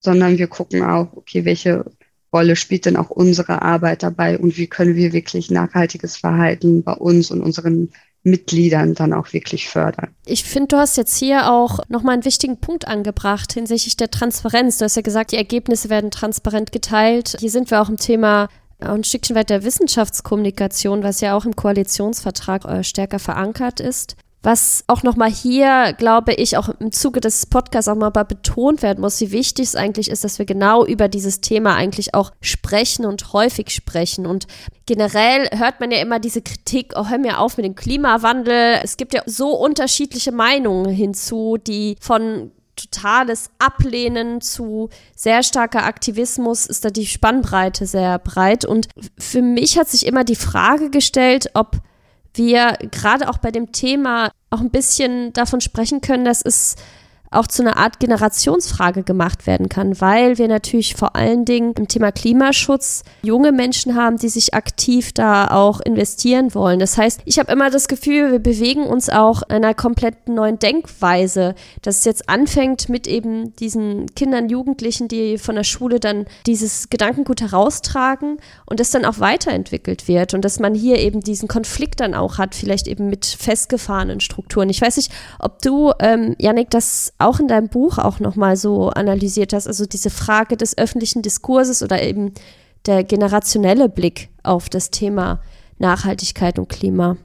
sondern 0.00 0.38
wir 0.38 0.46
gucken 0.46 0.82
auch, 0.82 1.08
okay, 1.14 1.44
welche 1.44 1.84
Rolle 2.32 2.56
spielt 2.56 2.86
denn 2.86 2.96
auch 2.96 3.10
unsere 3.10 3.62
Arbeit 3.62 4.02
dabei 4.02 4.38
und 4.38 4.56
wie 4.56 4.66
können 4.66 4.96
wir 4.96 5.12
wirklich 5.12 5.50
nachhaltiges 5.50 6.16
Verhalten 6.16 6.82
bei 6.82 6.92
uns 6.92 7.30
und 7.30 7.40
unseren 7.42 7.90
Mitgliedern 8.22 8.94
dann 8.94 9.12
auch 9.12 9.32
wirklich 9.32 9.68
fördern. 9.68 10.08
Ich 10.26 10.44
finde, 10.44 10.68
du 10.68 10.76
hast 10.76 10.96
jetzt 10.96 11.16
hier 11.16 11.50
auch 11.50 11.80
nochmal 11.88 12.14
einen 12.14 12.24
wichtigen 12.24 12.58
Punkt 12.58 12.86
angebracht 12.86 13.52
hinsichtlich 13.52 13.96
der 13.96 14.10
Transparenz. 14.10 14.78
Du 14.78 14.84
hast 14.84 14.96
ja 14.96 15.02
gesagt, 15.02 15.32
die 15.32 15.36
Ergebnisse 15.36 15.88
werden 15.88 16.10
transparent 16.10 16.72
geteilt. 16.72 17.36
Hier 17.38 17.50
sind 17.50 17.70
wir 17.70 17.80
auch 17.80 17.88
im 17.88 17.96
Thema 17.96 18.48
ein 18.80 19.04
Stückchen 19.04 19.36
weit 19.36 19.50
der 19.50 19.64
Wissenschaftskommunikation, 19.64 21.02
was 21.02 21.20
ja 21.20 21.36
auch 21.36 21.44
im 21.44 21.56
Koalitionsvertrag 21.56 22.64
äh, 22.64 22.84
stärker 22.84 23.18
verankert 23.18 23.80
ist. 23.80 24.16
Was 24.40 24.84
auch 24.86 25.02
nochmal 25.02 25.32
hier, 25.32 25.94
glaube 25.98 26.32
ich, 26.32 26.56
auch 26.56 26.68
im 26.68 26.92
Zuge 26.92 27.20
des 27.20 27.46
Podcasts 27.46 27.88
auch 27.88 27.96
mal 27.96 28.10
betont 28.10 28.82
werden 28.82 29.00
muss, 29.00 29.20
wie 29.20 29.32
wichtig 29.32 29.64
es 29.66 29.74
eigentlich 29.74 30.08
ist, 30.08 30.22
dass 30.22 30.38
wir 30.38 30.46
genau 30.46 30.86
über 30.86 31.08
dieses 31.08 31.40
Thema 31.40 31.74
eigentlich 31.74 32.14
auch 32.14 32.30
sprechen 32.40 33.04
und 33.04 33.32
häufig 33.32 33.70
sprechen. 33.70 34.26
Und 34.26 34.46
generell 34.86 35.48
hört 35.50 35.80
man 35.80 35.90
ja 35.90 35.98
immer 35.98 36.20
diese 36.20 36.40
Kritik, 36.40 36.92
oh, 36.94 37.08
hör 37.08 37.18
mir 37.18 37.40
auf 37.40 37.56
mit 37.56 37.66
dem 37.66 37.74
Klimawandel. 37.74 38.78
Es 38.84 38.96
gibt 38.96 39.12
ja 39.12 39.22
so 39.26 39.56
unterschiedliche 39.56 40.30
Meinungen 40.30 40.88
hinzu, 40.94 41.56
die 41.56 41.96
von 42.00 42.52
totales 42.78 43.50
Ablehnen 43.58 44.40
zu 44.40 44.88
sehr 45.14 45.42
starker 45.42 45.84
Aktivismus 45.84 46.66
ist 46.66 46.84
da 46.84 46.90
die 46.90 47.06
Spannbreite 47.06 47.86
sehr 47.86 48.18
breit. 48.18 48.64
Und 48.64 48.88
für 49.18 49.42
mich 49.42 49.78
hat 49.78 49.88
sich 49.88 50.06
immer 50.06 50.24
die 50.24 50.36
Frage 50.36 50.90
gestellt, 50.90 51.50
ob 51.54 51.76
wir 52.34 52.78
gerade 52.90 53.28
auch 53.28 53.38
bei 53.38 53.50
dem 53.50 53.72
Thema 53.72 54.30
auch 54.50 54.60
ein 54.60 54.70
bisschen 54.70 55.32
davon 55.32 55.60
sprechen 55.60 56.00
können, 56.00 56.24
dass 56.24 56.42
es 56.42 56.76
auch 57.30 57.46
zu 57.46 57.62
einer 57.62 57.76
Art 57.76 58.00
Generationsfrage 58.00 59.02
gemacht 59.02 59.46
werden 59.46 59.68
kann, 59.68 60.00
weil 60.00 60.38
wir 60.38 60.48
natürlich 60.48 60.94
vor 60.94 61.16
allen 61.16 61.44
Dingen 61.44 61.72
im 61.76 61.88
Thema 61.88 62.12
Klimaschutz 62.12 63.02
junge 63.22 63.52
Menschen 63.52 63.94
haben, 63.94 64.16
die 64.16 64.28
sich 64.28 64.54
aktiv 64.54 65.12
da 65.12 65.48
auch 65.48 65.80
investieren 65.80 66.54
wollen. 66.54 66.78
Das 66.78 66.96
heißt, 66.96 67.20
ich 67.24 67.38
habe 67.38 67.52
immer 67.52 67.70
das 67.70 67.88
Gefühl, 67.88 68.32
wir 68.32 68.38
bewegen 68.38 68.84
uns 68.84 69.08
auch 69.10 69.42
in 69.42 69.56
einer 69.56 69.74
komplett 69.74 70.28
neuen 70.28 70.58
Denkweise, 70.58 71.54
dass 71.82 71.98
es 71.98 72.04
jetzt 72.04 72.28
anfängt 72.28 72.88
mit 72.88 73.06
eben 73.06 73.54
diesen 73.56 74.14
Kindern, 74.14 74.48
Jugendlichen, 74.48 75.08
die 75.08 75.38
von 75.38 75.54
der 75.54 75.64
Schule 75.64 76.00
dann 76.00 76.26
dieses 76.46 76.90
Gedankengut 76.90 77.40
heraustragen 77.40 78.38
und 78.66 78.80
das 78.80 78.90
dann 78.90 79.04
auch 79.04 79.20
weiterentwickelt 79.20 80.08
wird 80.08 80.34
und 80.34 80.44
dass 80.44 80.60
man 80.60 80.74
hier 80.74 80.98
eben 80.98 81.20
diesen 81.20 81.48
Konflikt 81.48 82.00
dann 82.00 82.14
auch 82.14 82.38
hat, 82.38 82.54
vielleicht 82.54 82.86
eben 82.86 83.08
mit 83.08 83.26
festgefahrenen 83.26 84.20
Strukturen. 84.20 84.70
Ich 84.70 84.80
weiß 84.80 84.96
nicht, 84.96 85.12
ob 85.38 85.60
du, 85.62 85.92
ähm, 86.00 86.34
Janik, 86.38 86.70
das 86.70 87.12
auch 87.18 87.40
in 87.40 87.48
deinem 87.48 87.68
Buch 87.68 87.98
auch 87.98 88.20
nochmal 88.20 88.56
so 88.56 88.90
analysiert 88.90 89.52
hast, 89.52 89.66
also 89.66 89.86
diese 89.86 90.10
Frage 90.10 90.56
des 90.56 90.78
öffentlichen 90.78 91.22
Diskurses 91.22 91.82
oder 91.82 92.02
eben 92.02 92.32
der 92.86 93.04
generationelle 93.04 93.88
Blick 93.88 94.28
auf 94.42 94.68
das 94.68 94.90
Thema 94.90 95.40
Nachhaltigkeit 95.78 96.58
und 96.58 96.68
Klima. 96.68 97.16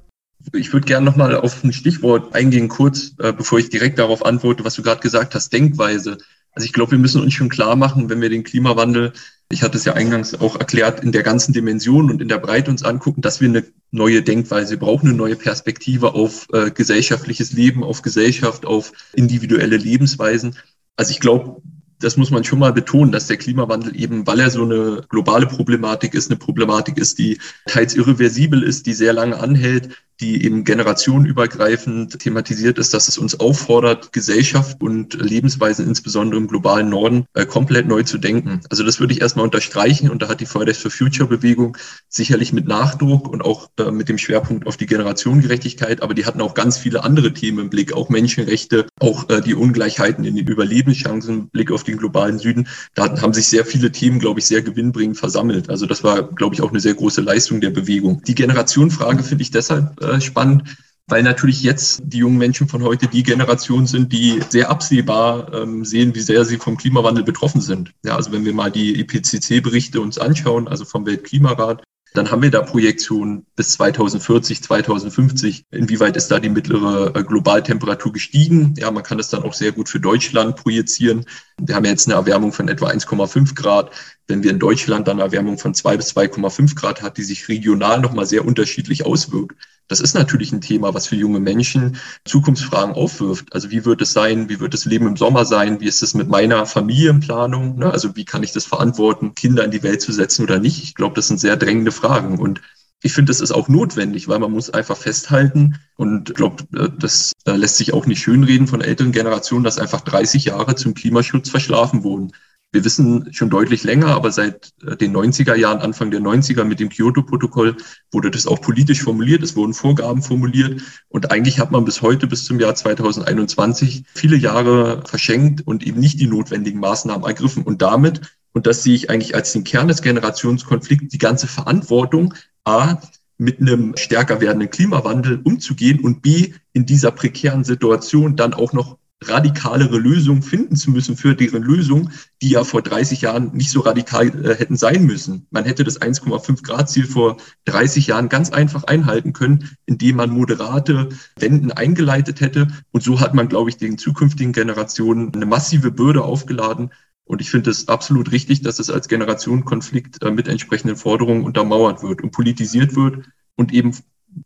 Ich 0.54 0.74
würde 0.74 0.86
gerne 0.86 1.06
nochmal 1.06 1.36
auf 1.38 1.64
ein 1.64 1.72
Stichwort 1.72 2.36
eingehen, 2.36 2.68
kurz, 2.68 3.14
äh, 3.20 3.32
bevor 3.32 3.60
ich 3.60 3.70
direkt 3.70 3.98
darauf 3.98 4.26
antworte, 4.26 4.66
was 4.66 4.76
du 4.76 4.82
gerade 4.82 5.00
gesagt 5.00 5.36
hast, 5.36 5.54
Denkweise. 5.54 6.18
Also 6.52 6.66
ich 6.66 6.74
glaube, 6.74 6.92
wir 6.92 7.00
müssen 7.00 7.22
uns 7.22 7.34
schon 7.34 7.50
klar 7.50 7.76
machen, 7.76 8.10
wenn 8.10 8.22
wir 8.22 8.30
den 8.30 8.44
Klimawandel, 8.44 9.14
ich 9.54 9.62
hatte 9.62 9.78
es 9.78 9.86
ja 9.86 9.94
eingangs 9.94 10.34
auch 10.34 10.60
erklärt, 10.60 11.04
in 11.04 11.12
der 11.12 11.24
ganzen 11.24 11.54
Dimension 11.54 12.10
und 12.10 12.22
in 12.22 12.28
der 12.28 12.40
Breite 12.40 12.72
uns 12.72 12.84
angucken, 12.84 13.22
dass 13.22 13.40
wir 13.40 13.48
eine 13.48 13.64
neue 13.92 14.24
Denkweise, 14.24 14.78
brauchen 14.78 15.10
eine 15.10 15.18
neue 15.18 15.36
Perspektive 15.36 16.16
auf 16.16 16.48
äh, 16.52 16.72
gesellschaftliches 16.72 17.54
Leben, 17.54 17.84
auf 17.84 18.02
Gesellschaft, 18.02 18.66
auf 18.66 18.92
individuelle 19.14 19.78
Lebensweisen. 19.78 20.56
Also 20.98 21.12
ich 21.12 21.20
glaube, 21.20 21.62
das 22.00 22.18
muss 22.18 22.32
man 22.32 22.44
schon 22.44 22.60
mal 22.60 22.74
betonen, 22.74 23.12
dass 23.12 23.28
der 23.28 23.38
Klimawandel 23.38 23.96
eben, 23.96 24.28
weil 24.28 24.40
er 24.40 24.50
so 24.50 24.64
eine 24.64 25.04
globale 25.08 25.46
Problematik 25.46 26.14
ist, 26.16 26.30
eine 26.30 26.40
Problematik 26.40 26.98
ist, 26.98 27.20
die 27.20 27.40
teils 27.66 27.96
irreversibel 27.96 28.62
ist, 28.62 28.88
die 28.88 28.94
sehr 28.94 29.14
lange 29.14 29.40
anhält, 29.40 29.90
die 30.24 30.46
eben 30.46 30.64
generationenübergreifend 30.64 32.18
thematisiert 32.18 32.80
ist, 32.80 32.94
dass 32.94 33.10
es 33.10 33.18
uns 33.18 33.42
auffordert, 33.42 34.14
Gesellschaft 34.14 34.82
und 34.82 35.16
Lebensweisen 35.16 35.86
insbesondere 35.86 36.40
im 36.40 36.48
globalen 36.48 36.88
Norden 36.90 37.26
äh, 37.34 37.46
komplett 37.46 37.90
neu 37.90 38.04
zu 38.04 38.18
denken. 38.18 38.62
Also 38.70 38.86
das 38.86 39.02
würde 39.02 39.14
ich 39.14 39.20
erstmal 39.20 39.44
unterstreichen 39.44 40.10
und 40.10 40.22
da 40.22 40.30
hat 40.30 40.40
die 40.40 40.46
Fridays 40.46 40.78
for 40.78 40.92
Future 40.92 41.28
Bewegung 41.28 41.78
sicherlich 42.08 42.54
mit 42.54 42.68
Nachdruck 42.68 43.28
und 43.28 43.44
auch 43.44 43.70
äh, 43.78 43.92
mit 43.92 44.08
dem 44.08 44.18
Schwerpunkt 44.18 44.66
auf 44.66 44.78
die 44.78 44.86
Generationengerechtigkeit, 44.86 46.02
aber 46.02 46.14
die 46.14 46.26
hatten 46.26 46.40
auch 46.40 46.54
ganz 46.54 46.78
viele 46.78 47.04
andere 47.04 47.34
Themen 47.34 47.60
im 47.60 47.70
Blick, 47.70 47.92
auch 47.92 48.08
Menschenrechte, 48.08 48.88
auch 49.02 49.30
äh, 49.30 49.42
die 49.42 49.56
Ungleichheiten 49.56 50.24
in 50.24 50.38
den 50.38 50.48
Überlebenschancen, 50.48 51.50
Blick 51.50 51.70
auf 51.70 51.84
den 51.84 51.98
globalen 51.98 52.40
Süden. 52.40 52.70
Da 52.96 53.22
haben 53.22 53.34
sich 53.34 53.48
sehr 53.48 53.66
viele 53.66 53.92
Themen, 53.92 54.20
glaube 54.20 54.40
ich, 54.40 54.46
sehr 54.46 54.62
gewinnbringend 54.62 55.18
versammelt. 55.18 55.70
Also 55.70 55.86
das 55.86 56.02
war, 56.02 56.24
glaube 56.24 56.56
ich, 56.56 56.62
auch 56.62 56.70
eine 56.70 56.80
sehr 56.80 56.94
große 56.94 57.20
Leistung 57.20 57.60
der 57.60 57.72
Bewegung. 57.72 58.22
Die 58.26 58.36
Generationenfrage 58.36 59.22
finde 59.24 59.42
ich 59.42 59.52
deshalb 59.52 60.02
äh, 60.14 60.22
spannend, 60.22 60.78
weil 61.08 61.24
natürlich 61.24 61.62
jetzt 61.64 62.02
die 62.06 62.20
jungen 62.20 62.38
Menschen 62.38 62.68
von 62.68 62.84
heute 62.84 63.08
die 63.08 63.24
Generation 63.24 63.86
sind, 63.88 64.14
die 64.14 64.42
sehr 64.50 64.70
absehbar 64.70 65.54
ähm, 65.54 65.84
sehen, 65.84 66.16
wie 66.16 66.22
sehr 66.22 66.46
sie 66.46 66.58
vom 66.58 66.78
Klimawandel 66.78 67.24
betroffen 67.24 67.62
sind. 67.62 67.92
Ja, 68.06 68.16
also 68.16 68.32
wenn 68.32 68.46
wir 68.46 68.54
mal 68.54 68.72
die 68.72 69.00
IPCC-Berichte 69.00 70.00
uns 70.00 70.18
anschauen, 70.18 70.68
also 70.68 70.86
vom 70.86 71.06
Weltklimarat, 71.06 71.84
dann 72.14 72.30
haben 72.30 72.44
wir 72.44 72.52
da 72.52 72.62
Projektionen 72.62 73.46
bis 73.56 73.72
2040, 73.74 74.62
2050. 74.62 75.66
Inwieweit 75.72 76.16
ist 76.16 76.30
da 76.30 76.40
die 76.40 76.50
mittlere 76.50 77.16
äh, 77.16 77.24
Globaltemperatur 77.24 78.14
gestiegen? 78.14 78.76
Ja, 78.78 78.92
man 78.92 79.04
kann 79.04 79.18
das 79.18 79.30
dann 79.30 79.44
auch 79.44 79.54
sehr 79.54 79.72
gut 79.72 79.90
für 79.90 80.00
Deutschland 80.00 80.56
projizieren. 80.56 81.26
Wir 81.60 81.76
haben 81.76 81.86
jetzt 81.86 82.08
eine 82.08 82.16
Erwärmung 82.16 82.54
von 82.54 82.68
etwa 82.68 82.88
1,5 82.90 83.56
Grad. 83.56 83.92
Wenn 84.28 84.44
wir 84.44 84.52
in 84.52 84.60
Deutschland 84.60 85.08
dann 85.08 85.18
eine 85.18 85.24
Erwärmung 85.24 85.58
von 85.58 85.74
2 85.74 85.98
bis 85.98 86.16
2,5 86.16 86.76
Grad 86.76 87.02
hat, 87.02 87.18
die 87.18 87.24
sich 87.24 87.48
regional 87.50 88.00
nochmal 88.00 88.26
sehr 88.26 88.46
unterschiedlich 88.46 89.06
auswirkt, 89.06 89.56
das 89.90 90.00
ist 90.00 90.16
natürlich 90.16 90.52
ein 90.54 90.62
Thema, 90.62 90.94
was 90.94 91.08
für 91.08 91.16
junge 91.16 91.42
Menschen 91.42 91.98
Zukunftsfragen 92.24 92.96
aufwirft. 92.96 93.54
Also 93.54 93.70
wie 93.70 93.84
wird 93.84 94.02
es 94.02 94.14
sein? 94.14 94.48
Wie 94.48 94.60
wird 94.60 94.74
das 94.74 94.86
Leben 94.86 95.08
im 95.08 95.18
Sommer 95.18 95.46
sein? 95.46 95.82
Wie 95.82 95.88
ist 95.88 96.02
es 96.02 96.14
mit 96.14 96.30
meiner 96.30 96.66
Familienplanung? 96.66 97.78
Ne? 97.78 97.92
Also 97.92 98.16
wie 98.16 98.24
kann 98.26 98.44
ich 98.44 98.54
das 98.54 98.66
verantworten, 98.66 99.36
Kinder 99.36 99.66
in 99.66 99.72
die 99.72 99.84
Welt 99.84 100.02
zu 100.02 100.14
setzen 100.14 100.44
oder 100.44 100.60
nicht? 100.60 100.82
Ich 100.82 100.96
glaube, 100.96 101.16
das 101.16 101.28
sind 101.28 101.40
sehr 101.40 101.58
drängende 101.58 101.92
Fragen. 101.92 102.40
Und 102.40 102.62
ich 103.04 103.14
finde, 103.14 103.32
das 103.32 103.42
ist 103.42 103.52
auch 103.52 103.68
notwendig, 103.68 104.30
weil 104.30 104.40
man 104.40 104.52
muss 104.52 104.70
einfach 104.70 104.96
festhalten 104.96 105.78
und 105.98 106.30
ich 106.30 106.36
glaube, 106.36 106.64
äh, 106.74 106.90
das 106.98 107.34
lässt 107.46 107.76
sich 107.76 107.94
auch 107.94 108.06
nicht 108.06 108.22
schönreden 108.22 108.68
von 108.68 108.80
älteren 108.80 109.12
Generationen, 109.12 109.66
dass 109.66 109.78
einfach 109.78 110.02
30 110.02 110.46
Jahre 110.46 110.76
zum 110.76 110.94
Klimaschutz 110.94 111.50
verschlafen 111.50 112.04
wurden. 112.04 112.32
Wir 112.74 112.84
wissen 112.84 113.32
schon 113.32 113.52
deutlich 113.52 113.84
länger, 113.84 114.08
aber 114.08 114.32
seit 114.32 114.74
äh, 114.84 114.98
den 114.98 115.16
90er 115.16 115.56
Jahren, 115.56 115.80
Anfang 115.80 116.10
der 116.10 116.22
90er 116.22 116.64
mit 116.64 116.80
dem 116.80 116.90
Kyoto-Protokoll 116.90 117.78
wurde 118.12 118.32
das 118.32 118.48
auch 118.48 118.62
politisch 118.62 119.04
formuliert. 119.04 119.44
Es 119.44 119.56
wurden 119.56 119.76
Vorgaben 119.76 120.24
formuliert. 120.24 120.82
Und 121.08 121.32
eigentlich 121.32 121.60
hat 121.60 121.72
man 121.72 121.86
bis 121.86 122.02
heute, 122.02 122.26
bis 122.26 122.46
zum 122.46 122.60
Jahr 122.60 122.74
2021, 122.74 124.06
viele 124.16 124.38
Jahre 124.38 125.04
verschenkt 125.06 125.66
und 125.68 125.86
eben 125.86 126.00
nicht 126.00 126.20
die 126.20 126.26
notwendigen 126.26 126.80
Maßnahmen 126.80 127.28
ergriffen. 127.28 127.62
Und 127.62 127.84
damit, 127.84 128.22
und 128.54 128.66
das 128.66 128.82
sehe 128.82 128.96
ich 128.96 129.12
eigentlich 129.12 129.36
als 129.36 129.54
den 129.54 129.64
Kern 129.64 129.88
des 129.88 130.02
Generationskonflikts, 130.02 131.10
die 131.10 131.20
ganze 131.20 131.46
Verantwortung, 131.46 132.34
A, 132.64 132.98
mit 133.38 133.60
einem 133.60 133.96
stärker 133.98 134.42
werdenden 134.42 134.72
Klimawandel 134.72 135.42
umzugehen 135.44 136.00
und 136.00 136.24
B, 136.24 136.54
in 136.72 136.88
dieser 136.88 137.12
prekären 137.12 137.64
Situation 137.64 138.36
dann 138.36 138.56
auch 138.56 138.74
noch 138.74 138.98
radikalere 139.22 139.98
Lösungen 139.98 140.42
finden 140.42 140.76
zu 140.76 140.92
müssen 140.92 141.16
für 141.16 141.36
deren 141.36 141.64
Lösung, 141.64 142.10
die 142.42 142.50
ja 142.50 142.64
vor 142.64 142.82
30 142.82 143.22
Jahren 143.22 143.52
nicht 143.54 143.72
so 143.72 143.82
radikal 143.82 144.28
äh, 144.46 144.56
hätten 144.56 144.76
sein 144.76 145.06
müssen. 145.06 145.48
Man 145.50 145.66
hätte 145.66 145.84
das 145.84 146.02
1,5 146.02 146.64
Grad 146.64 146.90
Ziel 146.90 147.06
vor 147.06 147.38
30 147.66 148.08
Jahren 148.08 148.30
ganz 148.30 148.50
einfach 148.52 148.84
einhalten 148.84 149.34
können, 149.34 149.70
indem 149.86 150.18
man 150.18 150.30
moderate 150.30 151.10
Wenden 151.38 151.72
eingeleitet 151.72 152.42
hätte. 152.42 152.68
Und 152.92 153.04
so 153.04 153.20
hat 153.20 153.34
man, 153.34 153.48
glaube 153.48 153.70
ich, 153.70 153.78
den 153.78 153.98
zukünftigen 153.98 154.54
Generationen 154.54 155.34
eine 155.34 155.46
massive 155.46 155.92
Bürde 155.92 156.24
aufgeladen. 156.24 156.92
Und 157.26 157.42
ich 157.42 157.50
finde 157.50 157.70
es 157.70 157.88
absolut 157.88 158.32
richtig, 158.32 158.62
dass 158.62 158.80
es 158.80 158.90
als 158.90 159.08
Generationenkonflikt 159.08 160.22
äh, 160.22 160.32
mit 160.32 160.48
entsprechenden 160.48 160.98
Forderungen 160.98 161.44
untermauert 161.44 162.04
wird 162.04 162.22
und 162.22 162.32
politisiert 162.32 162.96
wird 162.96 163.26
und 163.56 163.74
eben 163.74 163.94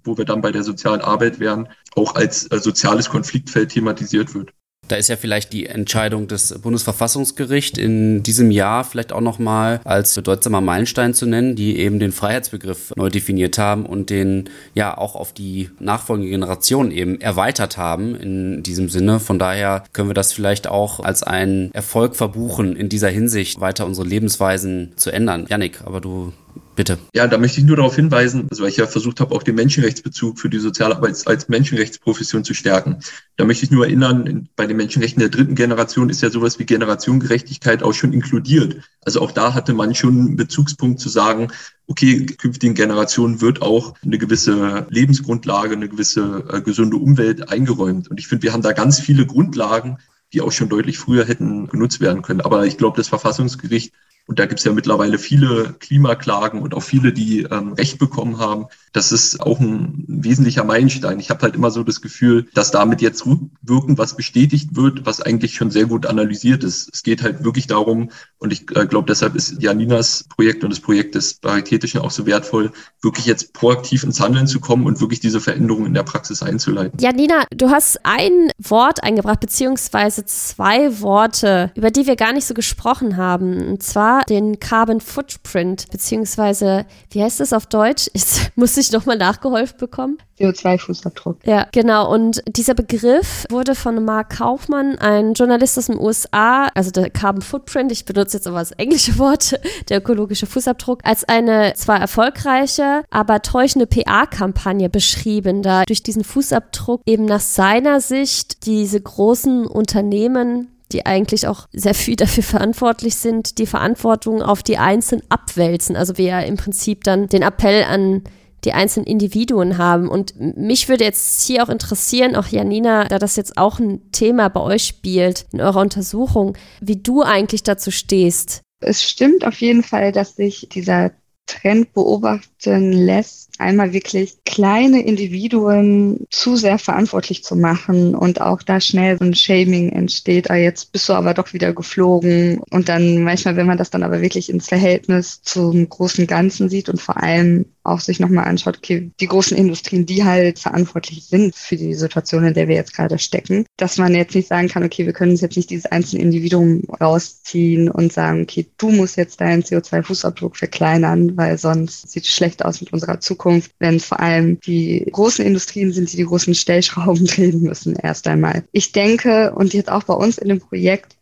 wo 0.03 0.17
wir 0.17 0.25
dann 0.25 0.41
bei 0.41 0.51
der 0.51 0.63
sozialen 0.63 1.01
Arbeit 1.01 1.39
wären, 1.39 1.67
auch 1.95 2.15
als 2.15 2.49
äh, 2.51 2.59
soziales 2.59 3.09
Konfliktfeld 3.09 3.69
thematisiert 3.69 4.33
wird. 4.33 4.51
Da 4.87 4.95
ist 4.95 5.09
ja 5.09 5.17
vielleicht 5.17 5.51
die 5.51 5.65
Entscheidung 5.65 6.27
des 6.27 6.59
Bundesverfassungsgerichts 6.59 7.77
in 7.77 8.23
diesem 8.23 8.51
Jahr 8.51 8.85
vielleicht 8.85 9.11
auch 9.11 9.21
nochmal 9.21 9.81
als 9.83 10.15
bedeutsamer 10.15 10.61
Meilenstein 10.61 11.13
zu 11.13 11.25
nennen, 11.25 11.55
die 11.55 11.77
eben 11.77 11.99
den 11.99 12.13
Freiheitsbegriff 12.13 12.93
neu 12.95 13.09
definiert 13.09 13.57
haben 13.57 13.85
und 13.85 14.09
den 14.09 14.49
ja 14.73 14.97
auch 14.97 15.15
auf 15.15 15.33
die 15.33 15.69
nachfolgende 15.79 16.29
Generation 16.29 16.91
eben 16.91 17.19
erweitert 17.19 17.77
haben 17.77 18.15
in 18.15 18.63
diesem 18.63 18.87
Sinne. 18.87 19.19
Von 19.19 19.39
daher 19.39 19.83
können 19.91 20.09
wir 20.09 20.13
das 20.13 20.31
vielleicht 20.31 20.67
auch 20.67 21.01
als 21.01 21.21
einen 21.21 21.71
Erfolg 21.73 22.15
verbuchen, 22.15 22.75
in 22.75 22.87
dieser 22.87 23.09
Hinsicht 23.09 23.59
weiter 23.59 23.85
unsere 23.85 24.07
Lebensweisen 24.07 24.93
zu 24.95 25.11
ändern. 25.11 25.47
Janik, 25.49 25.81
aber 25.83 25.99
du 25.99 26.31
Bitte. 26.77 26.99
Ja, 27.15 27.25
da 27.25 27.39
möchte 27.39 27.59
ich 27.59 27.65
nur 27.65 27.75
darauf 27.75 27.95
hinweisen, 27.95 28.45
also 28.51 28.61
weil 28.61 28.69
ich 28.69 28.77
ja 28.77 28.85
versucht 28.85 29.19
habe, 29.19 29.33
auch 29.33 29.41
den 29.41 29.55
Menschenrechtsbezug 29.55 30.37
für 30.37 30.47
die 30.47 30.59
Sozialarbeit 30.59 31.23
als 31.25 31.49
Menschenrechtsprofession 31.49 32.43
zu 32.43 32.53
stärken. 32.53 32.99
Da 33.35 33.45
möchte 33.45 33.65
ich 33.65 33.71
nur 33.71 33.87
erinnern, 33.87 34.47
bei 34.55 34.67
den 34.67 34.77
Menschenrechten 34.77 35.19
der 35.19 35.29
dritten 35.29 35.55
Generation 35.55 36.11
ist 36.11 36.21
ja 36.21 36.29
sowas 36.29 36.59
wie 36.59 36.65
Generationengerechtigkeit 36.65 37.81
auch 37.81 37.93
schon 37.93 38.13
inkludiert. 38.13 38.77
Also 39.03 39.21
auch 39.21 39.31
da 39.31 39.55
hatte 39.55 39.73
man 39.73 39.95
schon 39.95 40.19
einen 40.19 40.35
Bezugspunkt 40.35 40.99
zu 40.99 41.09
sagen, 41.09 41.47
okay, 41.87 42.27
künftigen 42.27 42.75
Generationen 42.75 43.41
wird 43.41 43.63
auch 43.63 43.95
eine 44.05 44.19
gewisse 44.19 44.85
Lebensgrundlage, 44.91 45.73
eine 45.73 45.89
gewisse 45.89 46.43
äh, 46.47 46.61
gesunde 46.61 46.97
Umwelt 46.97 47.49
eingeräumt. 47.49 48.07
Und 48.07 48.19
ich 48.19 48.27
finde, 48.27 48.43
wir 48.43 48.53
haben 48.53 48.61
da 48.61 48.73
ganz 48.73 48.99
viele 48.99 49.25
Grundlagen, 49.25 49.97
die 50.31 50.41
auch 50.41 50.51
schon 50.51 50.69
deutlich 50.69 50.99
früher 50.99 51.25
hätten 51.25 51.69
genutzt 51.69 52.01
werden 52.01 52.21
können. 52.21 52.41
Aber 52.41 52.67
ich 52.67 52.77
glaube, 52.77 52.97
das 52.97 53.07
Verfassungsgericht 53.07 53.93
Und 54.27 54.39
da 54.39 54.45
gibt 54.45 54.59
es 54.59 54.65
ja 54.65 54.73
mittlerweile 54.73 55.17
viele 55.17 55.75
Klimaklagen 55.79 56.61
und 56.61 56.73
auch 56.73 56.83
viele, 56.83 57.13
die 57.13 57.43
ähm, 57.43 57.73
Recht 57.73 57.97
bekommen 57.97 58.39
haben. 58.39 58.65
Das 58.91 59.13
ist 59.13 59.39
auch 59.39 59.59
ein 59.59 60.03
wesentlicher 60.07 60.65
Meilenstein. 60.65 61.19
Ich 61.19 61.29
habe 61.29 61.41
halt 61.43 61.55
immer 61.55 61.71
so 61.71 61.83
das 61.83 62.01
Gefühl, 62.01 62.47
dass 62.53 62.71
damit 62.71 63.01
jetzt 63.01 63.25
rückwirkend 63.25 63.97
was 63.97 64.17
bestätigt 64.17 64.75
wird, 64.75 65.05
was 65.05 65.21
eigentlich 65.21 65.55
schon 65.55 65.71
sehr 65.71 65.85
gut 65.85 66.05
analysiert 66.05 66.65
ist. 66.65 66.89
Es 66.93 67.03
geht 67.03 67.23
halt 67.23 67.45
wirklich 67.45 67.67
darum, 67.67 68.09
und 68.39 68.51
ich 68.51 68.69
äh, 68.75 68.85
glaube, 68.85 69.07
deshalb 69.07 69.35
ist 69.35 69.61
Janinas 69.61 70.25
Projekt 70.35 70.63
und 70.63 70.71
das 70.71 70.79
Projekt 70.79 71.15
des 71.15 71.35
Paritätischen 71.35 72.01
auch 72.01 72.11
so 72.11 72.25
wertvoll, 72.25 72.71
wirklich 73.01 73.25
jetzt 73.25 73.53
proaktiv 73.53 74.03
ins 74.03 74.19
Handeln 74.19 74.47
zu 74.47 74.59
kommen 74.59 74.85
und 74.85 74.99
wirklich 74.99 75.19
diese 75.19 75.39
Veränderungen 75.39 75.87
in 75.87 75.93
der 75.93 76.03
Praxis 76.03 76.43
einzuleiten. 76.43 76.99
Janina, 76.99 77.45
du 77.55 77.69
hast 77.69 77.99
ein 78.03 78.51
Wort 78.59 79.03
eingebracht, 79.03 79.39
beziehungsweise 79.39 80.25
zwei 80.25 80.99
Worte, 81.01 81.71
über 81.75 81.91
die 81.91 82.05
wir 82.05 82.15
gar 82.15 82.33
nicht 82.33 82.45
so 82.45 82.53
gesprochen 82.53 83.17
haben. 83.17 83.69
Und 83.69 83.83
zwar 83.83 84.16
den 84.29 84.59
Carbon 84.59 85.01
Footprint, 85.01 85.87
beziehungsweise, 85.91 86.85
wie 87.11 87.23
heißt 87.23 87.39
das 87.39 87.53
auf 87.53 87.65
Deutsch? 87.65 88.09
Jetzt 88.13 88.51
muss 88.55 88.77
ich 88.77 88.91
nochmal 88.91 89.17
nachgeholfen 89.17 89.77
bekommen. 89.77 90.17
CO2-Fußabdruck. 90.39 91.37
Ja, 91.45 91.67
genau. 91.71 92.13
Und 92.13 92.43
dieser 92.47 92.75
Begriff 92.75 93.45
wurde 93.49 93.75
von 93.75 94.03
Mark 94.05 94.37
Kaufmann, 94.37 94.97
ein 94.99 95.33
Journalist 95.33 95.77
aus 95.77 95.87
den 95.87 95.99
USA, 95.99 96.67
also 96.75 96.91
der 96.91 97.09
Carbon 97.09 97.41
Footprint, 97.41 97.91
ich 97.91 98.05
benutze 98.05 98.37
jetzt 98.37 98.47
aber 98.47 98.59
das 98.59 98.71
englische 98.71 99.17
Wort, 99.17 99.59
der 99.89 99.97
ökologische 99.97 100.45
Fußabdruck, 100.45 100.99
als 101.03 101.23
eine 101.23 101.73
zwar 101.75 101.99
erfolgreiche, 101.99 103.03
aber 103.09 103.41
täuschende 103.41 103.87
PA-Kampagne 103.87 104.89
beschrieben, 104.89 105.63
da 105.63 105.83
durch 105.85 106.03
diesen 106.03 106.23
Fußabdruck 106.23 107.01
eben 107.05 107.25
nach 107.25 107.39
seiner 107.39 107.99
Sicht 107.99 108.65
diese 108.65 109.01
großen 109.01 109.65
Unternehmen 109.65 110.69
die 110.91 111.05
eigentlich 111.05 111.47
auch 111.47 111.67
sehr 111.73 111.93
viel 111.93 112.15
dafür 112.15 112.43
verantwortlich 112.43 113.15
sind, 113.15 113.57
die 113.57 113.65
Verantwortung 113.65 114.41
auf 114.41 114.63
die 114.63 114.77
Einzelnen 114.77 115.23
abwälzen. 115.29 115.95
Also 115.95 116.17
wir 116.17 116.25
ja 116.25 116.39
im 116.39 116.57
Prinzip 116.57 117.03
dann 117.03 117.27
den 117.27 117.41
Appell 117.41 117.83
an 117.83 118.23
die 118.63 118.73
einzelnen 118.73 119.05
Individuen 119.05 119.77
haben. 119.77 120.09
Und 120.09 120.33
mich 120.57 120.89
würde 120.89 121.03
jetzt 121.03 121.45
hier 121.45 121.63
auch 121.63 121.69
interessieren, 121.69 122.35
auch 122.35 122.47
Janina, 122.47 123.05
da 123.05 123.19
das 123.19 123.35
jetzt 123.35 123.57
auch 123.57 123.79
ein 123.79 124.11
Thema 124.11 124.49
bei 124.49 124.61
euch 124.61 124.85
spielt 124.85 125.45
in 125.53 125.61
eurer 125.61 125.81
Untersuchung, 125.81 126.57
wie 126.81 126.97
du 126.97 127.21
eigentlich 127.21 127.63
dazu 127.63 127.91
stehst. 127.91 128.61
Es 128.79 129.03
stimmt 129.03 129.45
auf 129.45 129.61
jeden 129.61 129.83
Fall, 129.83 130.11
dass 130.11 130.35
sich 130.35 130.67
dieser 130.71 131.11
Trend 131.45 131.93
beobachten 131.93 132.91
lässt, 132.91 133.46
einmal 133.59 133.93
wirklich 133.93 134.37
kleine 134.45 135.05
Individuen 135.05 136.27
zu 136.29 136.55
sehr 136.55 136.79
verantwortlich 136.79 137.43
zu 137.43 137.55
machen 137.55 138.15
und 138.15 138.41
auch 138.41 138.61
da 138.61 138.79
schnell 138.79 139.17
so 139.17 139.25
ein 139.25 139.35
Shaming 139.35 139.89
entsteht, 139.89 140.49
ah, 140.49 140.55
jetzt 140.55 140.91
bist 140.91 141.09
du 141.09 141.13
aber 141.13 141.33
doch 141.33 141.53
wieder 141.53 141.73
geflogen. 141.73 142.59
Und 142.71 142.89
dann 142.89 143.23
manchmal, 143.23 143.55
wenn 143.55 143.67
man 143.67 143.77
das 143.77 143.89
dann 143.89 144.03
aber 144.03 144.21
wirklich 144.21 144.49
ins 144.49 144.67
Verhältnis 144.67 145.41
zum 145.41 145.87
großen 145.89 146.27
Ganzen 146.27 146.69
sieht 146.69 146.89
und 146.89 147.01
vor 147.01 147.17
allem 147.17 147.65
auch 147.87 147.99
sich 148.01 148.19
nochmal 148.19 148.45
anschaut, 148.45 148.77
okay, 148.77 149.11
die 149.19 149.27
großen 149.27 149.57
Industrien, 149.57 150.05
die 150.05 150.23
halt 150.23 150.59
verantwortlich 150.59 151.25
sind 151.25 151.55
für 151.55 151.77
die 151.77 151.93
Situation, 151.93 152.43
in 152.43 152.53
der 152.53 152.67
wir 152.67 152.75
jetzt 152.75 152.93
gerade 152.93 153.17
stecken, 153.17 153.65
dass 153.77 153.97
man 153.97 154.13
jetzt 154.13 154.35
nicht 154.35 154.47
sagen 154.47 154.67
kann, 154.67 154.83
okay, 154.83 155.05
wir 155.05 155.13
können 155.13 155.31
uns 155.31 155.41
jetzt 155.41 155.55
nicht 155.55 155.69
dieses 155.69 155.85
einzelne 155.85 156.21
Individuum 156.21 156.83
rausziehen 156.99 157.89
und 157.89 158.11
sagen, 158.11 158.43
okay, 158.43 158.67
du 158.77 158.89
musst 158.91 159.17
jetzt 159.17 159.39
deinen 159.41 159.63
CO2-Fußabdruck 159.63 160.57
verkleinern, 160.57 161.37
weil 161.37 161.57
sonst 161.57 162.09
sieht 162.09 162.25
es 162.25 162.31
schlecht 162.31 162.65
aus 162.65 162.81
mit 162.81 162.91
unserer 162.91 163.19
Zukunft, 163.19 163.46
wenn 163.79 163.95
es 163.95 164.05
vor 164.05 164.19
allem 164.19 164.59
die 164.61 165.05
großen 165.11 165.45
Industrien 165.45 165.91
sind, 165.91 166.11
die 166.11 166.17
die 166.17 166.25
großen 166.25 166.55
Stellschrauben 166.55 167.25
drehen 167.27 167.61
müssen 167.61 167.95
erst 167.95 168.27
einmal. 168.27 168.63
Ich 168.71 168.91
denke, 168.91 169.53
und 169.53 169.73
jetzt 169.73 169.91
auch 169.91 170.03
bei 170.03 170.13
uns 170.13 170.37
in 170.37 170.49
dem 170.49 170.59
Projekt, 170.59 171.15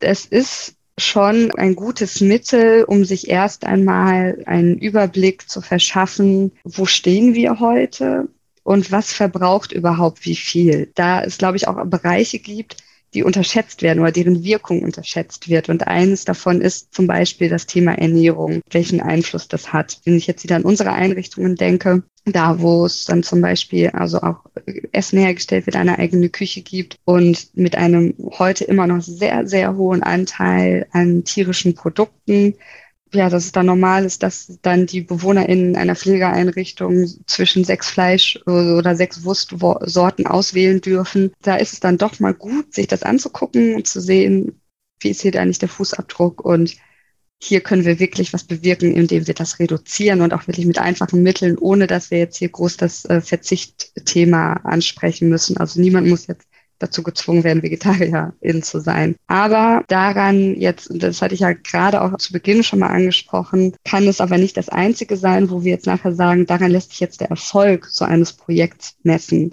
es 0.00 0.26
ist 0.26 0.74
schon 0.98 1.50
ein 1.52 1.74
gutes 1.74 2.20
Mittel, 2.20 2.84
um 2.84 3.04
sich 3.04 3.28
erst 3.28 3.64
einmal 3.64 4.42
einen 4.46 4.76
Überblick 4.78 5.48
zu 5.48 5.60
verschaffen, 5.60 6.52
wo 6.64 6.84
stehen 6.84 7.34
wir 7.34 7.60
heute 7.60 8.28
und 8.62 8.92
was 8.92 9.12
verbraucht 9.12 9.72
überhaupt 9.72 10.24
wie 10.24 10.36
viel. 10.36 10.90
Da 10.94 11.22
es, 11.22 11.38
glaube 11.38 11.56
ich, 11.56 11.66
auch 11.66 11.84
Bereiche 11.86 12.38
gibt, 12.38 12.76
die 13.14 13.22
unterschätzt 13.22 13.82
werden 13.82 14.00
oder 14.00 14.12
deren 14.12 14.44
Wirkung 14.44 14.82
unterschätzt 14.82 15.48
wird. 15.48 15.68
Und 15.68 15.86
eines 15.86 16.24
davon 16.24 16.60
ist 16.60 16.94
zum 16.94 17.06
Beispiel 17.06 17.48
das 17.48 17.66
Thema 17.66 17.92
Ernährung, 17.92 18.62
welchen 18.70 19.00
Einfluss 19.00 19.48
das 19.48 19.72
hat. 19.72 20.00
Wenn 20.04 20.16
ich 20.16 20.26
jetzt 20.26 20.44
wieder 20.44 20.56
an 20.56 20.64
unsere 20.64 20.92
Einrichtungen 20.92 21.56
denke, 21.56 22.02
da 22.24 22.60
wo 22.60 22.86
es 22.86 23.04
dann 23.04 23.22
zum 23.22 23.40
Beispiel 23.40 23.90
also 23.90 24.20
auch 24.20 24.44
Essen 24.92 25.18
hergestellt 25.18 25.66
wird, 25.66 25.76
eine 25.76 25.98
eigene 25.98 26.28
Küche 26.28 26.62
gibt 26.62 26.96
und 27.04 27.48
mit 27.54 27.76
einem 27.76 28.14
heute 28.38 28.64
immer 28.64 28.86
noch 28.86 29.02
sehr, 29.02 29.46
sehr 29.46 29.76
hohen 29.76 30.02
Anteil 30.02 30.86
an 30.92 31.24
tierischen 31.24 31.74
Produkten, 31.74 32.54
ja, 33.14 33.28
dass 33.28 33.44
es 33.44 33.52
dann 33.52 33.66
normal 33.66 34.04
ist, 34.04 34.22
dass 34.22 34.58
dann 34.62 34.86
die 34.86 35.02
BewohnerInnen 35.02 35.76
einer 35.76 35.96
Pflegeeinrichtung 35.96 37.06
zwischen 37.26 37.64
sechs 37.64 37.88
Fleisch- 37.88 38.40
oder 38.46 38.96
sechs 38.96 39.24
Wurstsorten 39.24 40.26
auswählen 40.26 40.80
dürfen. 40.80 41.32
Da 41.42 41.56
ist 41.56 41.72
es 41.72 41.80
dann 41.80 41.98
doch 41.98 42.18
mal 42.20 42.34
gut, 42.34 42.74
sich 42.74 42.86
das 42.86 43.02
anzugucken 43.02 43.74
und 43.74 43.86
zu 43.86 44.00
sehen, 44.00 44.60
wie 45.00 45.10
ist 45.10 45.22
hier 45.22 45.34
eigentlich 45.40 45.58
der 45.58 45.68
Fußabdruck 45.68 46.44
und 46.44 46.76
hier 47.42 47.60
können 47.60 47.84
wir 47.84 47.98
wirklich 47.98 48.32
was 48.32 48.44
bewirken, 48.44 48.94
indem 48.94 49.26
wir 49.26 49.34
das 49.34 49.58
reduzieren 49.58 50.20
und 50.20 50.32
auch 50.32 50.46
wirklich 50.46 50.64
mit 50.64 50.78
einfachen 50.78 51.24
Mitteln, 51.24 51.58
ohne 51.58 51.88
dass 51.88 52.12
wir 52.12 52.18
jetzt 52.18 52.36
hier 52.36 52.48
groß 52.48 52.76
das 52.76 53.04
äh, 53.06 53.20
Verzichtthema 53.20 54.52
ansprechen 54.62 55.28
müssen. 55.28 55.56
Also 55.56 55.80
niemand 55.80 56.06
muss 56.06 56.28
jetzt 56.28 56.46
dazu 56.82 57.02
gezwungen 57.02 57.44
werden, 57.44 57.62
Vegetarierin 57.62 58.62
zu 58.62 58.80
sein. 58.80 59.16
Aber 59.26 59.82
daran 59.88 60.54
jetzt, 60.56 60.90
das 60.92 61.22
hatte 61.22 61.34
ich 61.34 61.40
ja 61.40 61.52
gerade 61.52 62.02
auch 62.02 62.16
zu 62.18 62.32
Beginn 62.32 62.62
schon 62.62 62.80
mal 62.80 62.88
angesprochen, 62.88 63.74
kann 63.84 64.06
es 64.06 64.20
aber 64.20 64.38
nicht 64.38 64.56
das 64.56 64.68
Einzige 64.68 65.16
sein, 65.16 65.50
wo 65.50 65.62
wir 65.64 65.72
jetzt 65.72 65.86
nachher 65.86 66.14
sagen, 66.14 66.46
daran 66.46 66.70
lässt 66.70 66.90
sich 66.90 67.00
jetzt 67.00 67.20
der 67.20 67.30
Erfolg 67.30 67.86
so 67.86 68.04
eines 68.04 68.32
Projekts 68.32 68.96
messen 69.02 69.52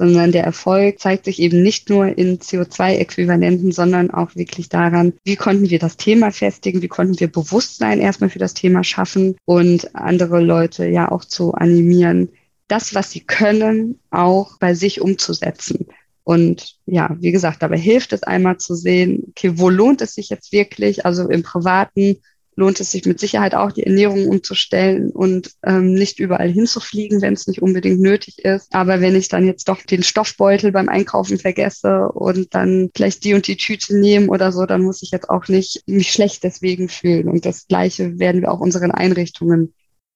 sondern 0.00 0.32
der 0.32 0.44
Erfolg 0.44 0.98
zeigt 0.98 1.26
sich 1.26 1.40
eben 1.40 1.62
nicht 1.62 1.90
nur 1.90 2.16
in 2.16 2.38
CO2-Äquivalenten, 2.38 3.70
sondern 3.70 4.10
auch 4.10 4.34
wirklich 4.34 4.70
daran, 4.70 5.12
wie 5.24 5.36
konnten 5.36 5.68
wir 5.68 5.78
das 5.78 5.98
Thema 5.98 6.30
festigen, 6.32 6.80
wie 6.80 6.88
konnten 6.88 7.20
wir 7.20 7.30
Bewusstsein 7.30 8.00
erstmal 8.00 8.30
für 8.30 8.38
das 8.38 8.54
Thema 8.54 8.82
schaffen 8.82 9.36
und 9.44 9.94
andere 9.94 10.40
Leute 10.40 10.86
ja 10.86 11.12
auch 11.12 11.26
zu 11.26 11.52
animieren, 11.52 12.30
das, 12.66 12.94
was 12.94 13.10
sie 13.10 13.20
können, 13.20 14.00
auch 14.10 14.58
bei 14.58 14.72
sich 14.72 15.02
umzusetzen. 15.02 15.88
Und 16.24 16.76
ja, 16.86 17.16
wie 17.20 17.32
gesagt, 17.32 17.62
dabei 17.62 17.78
hilft 17.78 18.12
es 18.12 18.22
einmal 18.22 18.58
zu 18.58 18.74
sehen, 18.74 19.24
okay, 19.30 19.52
wo 19.54 19.68
lohnt 19.68 20.02
es 20.02 20.14
sich 20.14 20.28
jetzt 20.28 20.52
wirklich? 20.52 21.04
Also 21.06 21.28
im 21.28 21.42
Privaten 21.42 22.16
lohnt 22.56 22.78
es 22.78 22.90
sich 22.90 23.06
mit 23.06 23.18
Sicherheit 23.18 23.54
auch, 23.54 23.72
die 23.72 23.84
Ernährung 23.84 24.28
umzustellen 24.28 25.10
und 25.10 25.50
ähm, 25.64 25.94
nicht 25.94 26.20
überall 26.20 26.50
hinzufliegen, 26.50 27.22
wenn 27.22 27.32
es 27.32 27.46
nicht 27.46 27.62
unbedingt 27.62 28.00
nötig 28.00 28.44
ist. 28.44 28.74
Aber 28.74 29.00
wenn 29.00 29.16
ich 29.16 29.28
dann 29.28 29.46
jetzt 29.46 29.68
doch 29.68 29.82
den 29.82 30.02
Stoffbeutel 30.02 30.70
beim 30.70 30.88
Einkaufen 30.88 31.38
vergesse 31.38 32.08
und 32.08 32.54
dann 32.54 32.90
vielleicht 32.94 33.24
die 33.24 33.34
und 33.34 33.46
die 33.46 33.56
Tüte 33.56 33.98
nehme 33.98 34.28
oder 34.28 34.52
so, 34.52 34.66
dann 34.66 34.82
muss 34.82 35.02
ich 35.02 35.10
jetzt 35.10 35.30
auch 35.30 35.48
nicht 35.48 35.82
mich 35.86 36.12
schlecht 36.12 36.44
deswegen 36.44 36.88
fühlen. 36.88 37.28
Und 37.28 37.46
das 37.46 37.66
Gleiche 37.66 38.18
werden 38.18 38.42
wir 38.42 38.52
auch 38.52 38.60
unseren 38.60 38.90
Einrichtungen 38.90 39.72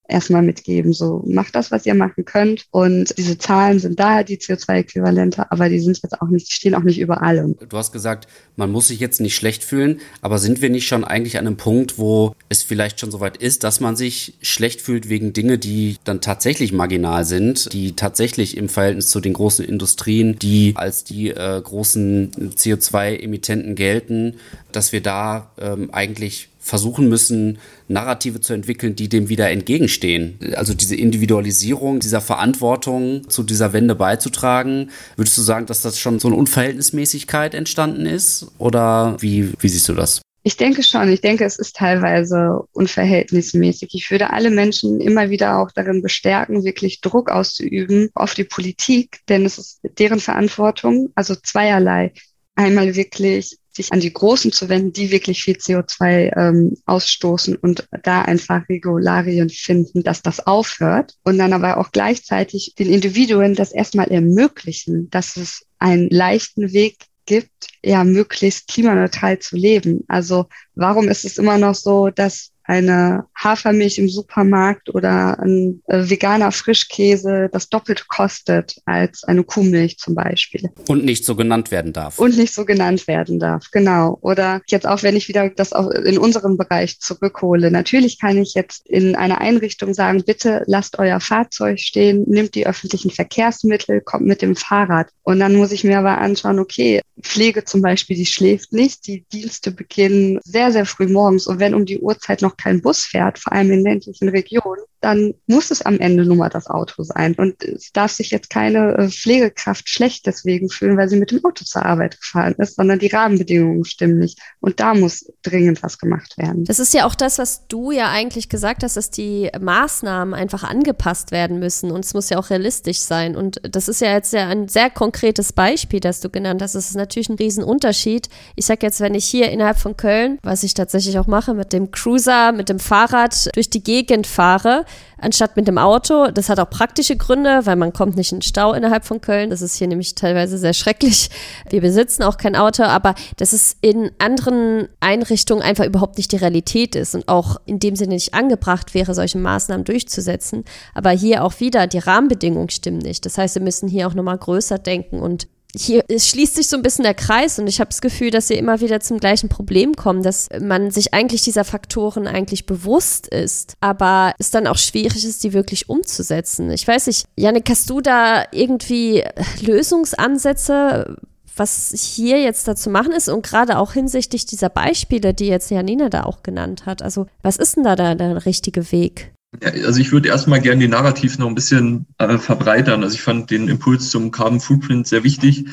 erstmal 0.08 0.42
mitgeben. 0.42 0.92
So, 0.92 1.22
macht 1.26 1.54
das, 1.54 1.70
was 1.70 1.86
ihr 1.86 1.94
machen 1.94 2.24
könnt. 2.24 2.66
Und 2.70 3.16
diese 3.16 3.38
Zahlen 3.38 3.78
sind 3.78 3.98
da, 3.98 4.22
die 4.22 4.38
CO2-Äquivalente, 4.38 5.50
aber 5.50 5.68
die 5.68 5.80
sind 5.80 6.00
jetzt 6.02 6.20
auch 6.20 6.28
nicht, 6.28 6.52
stehen 6.52 6.74
auch 6.74 6.82
nicht 6.82 6.98
überall. 7.00 7.54
Du 7.68 7.76
hast 7.76 7.92
gesagt, 7.92 8.28
man 8.56 8.70
muss 8.70 8.88
sich 8.88 9.00
jetzt 9.00 9.20
nicht 9.20 9.34
schlecht 9.34 9.64
fühlen, 9.64 10.00
aber 10.20 10.38
sind 10.38 10.62
wir 10.62 10.70
nicht 10.70 10.86
schon 10.86 11.04
eigentlich 11.04 11.38
an 11.38 11.46
einem 11.46 11.56
Punkt, 11.56 11.98
wo 11.98 12.34
es 12.48 12.62
vielleicht 12.62 13.00
schon 13.00 13.10
soweit 13.10 13.36
ist, 13.36 13.64
dass 13.64 13.80
man 13.80 13.96
sich 13.96 14.34
schlecht 14.42 14.80
fühlt 14.80 15.08
wegen 15.08 15.32
Dinge, 15.32 15.58
die 15.58 15.96
dann 16.04 16.20
tatsächlich 16.20 16.72
marginal 16.72 17.24
sind, 17.24 17.72
die 17.72 17.96
tatsächlich 17.96 18.56
im 18.56 18.68
Verhältnis 18.68 19.08
zu 19.08 19.20
den 19.20 19.32
großen 19.32 19.64
Industrien, 19.64 20.38
die 20.38 20.74
als 20.76 21.04
die 21.04 21.30
äh, 21.30 21.60
großen 21.62 22.52
CO2-Emittenten 22.56 23.74
gelten, 23.74 24.36
dass 24.72 24.92
wir 24.92 25.00
da 25.00 25.50
ähm, 25.58 25.90
eigentlich 25.92 26.48
versuchen 26.64 27.08
müssen, 27.10 27.58
Narrative 27.88 28.40
zu 28.40 28.54
entwickeln, 28.54 28.96
die 28.96 29.08
dem 29.08 29.28
wieder 29.28 29.50
entgegenstehen. 29.50 30.38
Also 30.56 30.74
diese 30.74 30.96
Individualisierung 30.96 32.00
dieser 32.00 32.20
Verantwortung 32.20 33.28
zu 33.28 33.42
dieser 33.42 33.72
Wende 33.72 33.94
beizutragen. 33.94 34.90
Würdest 35.16 35.36
du 35.36 35.42
sagen, 35.42 35.66
dass 35.66 35.82
das 35.82 35.98
schon 35.98 36.18
so 36.18 36.28
eine 36.28 36.36
Unverhältnismäßigkeit 36.36 37.54
entstanden 37.54 38.06
ist? 38.06 38.46
Oder 38.58 39.16
wie, 39.20 39.52
wie 39.58 39.68
siehst 39.68 39.88
du 39.88 39.94
das? 39.94 40.22
Ich 40.46 40.58
denke 40.58 40.82
schon. 40.82 41.10
Ich 41.10 41.22
denke, 41.22 41.44
es 41.44 41.58
ist 41.58 41.76
teilweise 41.76 42.60
unverhältnismäßig. 42.72 43.94
Ich 43.94 44.10
würde 44.10 44.30
alle 44.30 44.50
Menschen 44.50 45.00
immer 45.00 45.30
wieder 45.30 45.58
auch 45.58 45.70
darin 45.70 46.02
bestärken, 46.02 46.64
wirklich 46.64 47.00
Druck 47.00 47.30
auszuüben 47.30 48.10
auf 48.14 48.34
die 48.34 48.44
Politik, 48.44 49.20
denn 49.30 49.46
es 49.46 49.56
ist 49.56 49.80
deren 49.98 50.20
Verantwortung. 50.20 51.10
Also 51.14 51.34
zweierlei. 51.34 52.12
Einmal 52.56 52.94
wirklich 52.94 53.58
sich 53.74 53.92
an 53.92 54.00
die 54.00 54.12
Großen 54.12 54.52
zu 54.52 54.68
wenden, 54.68 54.92
die 54.92 55.10
wirklich 55.10 55.42
viel 55.42 55.56
CO2 55.56 56.36
ähm, 56.36 56.76
ausstoßen 56.86 57.56
und 57.56 57.88
da 58.02 58.22
einfach 58.22 58.68
Regularien 58.68 59.50
finden, 59.50 60.02
dass 60.02 60.22
das 60.22 60.46
aufhört 60.46 61.14
und 61.24 61.38
dann 61.38 61.52
aber 61.52 61.78
auch 61.78 61.90
gleichzeitig 61.92 62.74
den 62.78 62.88
Individuen 62.88 63.54
das 63.54 63.72
erstmal 63.72 64.10
ermöglichen, 64.10 65.10
dass 65.10 65.36
es 65.36 65.66
einen 65.78 66.08
leichten 66.08 66.72
Weg 66.72 67.06
gibt, 67.26 67.68
ja, 67.82 68.04
möglichst 68.04 68.68
klimaneutral 68.68 69.38
zu 69.38 69.56
leben. 69.56 70.04
Also 70.08 70.46
warum 70.74 71.08
ist 71.08 71.24
es 71.24 71.38
immer 71.38 71.58
noch 71.58 71.74
so, 71.74 72.10
dass 72.10 72.50
eine 72.64 73.26
Hafermilch 73.44 73.98
im 73.98 74.08
Supermarkt 74.08 74.94
oder 74.94 75.38
ein 75.38 75.82
äh, 75.86 76.08
veganer 76.08 76.52
Frischkäse 76.52 77.48
das 77.52 77.68
doppelt 77.68 78.08
kostet 78.08 78.76
als 78.84 79.24
eine 79.24 79.44
Kuhmilch 79.44 79.98
zum 79.98 80.14
Beispiel. 80.14 80.70
Und 80.88 81.04
nicht 81.04 81.24
so 81.24 81.36
genannt 81.36 81.70
werden 81.70 81.92
darf. 81.92 82.18
Und 82.18 82.36
nicht 82.36 82.54
so 82.54 82.64
genannt 82.64 83.06
werden 83.06 83.38
darf, 83.38 83.70
genau. 83.70 84.18
Oder 84.20 84.62
jetzt 84.66 84.86
auch, 84.86 85.02
wenn 85.02 85.16
ich 85.16 85.28
wieder 85.28 85.50
das 85.50 85.72
auch 85.72 85.90
in 85.90 86.18
unserem 86.18 86.56
Bereich 86.56 86.98
zurückhole. 87.00 87.70
Natürlich 87.70 88.18
kann 88.18 88.38
ich 88.38 88.54
jetzt 88.54 88.86
in 88.86 89.16
einer 89.16 89.40
Einrichtung 89.40 89.94
sagen, 89.94 90.24
bitte 90.24 90.62
lasst 90.66 90.98
euer 90.98 91.20
Fahrzeug 91.20 91.78
stehen, 91.80 92.24
nimmt 92.26 92.54
die 92.54 92.66
öffentlichen 92.66 93.10
Verkehrsmittel, 93.10 94.00
kommt 94.00 94.26
mit 94.26 94.42
dem 94.42 94.56
Fahrrad. 94.56 95.08
Und 95.22 95.40
dann 95.40 95.54
muss 95.54 95.72
ich 95.72 95.84
mir 95.84 95.98
aber 95.98 96.18
anschauen, 96.18 96.58
okay, 96.58 97.00
Pflege 97.20 97.64
zum 97.64 97.82
Beispiel, 97.82 98.16
die 98.16 98.26
schläft 98.26 98.72
nicht, 98.72 99.06
die 99.06 99.24
Dienste 99.32 99.70
beginnen 99.70 100.40
sehr, 100.42 100.72
sehr 100.72 100.86
früh 100.86 101.06
morgens. 101.06 101.46
Und 101.46 101.58
wenn 101.60 101.74
um 101.74 101.86
die 101.86 102.00
Uhrzeit 102.00 102.42
noch 102.42 102.56
kein 102.56 102.82
Bus 102.82 103.04
fährt, 103.04 103.33
vor 103.38 103.52
allem 103.52 103.70
in 103.70 103.82
ländlichen 103.82 104.28
Regionen, 104.28 104.82
dann 105.04 105.34
muss 105.46 105.70
es 105.70 105.82
am 105.82 105.98
Ende 106.00 106.24
nur 106.24 106.36
mal 106.36 106.48
das 106.48 106.66
Auto 106.66 107.02
sein. 107.02 107.34
Und 107.34 107.62
es 107.62 107.92
darf 107.92 108.10
sich 108.10 108.30
jetzt 108.30 108.48
keine 108.48 108.96
äh, 108.96 109.08
Pflegekraft 109.10 109.86
schlecht 109.86 110.26
deswegen 110.26 110.70
fühlen, 110.70 110.96
weil 110.96 111.10
sie 111.10 111.18
mit 111.18 111.30
dem 111.30 111.44
Auto 111.44 111.62
zur 111.66 111.84
Arbeit 111.84 112.18
gefahren 112.18 112.54
ist, 112.56 112.76
sondern 112.76 112.98
die 112.98 113.08
Rahmenbedingungen 113.08 113.84
stimmen 113.84 114.18
nicht. 114.18 114.38
Und 114.60 114.80
da 114.80 114.94
muss 114.94 115.30
dringend 115.42 115.82
was 115.82 115.98
gemacht 115.98 116.38
werden. 116.38 116.64
Das 116.64 116.78
ist 116.78 116.94
ja 116.94 117.04
auch 117.04 117.14
das, 117.14 117.36
was 117.36 117.68
du 117.68 117.90
ja 117.90 118.10
eigentlich 118.10 118.48
gesagt 118.48 118.82
hast, 118.82 118.96
dass 118.96 119.10
die 119.10 119.50
Maßnahmen 119.60 120.32
einfach 120.32 120.64
angepasst 120.64 121.32
werden 121.32 121.58
müssen. 121.58 121.90
Und 121.90 122.02
es 122.02 122.14
muss 122.14 122.30
ja 122.30 122.38
auch 122.38 122.48
realistisch 122.48 123.00
sein. 123.00 123.36
Und 123.36 123.60
das 123.62 123.88
ist 123.88 124.00
ja 124.00 124.10
jetzt 124.10 124.32
ja 124.32 124.48
ein 124.48 124.68
sehr 124.68 124.88
konkretes 124.88 125.52
Beispiel, 125.52 126.00
das 126.00 126.20
du 126.20 126.30
genannt 126.30 126.62
hast. 126.62 126.74
Es 126.74 126.88
ist 126.88 126.96
natürlich 126.96 127.28
ein 127.28 127.36
Riesenunterschied. 127.36 128.30
Ich 128.56 128.64
sage 128.64 128.86
jetzt, 128.86 129.00
wenn 129.00 129.14
ich 129.14 129.26
hier 129.26 129.50
innerhalb 129.50 129.76
von 129.76 129.98
Köln, 129.98 130.38
was 130.42 130.62
ich 130.62 130.72
tatsächlich 130.72 131.18
auch 131.18 131.26
mache, 131.26 131.52
mit 131.52 131.74
dem 131.74 131.90
Cruiser, 131.90 132.52
mit 132.52 132.70
dem 132.70 132.78
Fahrrad 132.78 133.54
durch 133.54 133.68
die 133.68 133.84
Gegend 133.84 134.26
fahre, 134.26 134.86
anstatt 135.18 135.56
mit 135.56 135.68
dem 135.68 135.78
Auto. 135.78 136.30
Das 136.30 136.48
hat 136.48 136.58
auch 136.60 136.70
praktische 136.70 137.16
Gründe, 137.16 137.60
weil 137.64 137.76
man 137.76 137.92
kommt 137.92 138.16
nicht 138.16 138.32
in 138.32 138.42
Stau 138.42 138.72
innerhalb 138.72 139.04
von 139.04 139.20
Köln. 139.20 139.50
Das 139.50 139.62
ist 139.62 139.76
hier 139.76 139.88
nämlich 139.88 140.14
teilweise 140.14 140.58
sehr 140.58 140.74
schrecklich. 140.74 141.30
Wir 141.68 141.80
besitzen 141.80 142.22
auch 142.22 142.36
kein 142.36 142.56
Auto, 142.56 142.82
aber 142.82 143.14
dass 143.36 143.52
es 143.52 143.76
in 143.80 144.10
anderen 144.18 144.88
Einrichtungen 145.00 145.62
einfach 145.62 145.84
überhaupt 145.84 146.18
nicht 146.18 146.32
die 146.32 146.36
Realität 146.36 146.94
ist 146.94 147.14
und 147.14 147.28
auch 147.28 147.56
in 147.66 147.78
dem 147.78 147.96
Sinne 147.96 148.14
nicht 148.14 148.34
angebracht 148.34 148.94
wäre, 148.94 149.14
solche 149.14 149.38
Maßnahmen 149.38 149.84
durchzusetzen. 149.84 150.64
Aber 150.94 151.10
hier 151.10 151.44
auch 151.44 151.60
wieder, 151.60 151.86
die 151.86 151.98
Rahmenbedingungen 151.98 152.70
stimmen 152.70 152.98
nicht. 152.98 153.24
Das 153.26 153.38
heißt, 153.38 153.54
wir 153.54 153.62
müssen 153.62 153.88
hier 153.88 154.08
auch 154.08 154.14
nochmal 154.14 154.38
größer 154.38 154.78
denken 154.78 155.20
und 155.20 155.48
hier 155.76 156.04
schließt 156.08 156.54
sich 156.54 156.68
so 156.68 156.76
ein 156.76 156.82
bisschen 156.82 157.04
der 157.04 157.14
Kreis 157.14 157.58
und 157.58 157.66
ich 157.66 157.80
habe 157.80 157.88
das 157.90 158.00
Gefühl, 158.00 158.30
dass 158.30 158.48
wir 158.48 158.58
immer 158.58 158.80
wieder 158.80 159.00
zum 159.00 159.18
gleichen 159.18 159.48
Problem 159.48 159.94
kommen, 159.94 160.22
dass 160.22 160.48
man 160.60 160.90
sich 160.90 161.14
eigentlich 161.14 161.42
dieser 161.42 161.64
Faktoren 161.64 162.26
eigentlich 162.26 162.66
bewusst 162.66 163.26
ist, 163.28 163.74
aber 163.80 164.34
es 164.38 164.50
dann 164.50 164.66
auch 164.66 164.78
schwierig 164.78 165.24
ist, 165.24 165.42
die 165.44 165.52
wirklich 165.52 165.88
umzusetzen. 165.88 166.70
Ich 166.70 166.86
weiß 166.86 167.08
nicht, 167.08 167.26
Janik, 167.36 167.68
hast 167.68 167.90
du 167.90 168.00
da 168.00 168.44
irgendwie 168.52 169.24
Lösungsansätze? 169.60 171.16
was 171.56 171.92
hier 171.96 172.40
jetzt 172.40 172.66
dazu 172.66 172.90
machen 172.90 173.12
ist 173.12 173.28
und 173.28 173.46
gerade 173.46 173.78
auch 173.78 173.92
hinsichtlich 173.92 174.44
dieser 174.44 174.68
Beispiele, 174.68 175.34
die 175.34 175.46
jetzt 175.46 175.70
Janina 175.70 176.08
da 176.08 176.24
auch 176.24 176.42
genannt 176.42 176.86
hat. 176.86 177.00
Also 177.00 177.26
was 177.42 177.56
ist 177.56 177.76
denn 177.76 177.84
da 177.84 177.94
der, 177.94 178.16
der 178.16 178.44
richtige 178.44 178.90
Weg? 178.90 179.33
Ja, 179.62 179.70
also 179.86 180.00
ich 180.00 180.12
würde 180.12 180.28
erstmal 180.28 180.60
gerne 180.60 180.80
den 180.80 180.90
Narrativ 180.90 181.38
noch 181.38 181.48
ein 181.48 181.54
bisschen 181.54 182.06
äh, 182.18 182.38
verbreitern. 182.38 183.02
Also 183.02 183.14
ich 183.14 183.22
fand 183.22 183.50
den 183.50 183.68
Impuls 183.68 184.10
zum 184.10 184.30
Carbon 184.30 184.60
Footprint 184.60 185.06
sehr 185.06 185.24
wichtig 185.24 185.66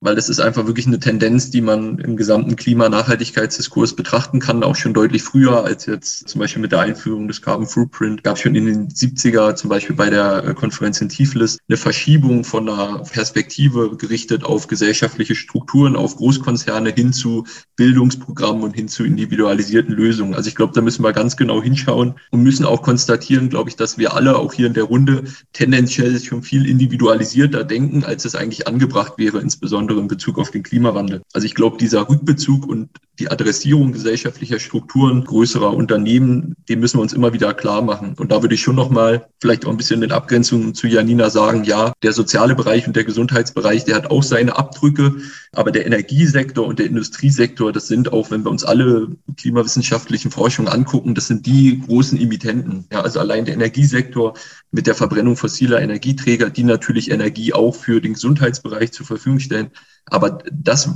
weil 0.00 0.14
das 0.14 0.30
ist 0.30 0.40
einfach 0.40 0.66
wirklich 0.66 0.86
eine 0.86 0.98
Tendenz, 0.98 1.50
die 1.50 1.60
man 1.60 1.98
im 1.98 2.16
gesamten 2.16 2.56
Klimanachhaltigkeitsdiskurs 2.56 3.94
betrachten 3.94 4.40
kann, 4.40 4.62
auch 4.62 4.76
schon 4.76 4.94
deutlich 4.94 5.22
früher 5.22 5.62
als 5.64 5.84
jetzt 5.86 6.26
zum 6.26 6.40
Beispiel 6.40 6.62
mit 6.62 6.72
der 6.72 6.80
Einführung 6.80 7.28
des 7.28 7.42
Carbon 7.42 7.66
Footprint. 7.66 8.24
Gab 8.24 8.38
schon 8.38 8.54
in 8.54 8.64
den 8.64 8.88
70er 8.88 9.54
zum 9.56 9.68
Beispiel 9.68 9.94
bei 9.94 10.08
der 10.08 10.44
äh, 10.44 10.54
Konferenz 10.54 11.00
in 11.02 11.10
Tiflis 11.10 11.58
eine 11.68 11.76
Verschiebung 11.76 12.44
von 12.44 12.68
einer 12.68 13.00
Perspektive 13.00 13.96
gerichtet 13.96 14.42
auf 14.42 14.68
gesellschaftliche 14.68 15.34
Strukturen, 15.34 15.96
auf 15.96 16.16
Großkonzerne 16.16 16.90
hin 16.90 17.12
zu 17.12 17.44
Bildungsprogrammen 17.76 18.62
und 18.62 18.74
hin 18.74 18.88
zu 18.88 19.04
individualisierten 19.04 19.94
Lösungen. 19.94 20.34
Also 20.34 20.48
ich 20.48 20.54
glaube, 20.54 20.72
da 20.74 20.80
müssen 20.80 21.04
wir 21.04 21.12
ganz 21.12 21.36
genau 21.36 21.62
hinschauen 21.62 22.14
und 22.30 22.42
müssen 22.42 22.64
auch 22.64 22.80
konstatieren, 22.80 23.50
glaube 23.50 23.68
ich, 23.68 23.76
dass 23.76 23.98
wir 23.98 24.14
alle 24.14 24.36
auch 24.36 24.54
hier 24.54 24.66
in 24.66 24.74
der 24.74 24.84
Runde 24.84 25.24
tendenziell 25.52 26.18
schon 26.20 26.42
viel 26.42 26.66
individualisierter 26.66 27.64
denken, 27.64 28.02
als 28.04 28.24
es 28.24 28.34
eigentlich 28.34 28.66
angebracht 28.66 29.14
wäre, 29.18 29.40
insbesondere 29.40 29.89
insbesondere 29.90 30.00
in 30.00 30.08
Bezug 30.08 30.38
auf 30.38 30.50
den 30.50 30.62
Klimawandel. 30.62 31.22
Also 31.32 31.46
ich 31.46 31.54
glaube, 31.54 31.76
dieser 31.78 32.08
Rückbezug 32.08 32.66
und 32.66 32.90
die 33.18 33.30
Adressierung 33.30 33.92
gesellschaftlicher 33.92 34.58
Strukturen 34.58 35.24
größerer 35.24 35.74
Unternehmen, 35.74 36.54
den 36.70 36.80
müssen 36.80 36.98
wir 36.98 37.02
uns 37.02 37.12
immer 37.12 37.34
wieder 37.34 37.52
klar 37.52 37.82
machen. 37.82 38.14
Und 38.16 38.32
da 38.32 38.40
würde 38.40 38.54
ich 38.54 38.62
schon 38.62 38.76
nochmal 38.76 39.26
vielleicht 39.42 39.66
auch 39.66 39.70
ein 39.70 39.76
bisschen 39.76 40.02
in 40.02 40.10
Abgrenzung 40.10 40.74
zu 40.74 40.86
Janina 40.86 41.28
sagen, 41.28 41.64
ja, 41.64 41.92
der 42.02 42.12
soziale 42.12 42.54
Bereich 42.54 42.86
und 42.86 42.96
der 42.96 43.04
Gesundheitsbereich, 43.04 43.84
der 43.84 43.96
hat 43.96 44.10
auch 44.10 44.22
seine 44.22 44.56
Abdrücke, 44.56 45.16
aber 45.52 45.70
der 45.70 45.84
Energiesektor 45.84 46.66
und 46.66 46.78
der 46.78 46.86
Industriesektor, 46.86 47.72
das 47.72 47.88
sind 47.88 48.10
auch, 48.10 48.30
wenn 48.30 48.44
wir 48.44 48.50
uns 48.50 48.64
alle 48.64 49.08
klimawissenschaftlichen 49.36 50.30
Forschungen 50.30 50.72
angucken, 50.72 51.14
das 51.14 51.26
sind 51.26 51.44
die 51.44 51.82
großen 51.86 52.18
Emittenten. 52.18 52.86
Ja, 52.90 53.02
also 53.02 53.20
allein 53.20 53.44
der 53.44 53.54
Energiesektor 53.54 54.34
mit 54.70 54.86
der 54.86 54.94
Verbrennung 54.94 55.36
fossiler 55.36 55.82
Energieträger, 55.82 56.48
die 56.48 56.64
natürlich 56.64 57.10
Energie 57.10 57.52
auch 57.52 57.74
für 57.74 58.00
den 58.00 58.14
Gesundheitsbereich 58.14 58.92
zur 58.92 59.04
Verfügung 59.04 59.40
stellen. 59.40 59.70
Aber 60.06 60.38
das 60.52 60.90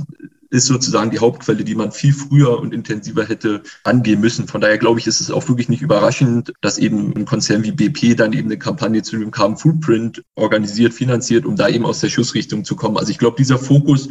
ist 0.49 0.65
sozusagen 0.67 1.11
die 1.11 1.19
Hauptquelle, 1.19 1.63
die 1.63 1.75
man 1.75 1.91
viel 1.91 2.13
früher 2.13 2.59
und 2.59 2.73
intensiver 2.73 3.25
hätte 3.25 3.63
angehen 3.83 4.21
müssen. 4.21 4.47
Von 4.47 4.61
daher 4.61 4.77
glaube 4.77 4.99
ich, 4.99 5.07
ist 5.07 5.19
es 5.19 5.31
auch 5.31 5.47
wirklich 5.47 5.69
nicht 5.69 5.81
überraschend, 5.81 6.53
dass 6.61 6.77
eben 6.77 7.13
ein 7.15 7.25
Konzern 7.25 7.63
wie 7.63 7.71
BP 7.71 8.15
dann 8.15 8.33
eben 8.33 8.47
eine 8.47 8.57
Kampagne 8.57 9.03
zu 9.03 9.17
dem 9.17 9.31
Carbon 9.31 9.57
Footprint 9.57 10.23
organisiert, 10.35 10.93
finanziert, 10.93 11.45
um 11.45 11.55
da 11.55 11.67
eben 11.67 11.85
aus 11.85 11.99
der 11.99 12.09
Schussrichtung 12.09 12.63
zu 12.63 12.75
kommen. 12.75 12.97
Also 12.97 13.11
ich 13.11 13.17
glaube, 13.17 13.37
dieser 13.37 13.57
Fokus 13.57 14.09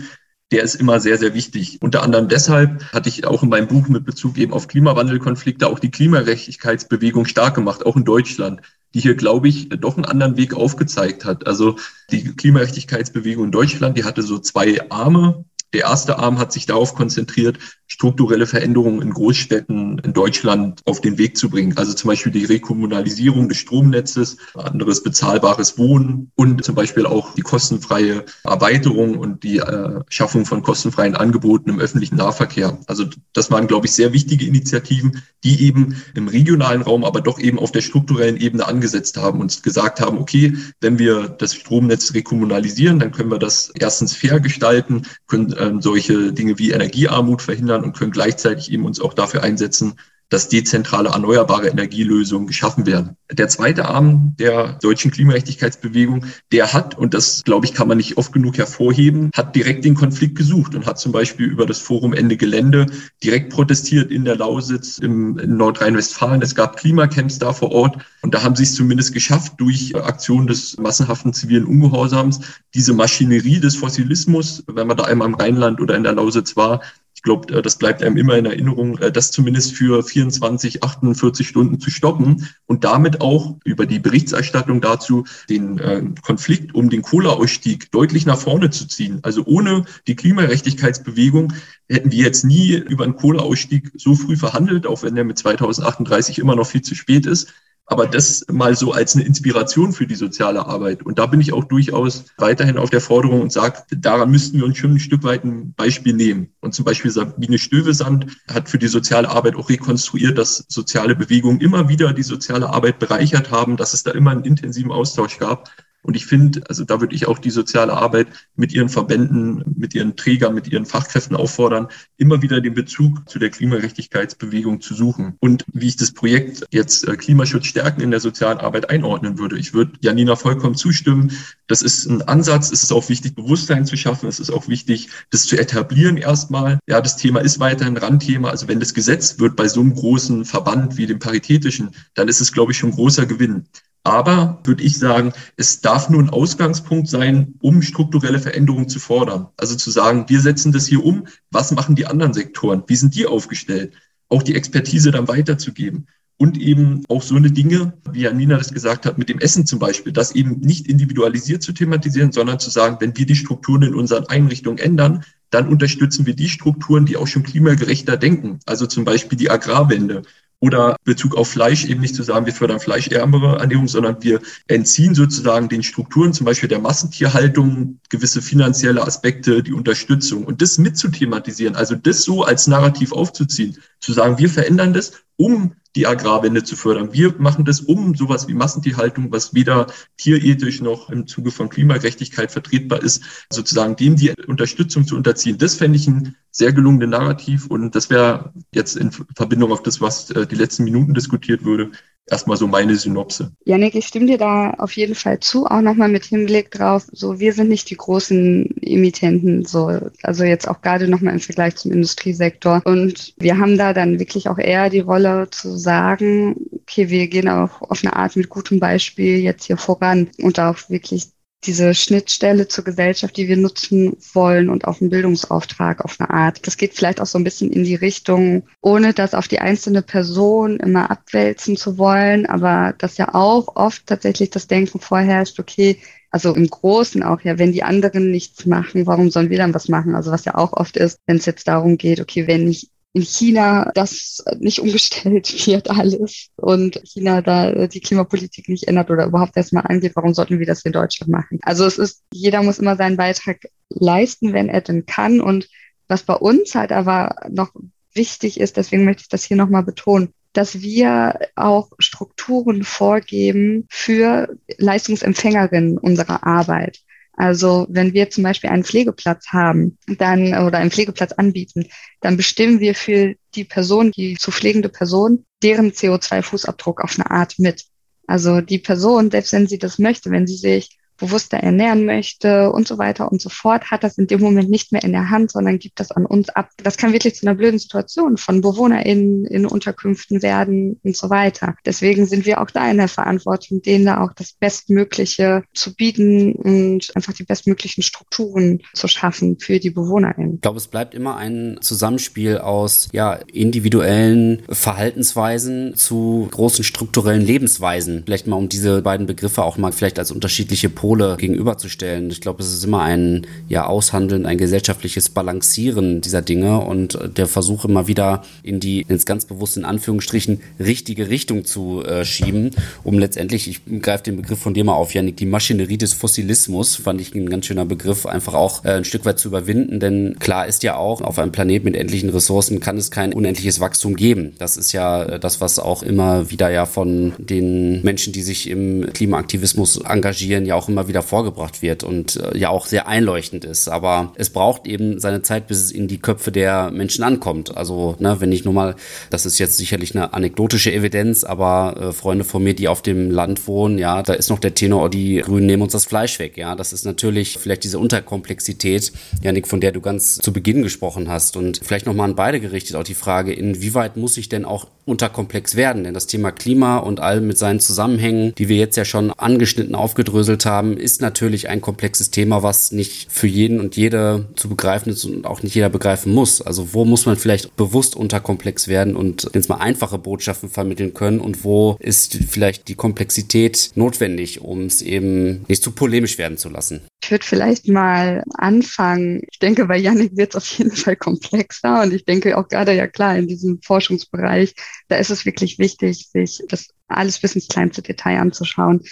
der 0.53 0.63
ist 0.63 0.75
immer 0.75 1.01
sehr, 1.01 1.19
sehr 1.19 1.35
wichtig. 1.35 1.81
Unter 1.83 2.03
anderem 2.03 2.29
deshalb 2.29 2.93
hatte 2.93 3.09
ich 3.09 3.27
auch 3.27 3.43
in 3.43 3.49
meinem 3.49 3.67
Buch 3.67 3.89
mit 3.89 4.05
Bezug 4.05 4.39
eben 4.39 4.53
auf 4.53 4.69
Klimawandelkonflikte 4.69 5.67
auch 5.67 5.79
die 5.79 5.91
Klimarechtlichkeitsbewegung 5.91 7.25
stark 7.25 7.55
gemacht, 7.55 7.85
auch 7.87 7.97
in 7.97 8.05
Deutschland, 8.05 8.61
die 8.93 9.01
hier, 9.01 9.17
glaube 9.17 9.49
ich, 9.49 9.69
doch 9.71 9.97
einen 9.97 10.05
anderen 10.05 10.37
Weg 10.37 10.55
aufgezeigt 10.55 11.25
hat. 11.25 11.47
Also 11.47 11.77
die 12.11 12.37
Klimarechtlichkeitsbewegung 12.37 13.47
in 13.47 13.53
Deutschland, 13.53 13.99
die 13.99 14.05
hatte 14.05 14.23
so 14.23 14.39
zwei 14.39 14.91
Arme. 14.91 15.45
Der 15.75 15.83
erste 15.83 16.21
Arm 16.21 16.39
hat 16.39 16.53
sich 16.53 16.67
darauf 16.67 16.95
konzentriert, 16.95 17.59
strukturelle 17.89 18.47
Veränderungen 18.47 19.03
in 19.03 19.11
Großstädten 19.11 19.99
in 19.99 20.13
Deutschland 20.13 20.81
auf 20.85 21.01
den 21.01 21.19
Weg 21.19 21.37
zu 21.37 21.51
bringen. 21.51 21.77
Also 21.77 21.93
zum 21.93 22.09
Beispiel 22.09 22.31
die 22.31 22.45
Rekommunalisierung 22.45 23.49
des 23.49 23.59
Stromnetzes, 23.59 24.37
anderes 24.55 25.03
bezahlbares 25.03 25.77
Wohnen 25.77 26.31
und 26.37 26.65
zum 26.65 26.77
Beispiel 26.77 27.07
auch 27.07 27.35
die 27.35 27.43
kostenfreie 27.43 28.25
Erweiterung 28.45 29.19
und 29.19 29.43
die 29.43 29.59
äh, 29.59 30.01
Schaffung 30.09 30.47
von 30.47 30.63
kostenfreien 30.63 31.17
Angeboten 31.17 31.71
im 31.71 31.81
öffentlichen 31.81 32.17
Nahverkehr. 32.17 32.79
Also 32.87 33.05
das 33.33 33.51
waren, 33.51 33.67
glaube 33.67 33.87
ich, 33.87 33.93
sehr 33.93 34.13
wichtige 34.13 34.47
Initiativen, 34.47 35.23
die 35.43 35.67
eben 35.67 35.97
im 36.15 36.29
regionalen 36.29 36.83
Raum, 36.83 37.05
aber 37.05 37.21
doch 37.21 37.41
eben 37.41 37.59
auf 37.59 37.73
der 37.73 37.83
strukturellen 37.83 38.37
Ebene 38.37 38.67
angesetzt 38.67 39.17
haben 39.17 39.41
und 39.41 39.63
gesagt 39.65 40.01
haben, 40.01 40.19
okay, 40.19 40.57
wenn 40.81 40.99
wir 41.01 41.29
das 41.29 41.55
Stromnetz 41.55 42.15
rekommunalisieren, 42.15 43.01
dann 43.01 43.11
können 43.11 43.31
wir 43.31 43.39
das 43.39 43.73
erstens 43.79 44.15
fair 44.15 44.39
gestalten, 44.39 45.03
können 45.27 45.53
äh, 45.53 45.64
solche 45.81 46.33
Dinge 46.33 46.59
wie 46.59 46.73
Energiearmut 46.73 47.43
verhindern, 47.43 47.85
und 47.85 47.97
können 47.97 48.13
gleichzeitig 48.13 48.71
eben 48.73 48.85
uns 48.85 49.01
auch 49.01 49.15
dafür 49.15 49.43
einsetzen, 49.43 49.95
dass 50.35 50.49
dezentrale 50.49 51.11
erneuerbare 51.11 51.69
Energielösungen 51.69 52.49
geschaffen 52.49 52.87
werden. 52.87 53.17
Der 53.31 53.47
zweite 53.47 53.85
Arm 53.85 54.35
der 54.37 54.81
deutschen 54.83 55.13
Klimagerechtigkeitsbewegung, 55.13 56.27
der 56.51 56.73
hat, 56.73 56.99
und 56.99 57.15
das 57.15 57.45
glaube 57.45 57.67
ich 57.67 57.73
kann 57.73 57.87
man 57.87 57.99
nicht 57.99 58.17
oft 58.17 58.33
genug 58.33 58.59
hervorheben, 58.59 59.31
hat 59.33 59.55
direkt 59.55 59.85
den 59.85 59.95
Konflikt 59.95 60.37
gesucht 60.37 60.75
und 60.75 60.87
hat 60.87 60.99
zum 60.99 61.13
Beispiel 61.13 61.47
über 61.47 61.67
das 61.67 61.79
Forum 61.79 62.13
Ende 62.13 62.37
Gelände 62.37 62.87
direkt 63.23 63.53
protestiert 63.53 64.11
in 64.11 64.25
der 64.25 64.35
Lausitz 64.35 64.99
im, 64.99 65.39
in 65.39 65.57
Nordrhein-Westfalen. 65.57 66.43
Es 66.43 66.57
gab 66.57 66.79
Klimacamps 66.79 67.39
da 67.39 67.53
vor 67.53 67.71
Ort 67.71 67.99
und 68.23 68.35
da 68.35 68.43
haben 68.43 68.57
sie 68.57 68.65
es 68.65 68.75
zumindest 68.75 69.15
geschafft, 69.15 69.53
durch 69.59 69.95
Aktionen 69.95 70.49
des 70.49 70.77
massenhaften 70.79 71.33
zivilen 71.33 71.65
Ungehorsams 71.65 72.41
diese 72.75 72.93
Maschinerie 72.93 73.61
des 73.61 73.77
Fossilismus, 73.77 74.65
wenn 74.67 74.89
man 74.89 74.97
da 74.97 75.05
einmal 75.05 75.29
im 75.29 75.35
Rheinland 75.35 75.81
oder 75.81 75.95
in 75.95 76.03
der 76.03 76.15
Lausitz 76.15 76.57
war, 76.57 76.81
glaube, 77.25 77.53
äh, 77.53 77.63
das 77.63 77.77
bleibt 77.77 78.03
einem 78.03 78.17
immer 78.17 78.39
in 78.39 78.47
Erinnerung, 78.47 78.99
äh, 78.99 79.11
das 79.11 79.33
zumindest 79.33 79.75
für 79.75 80.05
24, 80.05 80.85
48 80.85 81.49
Stunden 81.49 81.81
zu 81.81 81.91
stoppen 81.91 82.49
und 82.67 82.85
damit 82.85 83.21
auch 83.21 83.57
über 83.65 83.87
die 83.87 83.99
Berichterstattung 83.99 84.81
dazu 84.81 85.25
den 85.49 85.79
äh, 85.79 86.03
Konflikt 86.23 86.75
um 86.75 86.91
den 86.91 87.03
Kohleausstieg 87.03 87.91
deutlich 87.91 88.27
nach 88.27 88.39
vorne 88.39 88.71
zu 88.71 88.87
ziehen. 88.87 89.19
Also 89.23 89.45
ohne 89.45 89.85
die 90.07 90.15
Klimagerechtigkeitsbewegung 90.15 91.53
hätten 91.89 92.13
wir 92.13 92.23
jetzt 92.23 92.45
nie 92.45 92.75
über 92.75 93.05
einen 93.05 93.17
Kohleausstieg 93.17 93.91
so 93.97 94.15
früh 94.15 94.37
verhandelt, 94.37 94.87
auch 94.87 95.03
wenn 95.03 95.17
der 95.17 95.25
mit 95.25 95.39
2038 95.39 96.39
immer 96.39 96.55
noch 96.55 96.67
viel 96.67 96.83
zu 96.83 96.95
spät 96.95 97.27
ist. 97.27 97.53
Aber 97.87 98.07
das 98.07 98.47
mal 98.51 98.75
so 98.75 98.93
als 98.93 99.15
eine 99.15 99.25
Inspiration 99.25 99.93
für 99.93 100.07
die 100.07 100.15
soziale 100.15 100.67
Arbeit. 100.67 101.03
Und 101.03 101.19
da 101.19 101.27
bin 101.27 101.41
ich 101.41 101.53
auch 101.53 101.65
durchaus 101.65 102.25
weiterhin 102.39 102.79
auf 102.79 102.89
der 102.89 103.03
Forderung 103.03 103.43
und 103.43 103.53
sage, 103.53 103.83
daran 103.91 104.31
müssten 104.31 104.57
wir 104.57 104.65
uns 104.65 104.79
schon 104.79 104.93
ein 104.93 104.99
Stück 104.99 105.23
weit 105.23 105.45
ein 105.45 105.75
Beispiel 105.75 106.15
nehmen. 106.15 106.49
Und 106.61 106.75
zum 106.75 106.87
Beispiel 106.87 107.11
Sabine 107.11 107.59
Stövesand 107.59 108.39
hat 108.51 108.71
für 108.71 108.79
die 108.79 108.89
soziale 108.89 109.29
Arbeit 109.29 109.57
auch 109.57 109.69
rekonstruiert, 109.69 110.39
dass 110.39 110.65
soziale 110.69 111.15
Bewegungen 111.15 111.61
immer 111.61 111.89
wieder 111.89 112.15
die 112.15 112.23
soziale 112.23 112.71
Arbeit 112.71 112.99
bereichert 112.99 113.51
haben, 113.51 113.77
dass 113.77 113.93
es 113.93 114.03
da 114.03 114.13
immer 114.13 114.31
einen 114.31 114.45
intensiven 114.45 114.91
Austausch 114.91 115.39
gab. 115.39 115.71
Und 116.05 116.17
ich 116.17 116.27
finde, 116.27 116.63
also 116.69 116.85
da 116.85 117.01
würde 117.01 117.15
ich 117.15 117.27
auch 117.27 117.39
die 117.39 117.51
soziale 117.51 117.95
Arbeit 117.95 118.29
mit 118.57 118.73
ihren 118.73 118.91
Verbänden, 118.91 119.65
mit 119.75 119.95
ihren 119.95 120.17
Trägern, 120.17 120.55
mit 120.55 120.69
ihren 120.69 120.85
Fachkräften 120.85 121.35
auffordern, 121.35 121.89
immer 122.19 122.43
wieder 122.43 122.61
den 122.61 122.75
Bezug 122.75 123.29
zu 123.29 123.39
der 123.39 123.49
Klimagerechtigkeitsbewegung 123.49 124.83
zu 124.83 124.95
suchen. 124.95 125.37
Und 125.41 125.65
wie 125.73 125.89
ich 125.89 125.97
das 125.97 126.13
Projekt 126.13 126.67
jetzt 126.71 127.09
äh, 127.09 127.17
Klimaschutz 127.17 127.67
stärken 127.67 128.03
in 128.03 128.11
der 128.11 128.21
sozialen 128.21 128.59
Arbeit 128.59 128.91
einordnen 128.91 129.39
würde. 129.39 129.59
Ich 129.59 129.73
würde 129.73 129.93
Janina 130.01 130.37
vollkommen 130.37 130.75
zustimmen. 130.75 131.33
Das 131.69 131.81
ist 131.81 132.05
ein 132.07 132.21
Ansatz. 132.23 132.71
Es 132.71 132.83
ist 132.83 132.93
auch 132.93 133.09
wichtig, 133.09 133.35
Bewusstsein 133.35 133.87
zu 133.87 133.97
schaffen. 133.97 134.29
Es 134.29 134.41
ist 134.41 134.51
auch 134.51 134.69
wichtig, 134.69 135.09
das 135.31 135.47
zu 135.47 135.57
etablieren 135.57 136.19
erstmal. 136.19 136.79
Ja, 136.87 137.01
das 137.01 137.17
Thema 137.17 137.41
ist 137.41 137.61
weiterhin 137.61 137.97
Randthema. 137.97 138.51
Also 138.51 138.69
wenn 138.69 138.79
das 138.79 138.93
Gesetz 138.93 139.39
wird 139.39 139.57
bei 139.57 139.69
so 139.69 139.81
einem 139.81 139.95
großen 139.95 140.45
Verband 140.45 140.99
wie 140.99 141.07
dem 141.07 141.19
Paritätischen, 141.19 141.91
dann 142.13 142.29
ist 142.29 142.43
es, 142.43 142.53
glaube 142.53 142.73
ich, 142.73 142.79
schon 142.79 142.91
großer 142.91 143.25
Gewinn. 143.25 143.65
Aber 144.07 144.61
würde 144.65 144.85
ich 144.85 144.99
sagen, 144.99 145.33
es 145.57 145.81
darf 145.81 146.11
nur 146.11 146.23
ein 146.23 146.29
Ausgangspunkt 146.29 147.09
sein, 147.09 147.55
um 147.61 147.81
strukturelle 147.81 148.39
Veränderungen 148.39 148.89
zu 148.89 149.01
fordern. 149.01 149.49
Also 149.57 149.77
zu 149.77 149.91
sagen, 149.91 150.27
wir 150.29 150.41
setzen 150.41 150.73
das 150.73 150.87
hier 150.87 151.03
um. 151.03 151.27
Was 151.51 151.73
machen 151.73 151.97
die 151.97 152.07
anderen 152.07 152.35
Sektoren? 152.35 152.85
Wie 152.87 152.97
sind 152.97 153.15
die 153.15 153.27
aufgestellt? 153.27 153.95
Auch 154.29 154.43
die 154.43 154.55
Expertise 154.55 155.11
dann 155.11 155.27
weiterzugeben. 155.27 156.07
Und 156.37 156.59
eben 156.59 157.05
auch 157.09 157.23
so 157.23 157.37
eine 157.37 157.51
Dinge, 157.51 157.95
wie 158.11 158.23
Janina 158.23 158.59
das 158.59 158.75
gesagt 158.75 159.07
hat, 159.07 159.17
mit 159.17 159.31
dem 159.31 159.39
Essen 159.39 159.67
zum 159.67 159.79
Beispiel, 159.79 160.13
das 160.13 160.33
eben 160.33 160.59
nicht 160.61 160.87
individualisiert 160.89 161.63
zu 161.63 161.73
thematisieren, 161.73 162.33
sondern 162.33 162.59
zu 162.59 162.71
sagen, 162.71 162.97
wenn 163.01 163.17
wir 163.17 163.25
die 163.25 163.37
Strukturen 163.37 163.83
in 163.83 163.95
unseren 163.95 164.27
Einrichtungen 164.27 164.79
ändern, 164.79 165.25
dann 165.51 165.69
unterstützen 165.69 166.27
wir 166.27 166.35
die 166.35 166.49
Strukturen, 166.49 167.07
die 167.07 167.17
auch 167.17 167.29
schon 167.29 167.45
klimagerechter 167.45 168.17
denken. 168.17 168.59
Also 168.67 168.87
zum 168.87 169.05
Beispiel 169.05 169.39
die 169.39 169.51
Agrarwende 169.51 170.23
oder 170.61 170.97
Bezug 171.05 171.37
auf 171.37 171.49
Fleisch 171.49 171.85
eben 171.85 172.01
nicht 172.01 172.15
zu 172.15 172.23
sagen, 172.23 172.47
wir 172.47 172.55
fördern 172.55 172.81
fleischärmere 172.81 173.59
Ernährung, 173.59 173.89
sondern 173.89 174.23
wir 174.23 174.41
entziehen 174.67 175.15
sozusagen 175.15 175.69
den 175.69 175.83
Strukturen, 175.83 176.33
zum 176.33 176.47
Beispiel 176.47 176.69
der 176.69 176.79
Massentierhaltung, 176.79 178.01
gewisse 178.09 178.41
finanzielle 178.41 179.03
Aspekte, 179.03 179.63
die 179.63 179.73
Unterstützung 179.73 180.45
und 180.45 180.63
das 180.63 180.79
mitzuthematisieren, 180.79 181.77
also 181.77 181.95
das 181.95 182.23
so 182.23 182.45
als 182.45 182.67
Narrativ 182.67 183.13
aufzuziehen, 183.13 183.77
zu 184.01 184.13
sagen, 184.13 184.39
wir 184.39 184.49
verändern 184.49 184.95
das, 184.95 185.13
um 185.37 185.75
die 185.97 186.07
Agrarwende 186.07 186.65
zu 186.65 186.77
fördern. 186.77 187.13
Wir 187.13 187.35
machen 187.39 187.65
das 187.65 187.81
um 187.81 188.15
sowas 188.15 188.49
wie 188.49 188.55
Massentierhaltung, 188.55 189.31
was 189.31 189.55
weder 189.55 189.87
tierethisch 190.17 190.81
noch 190.81 191.09
im 191.11 191.27
Zuge 191.27 191.51
von 191.51 191.69
Klimagerechtigkeit 191.69 192.51
vertretbar 192.51 193.03
ist, 193.03 193.23
sozusagen 193.51 193.95
dem 193.97 194.17
die 194.17 194.33
Unterstützung 194.47 195.07
zu 195.07 195.17
unterziehen. 195.17 195.59
Das 195.59 195.75
fände 195.75 195.99
ich 195.99 196.09
ein 196.09 196.35
sehr 196.57 196.73
gelungenen 196.73 197.11
Narrativ 197.11 197.67
und 197.67 197.97
das 197.97 198.11
wäre 198.11 198.53
jetzt 198.73 198.97
in 198.97 199.11
Verbindung 199.11 199.73
auf 199.73 199.83
das, 199.83 200.01
was 200.01 200.31
äh, 200.31 200.47
die 200.47 200.55
letzten 200.55 200.85
Minuten 200.85 201.13
diskutiert 201.13 201.65
wurde, 201.65 201.91
erstmal 202.31 202.57
so 202.57 202.69
meine 202.69 202.95
Synopse. 202.95 203.51
Janik, 203.65 203.97
ich 203.97 204.07
stimme 204.07 204.27
dir 204.27 204.39
da 204.39 204.71
auf 204.79 204.93
jeden 204.93 205.17
Fall 205.17 205.41
zu, 205.41 205.67
auch 205.67 205.81
nochmal 205.81 206.09
mit 206.09 206.25
Hinblick 206.25 206.71
drauf, 206.71 207.07
so 207.11 207.41
wir 207.41 207.53
sind 207.53 207.71
nicht 207.71 207.91
die 207.91 207.97
großen 207.97 208.73
Emittenten, 208.81 209.65
so, 209.65 209.99
also 210.23 210.45
jetzt 210.45 210.69
auch 210.69 210.81
gerade 210.81 211.09
nochmal 211.09 211.35
im 211.35 211.41
Vergleich 211.41 211.75
zum 211.75 211.91
Industriesektor. 211.91 212.83
Und 212.85 213.35
wir 213.37 213.59
haben 213.59 213.77
da 213.77 213.93
dann 213.93 214.21
wirklich 214.21 214.49
auch 214.49 214.59
eher 214.59 214.91
die 214.91 215.01
Rolle 215.01 215.49
zu 215.51 215.77
sagen, 215.77 216.55
okay, 216.83 217.11
wir 217.11 217.27
gehen 217.27 217.49
auch 217.49 217.83
auf 217.83 218.05
eine 218.05 218.15
Art 218.15 218.37
mit 218.37 218.49
gutem 218.49 218.79
Beispiel 218.79 219.41
jetzt 219.41 219.65
hier 219.65 219.77
voran 219.77 220.31
und 220.41 220.61
auch 220.61 220.79
wirklich 220.89 221.33
diese 221.67 221.95
Schnittstelle 221.95 222.69
zur 222.69 222.85
Gesellschaft, 222.85 223.37
die 223.37 223.49
wir 223.49 223.57
nutzen 223.57 224.17
wollen 224.33 224.69
und 224.69 224.87
auch 224.87 225.01
einen 225.01 225.11
Bildungsauftrag 225.11 226.05
auf 226.05 226.21
eine 226.21 226.31
Art. 226.31 226.67
Das 226.67 226.77
geht 226.77 226.95
vielleicht 226.95 227.21
auch 227.21 227.27
so 227.27 227.39
ein 227.39 227.45
bisschen 227.45 227.71
in 227.71 227.85
die 227.85 227.95
Richtung, 227.95 228.65
ohne 228.81 229.13
das 229.13 229.35
auf 229.35 229.49
die 229.49 229.61
einzelne 229.61 230.03
Person 230.03 230.79
immer 230.79 231.11
abwälzen 231.11 231.77
zu 231.77 231.99
wollen, 231.99 232.47
aber 232.47 232.95
dass 232.99 233.17
ja 233.17 233.35
auch 233.35 233.77
oft 233.77 234.07
tatsächlich 234.07 234.51
das 234.51 234.67
Denken 234.67 235.01
vorherrscht, 235.01 235.59
okay, 235.59 235.99
also 236.31 236.53
im 236.53 236.69
Großen 236.69 237.23
auch 237.23 237.43
ja, 237.43 237.59
wenn 237.61 237.71
die 237.71 237.85
anderen 237.85 238.33
nichts 238.33 238.67
machen, 238.67 239.07
warum 239.07 239.31
sollen 239.31 239.51
wir 239.51 239.59
dann 239.59 239.73
was 239.73 239.89
machen? 239.89 240.17
Also 240.17 240.33
was 240.33 240.45
ja 240.45 240.57
auch 240.57 240.73
oft 240.73 240.97
ist, 240.97 241.19
wenn 241.27 241.37
es 241.37 241.47
jetzt 241.47 241.69
darum 241.69 241.97
geht, 241.97 242.21
okay, 242.21 242.49
wenn 242.49 242.69
ich 242.69 242.91
in 243.15 243.23
China 243.23 243.93
das 243.95 244.45
nicht 244.59 244.81
umgestellt 244.81 245.49
wird 245.67 245.89
alles 245.89 246.49
und 246.57 247.01
China 247.05 247.41
da 247.43 247.87
die 247.87 248.01
Klimapolitik 248.01 248.69
nicht 248.69 248.89
ändert 248.89 249.11
oder 249.11 249.27
überhaupt 249.27 249.57
erstmal 249.57 249.87
angeht, 249.87 250.13
warum 250.17 250.35
sollten 250.35 250.59
wir 250.59 250.67
das 250.67 250.85
in 250.85 250.93
Deutschland 250.93 251.31
machen? 251.31 251.61
Also 251.63 251.87
es 251.87 251.97
ist, 251.97 252.23
jeder 252.33 252.63
muss 252.63 252.81
immer 252.81 252.97
seinen 252.97 253.17
Beitrag 253.17 253.61
leisten, 253.89 254.53
wenn 254.53 254.69
er 254.69 254.81
denn 254.81 255.07
kann. 255.07 255.41
Und 255.41 255.69
was 256.09 256.25
bei 256.25 256.35
uns 256.35 256.75
halt 256.75 256.91
aber 256.91 257.37
noch 257.49 257.73
wichtig 258.15 258.59
ist, 258.59 258.77
deswegen 258.77 259.05
möchte 259.05 259.23
ich 259.23 259.29
das 259.29 259.45
hier 259.45 259.57
nochmal 259.57 259.85
betonen, 259.85 260.35
dass 260.53 260.81
wir 260.81 261.39
auch 261.55 261.91
Strukturen 262.01 262.83
vorgeben 262.83 263.87
für 263.91 264.57
Leistungsempfängerinnen 264.77 265.99
unserer 265.99 266.45
Arbeit. 266.45 266.99
Also 267.37 267.87
wenn 267.89 268.13
wir 268.13 268.31
zum 268.31 268.45
Beispiel 268.45 268.71
einen 268.71 268.85
Pflegeplatz 268.85 269.49
haben, 269.49 269.99
dann 270.07 270.55
oder 270.55 270.79
einen 270.79 270.91
Pflegeplatz 270.91 271.33
anbieten, 271.33 271.87
dann 272.21 272.37
bestimmen 272.37 272.81
wir 272.81 272.95
für 272.95 273.35
die 273.55 273.65
Person, 273.65 274.13
die 274.13 274.37
zu 274.37 274.53
pflegende 274.53 274.89
Person, 274.89 275.45
deren 275.63 275.91
CO2-Fußabdruck 275.91 277.03
auf 277.03 277.19
eine 277.19 277.31
Art 277.31 277.59
mit. 277.59 277.85
Also 278.27 278.61
die 278.61 278.79
Person, 278.79 279.31
selbst 279.31 279.53
wenn 279.53 279.67
sie 279.67 279.79
das 279.79 279.99
möchte, 279.99 280.31
wenn 280.31 280.47
sie 280.47 280.57
sich 280.57 280.97
bewusster 281.17 281.59
ernähren 281.59 282.05
möchte 282.07 282.71
und 282.73 282.89
so 282.89 282.99
weiter 282.99 283.31
und 283.31 283.41
so 283.41 283.49
fort, 283.49 283.91
hat 283.91 284.05
das 284.05 284.19
in 284.19 284.27
dem 284.27 284.41
Moment 284.41 284.71
nicht 284.71 284.93
mehr 284.93 285.03
in 285.03 285.13
der 285.13 285.31
Hand, 285.31 285.53
sondern 285.53 285.79
gibt 285.79 286.01
das 286.01 286.11
an 286.11 286.27
uns 286.27 286.49
ab. 286.49 286.71
Das 286.83 286.97
kann 286.97 287.13
wirklich 287.13 287.35
zu 287.37 287.47
einer 287.47 287.57
blöden 287.57 287.79
Situation 287.79 288.37
von 288.37 288.61
BewohnerInnen 288.61 289.45
in 289.47 289.67
Unterkünften 289.67 290.43
werden 290.43 290.99
und 291.03 291.17
so 291.17 291.31
weiter. 291.31 291.75
Deswegen 291.85 292.27
sind 292.27 292.47
wir 292.47 292.61
auch 292.61 292.71
da 292.71 292.91
in 292.91 292.99
der 292.99 293.09
Verantwortung, 293.09 293.83
denen 293.83 294.07
da 294.07 294.23
auch 294.23 294.33
das 294.35 294.53
Bestmögliche 294.53 295.65
zu 295.73 295.95
bieten 295.95 296.53
und 296.53 297.11
einfach 297.15 297.33
die 297.33 297.45
bestmöglichen 297.45 298.03
Strukturen 298.03 298.83
zu 298.95 299.09
schaffen 299.09 299.59
für 299.59 299.79
die 299.79 299.91
BewohnerInnen. 299.91 300.55
Ich 300.57 300.61
glaube, 300.61 300.79
es 300.79 300.89
bleibt 300.89 301.15
immer 301.15 301.37
ein 301.37 301.79
Zusammenspiel 301.81 302.59
aus 302.59 303.09
ja, 303.13 303.35
individuellen 303.53 304.63
Verhaltensweisen 304.69 305.95
zu 305.95 306.49
großen 306.51 306.85
strukturellen 306.85 307.43
Lebensweisen. 307.43 308.23
Vielleicht 308.25 308.47
mal 308.47 308.57
um 308.57 308.69
diese 308.69 309.03
beiden 309.03 309.27
Begriffe 309.27 309.63
auch 309.63 309.77
mal 309.77 309.93
vielleicht 309.93 310.19
als 310.19 310.31
unterschiedliche 310.31 310.89
Pole 311.05 311.37
gegenüberzustellen. 311.37 312.31
Ich 312.31 312.41
glaube, 312.41 312.63
es 312.63 312.73
ist 312.73 312.83
immer 312.83 313.03
ein 313.03 313.47
ja, 313.69 313.85
Aushandeln, 313.85 314.47
ein 314.47 314.57
gesellschaftliches 314.57 315.29
Balancieren 315.29 316.23
dieser 316.23 316.41
Dinge 316.41 316.81
und 316.81 317.19
der 317.37 317.47
Versuch 317.47 317.85
immer 317.85 318.07
wieder 318.07 318.43
in 318.63 318.81
die, 318.81 319.05
ins 319.07 319.27
ganz 319.27 319.45
bewusst 319.45 319.77
in 319.77 319.85
Anführungsstrichen, 319.85 320.63
richtige 320.81 321.29
Richtung 321.29 321.67
zu 321.67 322.03
äh, 322.03 322.25
schieben, 322.25 322.71
um 323.03 323.19
letztendlich, 323.19 323.69
ich 323.69 323.83
greife 324.01 324.25
den 324.25 324.37
Begriff 324.37 324.61
von 324.61 324.73
dir 324.73 324.83
mal 324.83 324.95
auf, 324.95 325.13
Janik, 325.13 325.37
die 325.37 325.45
Maschinerie 325.45 325.99
des 325.99 326.15
Fossilismus, 326.15 326.97
fand 326.97 327.21
ich 327.21 327.35
ein 327.35 327.51
ganz 327.51 327.67
schöner 327.67 327.85
Begriff, 327.85 328.25
einfach 328.25 328.55
auch 328.55 328.83
äh, 328.87 328.93
ein 328.93 329.05
Stück 329.05 329.27
weit 329.27 329.39
zu 329.39 329.49
überwinden, 329.49 330.01
denn 330.01 330.37
klar 330.39 330.67
ist 330.67 330.85
ja 330.85 330.97
auch, 330.97 331.21
auf 331.21 331.39
einem 331.39 331.53
Planet 331.53 331.85
mit 331.85 331.97
endlichen 331.97 332.31
Ressourcen 332.31 332.81
kann 332.81 332.97
es 332.97 333.11
kein 333.11 333.35
unendliches 333.35 333.79
Wachstum 333.79 334.17
geben. 334.17 334.55
Das 334.59 334.79
ist 334.79 334.93
ja 334.93 335.23
äh, 335.25 335.39
das, 335.39 335.61
was 335.61 335.79
auch 335.79 336.03
immer 336.03 336.51
wieder 336.51 336.71
ja 336.71 336.87
von 336.87 337.35
den 337.37 338.01
Menschen, 338.03 338.33
die 338.33 338.43
sich 338.43 338.71
im 338.71 339.13
Klimaaktivismus 339.13 339.99
engagieren, 339.99 340.65
ja 340.65 340.77
auch 340.77 340.89
immer 340.89 340.94
wieder 341.09 341.23
vorgebracht 341.23 341.83
wird 341.83 342.03
und 342.05 342.37
äh, 342.37 342.57
ja 342.57 342.69
auch 342.71 342.87
sehr 342.87 343.07
einleuchtend 343.07 343.65
ist. 343.65 343.89
Aber 343.89 344.33
es 344.37 344.51
braucht 344.51 344.87
eben 344.87 345.21
seine 345.21 345.43
Zeit, 345.43 345.67
bis 345.67 345.83
es 345.83 345.91
in 345.91 346.09
die 346.09 346.19
Köpfe 346.19 346.53
der 346.53 346.91
Menschen 346.91 347.25
ankommt. 347.25 347.77
Also, 347.77 348.17
ne, 348.19 348.37
wenn 348.41 348.53
ich 348.53 348.65
nur 348.65 348.75
mal, 348.75 348.95
das 349.31 349.47
ist 349.47 349.59
jetzt 349.59 349.77
sicherlich 349.77 350.15
eine 350.15 350.33
anekdotische 350.33 350.93
Evidenz, 350.93 351.45
aber 351.45 351.97
äh, 352.01 352.13
Freunde 352.13 352.45
von 352.45 352.63
mir, 352.63 352.75
die 352.75 352.89
auf 352.89 353.03
dem 353.03 353.31
Land 353.31 353.67
wohnen, 353.67 353.99
ja, 353.99 354.23
da 354.23 354.33
ist 354.33 354.51
noch 354.51 354.59
der 354.59 354.75
Tenor, 354.75 355.05
oh, 355.05 355.09
die 355.09 355.39
Grünen 355.39 355.67
nehmen 355.67 355.83
uns 355.83 355.93
das 355.93 356.05
Fleisch 356.05 356.39
weg. 356.39 356.57
Ja, 356.57 356.75
das 356.75 356.93
ist 356.93 357.05
natürlich 357.05 357.59
vielleicht 357.59 357.85
diese 357.85 357.99
Unterkomplexität, 357.99 359.13
Janik, 359.43 359.69
von 359.69 359.81
der 359.81 359.93
du 359.93 360.01
ganz 360.01 360.37
zu 360.37 360.53
Beginn 360.53 360.83
gesprochen 360.83 361.29
hast. 361.29 361.57
Und 361.57 361.81
vielleicht 361.83 362.07
nochmal 362.07 362.31
an 362.31 362.37
beide 362.37 362.61
gerichtet 362.61 362.97
auch 362.97 363.05
die 363.05 363.15
Frage, 363.15 363.53
inwieweit 363.53 364.17
muss 364.17 364.37
ich 364.37 364.49
denn 364.49 364.65
auch 364.65 364.87
unterkomplex 365.05 365.77
werden? 365.77 366.05
Denn 366.05 366.15
das 366.15 366.27
Thema 366.27 366.53
Klima 366.53 366.99
und 366.99 367.21
all 367.21 367.41
mit 367.41 367.59
seinen 367.59 367.81
Zusammenhängen, 367.81 368.55
die 368.57 368.69
wir 368.69 368.77
jetzt 368.77 368.97
ja 368.97 369.05
schon 369.05 369.31
angeschnitten 369.33 369.95
aufgedröselt 369.95 370.67
haben, 370.67 370.97
ist 370.97 371.21
natürlich 371.21 371.69
ein 371.69 371.81
komplexes 371.81 372.31
Thema, 372.31 372.63
was 372.63 372.93
nicht 372.93 373.31
für 373.31 373.47
jeden 373.47 373.81
und 373.81 373.97
jede 373.97 374.47
zu 374.57 374.69
begreifen 374.69 375.11
ist 375.11 375.25
und 375.25 375.47
auch 375.47 375.63
nicht 375.63 375.75
jeder 375.75 375.89
begreifen 375.89 376.33
muss. 376.33 376.61
Also 376.63 376.95
wo 376.95 377.05
muss 377.05 377.27
man 377.27 377.37
vielleicht 377.37 377.77
bewusst 377.77 378.17
unterkomplex 378.17 378.89
werden 378.89 379.17
und 379.17 379.51
jetzt 379.55 379.69
mal 379.69 379.77
einfache 379.77 380.19
Botschaften 380.19 380.69
vermitteln 380.69 381.15
können 381.15 381.41
und 381.41 381.65
wo 381.65 381.97
ist 382.01 382.39
vielleicht 382.49 382.89
die 382.89 382.95
Komplexität 382.95 383.91
notwendig, 383.95 384.61
um 384.61 384.87
es 384.87 385.03
eben 385.03 385.65
nicht 385.69 385.83
zu 385.83 385.93
polemisch 385.93 386.39
werden 386.39 386.59
zu 386.59 386.69
lassen? 386.69 387.03
Ich 387.23 387.31
würde 387.31 387.45
vielleicht 387.45 387.89
mal 387.89 388.43
anfangen. 388.55 389.43
Ich 389.51 389.59
denke, 389.59 389.87
bei 389.87 389.97
Yannick 389.97 390.37
wird 390.37 390.55
es 390.55 390.57
auf 390.57 390.79
jeden 390.79 390.93
Fall 390.93 391.17
komplexer 391.17 392.03
und 392.03 392.13
ich 392.13 392.25
denke 392.25 392.57
auch 392.59 392.69
gerade 392.69 392.93
ja 392.93 393.07
klar 393.07 393.37
in 393.37 393.49
diesem 393.49 393.81
Forschungsbereich 393.83 394.75
da 395.09 395.17
ist 395.17 395.31
es 395.31 395.45
wirklich 395.45 395.79
wichtig, 395.79 396.29
sich 396.33 396.63
das 396.69 396.89
alles 397.09 397.39
bis 397.39 397.55
ins 397.55 397.69
kleinste 397.69 398.03
Detail 398.03 398.41
anzuschauen. 398.41 399.03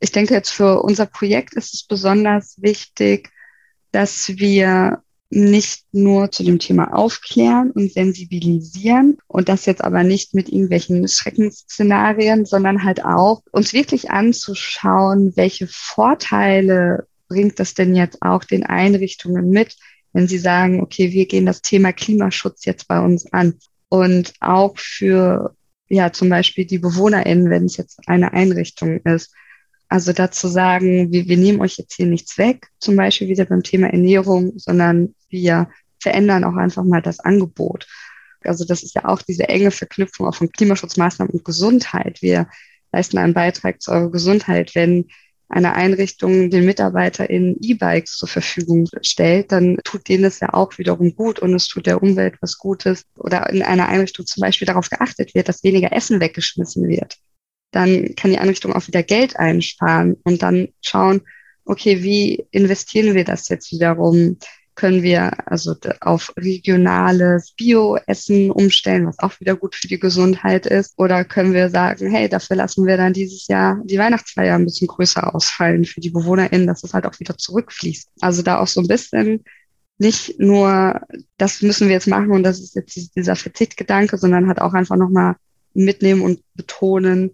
Ich 0.00 0.12
denke 0.12 0.34
jetzt 0.34 0.50
für 0.50 0.82
unser 0.82 1.06
Projekt 1.06 1.54
ist 1.54 1.74
es 1.74 1.84
besonders 1.84 2.56
wichtig, 2.60 3.30
dass 3.92 4.28
wir 4.28 5.02
nicht 5.30 5.84
nur 5.92 6.32
zu 6.32 6.42
dem 6.42 6.58
Thema 6.58 6.92
aufklären 6.92 7.70
und 7.70 7.92
sensibilisieren 7.92 9.18
und 9.28 9.48
das 9.48 9.64
jetzt 9.64 9.82
aber 9.82 10.02
nicht 10.02 10.34
mit 10.34 10.48
irgendwelchen 10.48 11.06
Schreckensszenarien, 11.06 12.44
sondern 12.44 12.82
halt 12.82 13.04
auch 13.04 13.42
uns 13.52 13.72
wirklich 13.72 14.10
anzuschauen, 14.10 15.32
welche 15.36 15.68
Vorteile 15.68 17.06
bringt 17.28 17.60
das 17.60 17.74
denn 17.74 17.94
jetzt 17.94 18.22
auch 18.22 18.42
den 18.42 18.64
Einrichtungen 18.64 19.50
mit, 19.50 19.76
wenn 20.12 20.26
sie 20.26 20.38
sagen, 20.38 20.82
okay, 20.82 21.12
wir 21.12 21.26
gehen 21.26 21.46
das 21.46 21.62
Thema 21.62 21.92
Klimaschutz 21.92 22.64
jetzt 22.64 22.88
bei 22.88 22.98
uns 22.98 23.32
an 23.32 23.54
und 23.90 24.32
auch 24.40 24.78
für 24.78 25.54
ja 25.88 26.12
zum 26.12 26.30
Beispiel 26.30 26.64
die 26.64 26.78
BewohnerInnen, 26.78 27.50
wenn 27.50 27.66
es 27.66 27.76
jetzt 27.76 28.00
eine 28.06 28.32
Einrichtung 28.32 29.00
ist, 29.00 29.34
also 29.88 30.12
dazu 30.12 30.46
sagen, 30.46 31.12
wir, 31.12 31.26
wir 31.26 31.36
nehmen 31.36 31.60
euch 31.60 31.76
jetzt 31.76 31.94
hier 31.94 32.06
nichts 32.06 32.38
weg, 32.38 32.68
zum 32.78 32.96
Beispiel 32.96 33.28
wieder 33.28 33.44
beim 33.44 33.64
Thema 33.64 33.88
Ernährung, 33.88 34.52
sondern 34.56 35.14
wir 35.28 35.68
verändern 35.98 36.44
auch 36.44 36.54
einfach 36.54 36.84
mal 36.84 37.02
das 37.02 37.18
Angebot. 37.18 37.88
Also 38.44 38.64
das 38.64 38.84
ist 38.84 38.94
ja 38.94 39.04
auch 39.04 39.20
diese 39.20 39.48
enge 39.48 39.72
Verknüpfung 39.72 40.28
auch 40.28 40.36
von 40.36 40.50
Klimaschutzmaßnahmen 40.50 41.34
und 41.34 41.44
Gesundheit. 41.44 42.22
Wir 42.22 42.48
leisten 42.92 43.18
einen 43.18 43.34
Beitrag 43.34 43.82
zu 43.82 43.90
eurer 43.90 44.10
Gesundheit. 44.10 44.76
Wenn 44.76 45.08
eine 45.50 45.74
Einrichtung 45.74 46.50
den 46.50 46.64
MitarbeiterInnen 46.64 47.56
E-Bikes 47.60 48.16
zur 48.16 48.28
Verfügung 48.28 48.86
stellt, 49.02 49.52
dann 49.52 49.78
tut 49.84 50.08
denen 50.08 50.22
das 50.22 50.40
ja 50.40 50.54
auch 50.54 50.78
wiederum 50.78 51.14
gut 51.14 51.38
und 51.40 51.54
es 51.54 51.68
tut 51.68 51.86
der 51.86 52.02
Umwelt 52.02 52.36
was 52.40 52.58
Gutes. 52.58 53.04
Oder 53.16 53.50
in 53.50 53.62
einer 53.62 53.88
Einrichtung 53.88 54.26
zum 54.26 54.40
Beispiel 54.40 54.66
darauf 54.66 54.88
geachtet 54.88 55.34
wird, 55.34 55.48
dass 55.48 55.64
weniger 55.64 55.92
Essen 55.92 56.20
weggeschmissen 56.20 56.88
wird 56.88 57.18
dann 57.70 58.14
kann 58.16 58.30
die 58.30 58.38
Einrichtung 58.38 58.72
auch 58.72 58.86
wieder 58.86 59.02
Geld 59.02 59.36
einsparen 59.36 60.16
und 60.24 60.42
dann 60.42 60.68
schauen, 60.82 61.22
okay, 61.64 62.02
wie 62.02 62.46
investieren 62.50 63.14
wir 63.14 63.24
das 63.24 63.48
jetzt 63.48 63.70
wiederum? 63.72 64.38
Können 64.80 65.02
wir 65.02 65.46
also 65.46 65.76
auf 66.00 66.32
regionales 66.38 67.52
Bio-Essen 67.52 68.50
umstellen, 68.50 69.06
was 69.06 69.18
auch 69.18 69.38
wieder 69.38 69.54
gut 69.54 69.74
für 69.74 69.88
die 69.88 69.98
Gesundheit 69.98 70.64
ist? 70.64 70.94
Oder 70.96 71.22
können 71.26 71.52
wir 71.52 71.68
sagen, 71.68 72.10
hey, 72.10 72.30
dafür 72.30 72.56
lassen 72.56 72.86
wir 72.86 72.96
dann 72.96 73.12
dieses 73.12 73.46
Jahr 73.46 73.78
die 73.84 73.98
Weihnachtsfeier 73.98 74.54
ein 74.54 74.64
bisschen 74.64 74.88
größer 74.88 75.34
ausfallen 75.34 75.84
für 75.84 76.00
die 76.00 76.08
BewohnerInnen, 76.08 76.66
dass 76.66 76.82
es 76.82 76.94
halt 76.94 77.04
auch 77.04 77.20
wieder 77.20 77.36
zurückfließt? 77.36 78.08
Also 78.22 78.40
da 78.40 78.58
auch 78.58 78.68
so 78.68 78.80
ein 78.80 78.86
bisschen 78.86 79.44
nicht 79.98 80.40
nur, 80.40 81.02
das 81.36 81.60
müssen 81.60 81.88
wir 81.88 81.96
jetzt 81.96 82.08
machen 82.08 82.30
und 82.30 82.42
das 82.42 82.58
ist 82.58 82.74
jetzt 82.74 83.14
dieser 83.14 83.36
Verzichtgedanke, 83.36 84.16
sondern 84.16 84.48
halt 84.48 84.62
auch 84.62 84.72
einfach 84.72 84.96
nochmal 84.96 85.36
mitnehmen 85.74 86.22
und 86.22 86.40
betonen, 86.54 87.32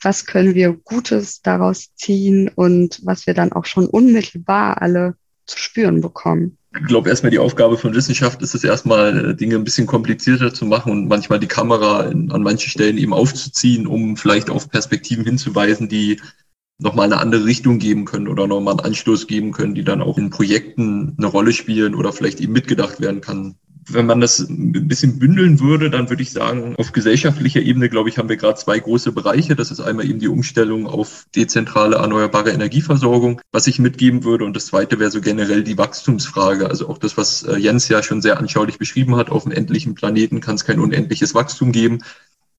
was 0.00 0.24
können 0.24 0.54
wir 0.54 0.72
Gutes 0.72 1.42
daraus 1.42 1.94
ziehen 1.96 2.48
und 2.48 3.00
was 3.04 3.26
wir 3.26 3.34
dann 3.34 3.52
auch 3.52 3.66
schon 3.66 3.86
unmittelbar 3.86 4.80
alle 4.80 5.16
zu 5.44 5.58
spüren 5.58 6.00
bekommen. 6.00 6.57
Ich 6.74 6.86
glaube, 6.86 7.08
erstmal 7.08 7.30
die 7.30 7.38
Aufgabe 7.38 7.78
von 7.78 7.94
Wissenschaft 7.94 8.42
ist 8.42 8.54
es 8.54 8.62
erstmal, 8.62 9.30
äh, 9.30 9.34
Dinge 9.34 9.56
ein 9.56 9.64
bisschen 9.64 9.86
komplizierter 9.86 10.52
zu 10.52 10.66
machen 10.66 10.92
und 10.92 11.08
manchmal 11.08 11.40
die 11.40 11.46
Kamera 11.46 12.04
in, 12.04 12.30
an 12.30 12.42
manchen 12.42 12.68
Stellen 12.68 12.98
eben 12.98 13.14
aufzuziehen, 13.14 13.86
um 13.86 14.16
vielleicht 14.16 14.50
auf 14.50 14.70
Perspektiven 14.70 15.24
hinzuweisen, 15.24 15.88
die 15.88 16.20
nochmal 16.78 17.06
eine 17.06 17.20
andere 17.20 17.44
Richtung 17.46 17.78
geben 17.78 18.04
können 18.04 18.28
oder 18.28 18.46
nochmal 18.46 18.74
einen 18.74 18.86
Anstoß 18.86 19.26
geben 19.26 19.52
können, 19.52 19.74
die 19.74 19.82
dann 19.82 20.02
auch 20.02 20.18
in 20.18 20.30
Projekten 20.30 21.14
eine 21.16 21.26
Rolle 21.26 21.52
spielen 21.52 21.94
oder 21.94 22.12
vielleicht 22.12 22.40
eben 22.40 22.52
mitgedacht 22.52 23.00
werden 23.00 23.20
kann 23.20 23.56
wenn 23.88 24.06
man 24.06 24.20
das 24.20 24.38
ein 24.40 24.88
bisschen 24.88 25.18
bündeln 25.18 25.60
würde, 25.60 25.90
dann 25.90 26.08
würde 26.10 26.22
ich 26.22 26.30
sagen, 26.30 26.74
auf 26.76 26.92
gesellschaftlicher 26.92 27.60
Ebene, 27.60 27.88
glaube 27.88 28.08
ich, 28.08 28.18
haben 28.18 28.28
wir 28.28 28.36
gerade 28.36 28.58
zwei 28.58 28.78
große 28.78 29.12
Bereiche. 29.12 29.56
Das 29.56 29.70
ist 29.70 29.80
einmal 29.80 30.08
eben 30.08 30.18
die 30.18 30.28
Umstellung 30.28 30.86
auf 30.86 31.26
dezentrale 31.34 31.96
erneuerbare 31.96 32.50
Energieversorgung, 32.50 33.40
was 33.52 33.66
ich 33.66 33.78
mitgeben 33.78 34.24
würde. 34.24 34.44
Und 34.44 34.54
das 34.54 34.66
zweite 34.66 34.98
wäre 34.98 35.10
so 35.10 35.20
generell 35.20 35.64
die 35.64 35.78
Wachstumsfrage. 35.78 36.68
Also 36.68 36.88
auch 36.88 36.98
das, 36.98 37.16
was 37.16 37.42
äh, 37.42 37.56
Jens 37.56 37.88
ja 37.88 38.02
schon 38.02 38.22
sehr 38.22 38.38
anschaulich 38.38 38.78
beschrieben 38.78 39.16
hat. 39.16 39.30
Auf 39.30 39.46
einem 39.46 39.56
endlichen 39.56 39.94
Planeten 39.94 40.40
kann 40.40 40.56
es 40.56 40.64
kein 40.64 40.80
unendliches 40.80 41.34
Wachstum 41.34 41.72
geben. 41.72 42.00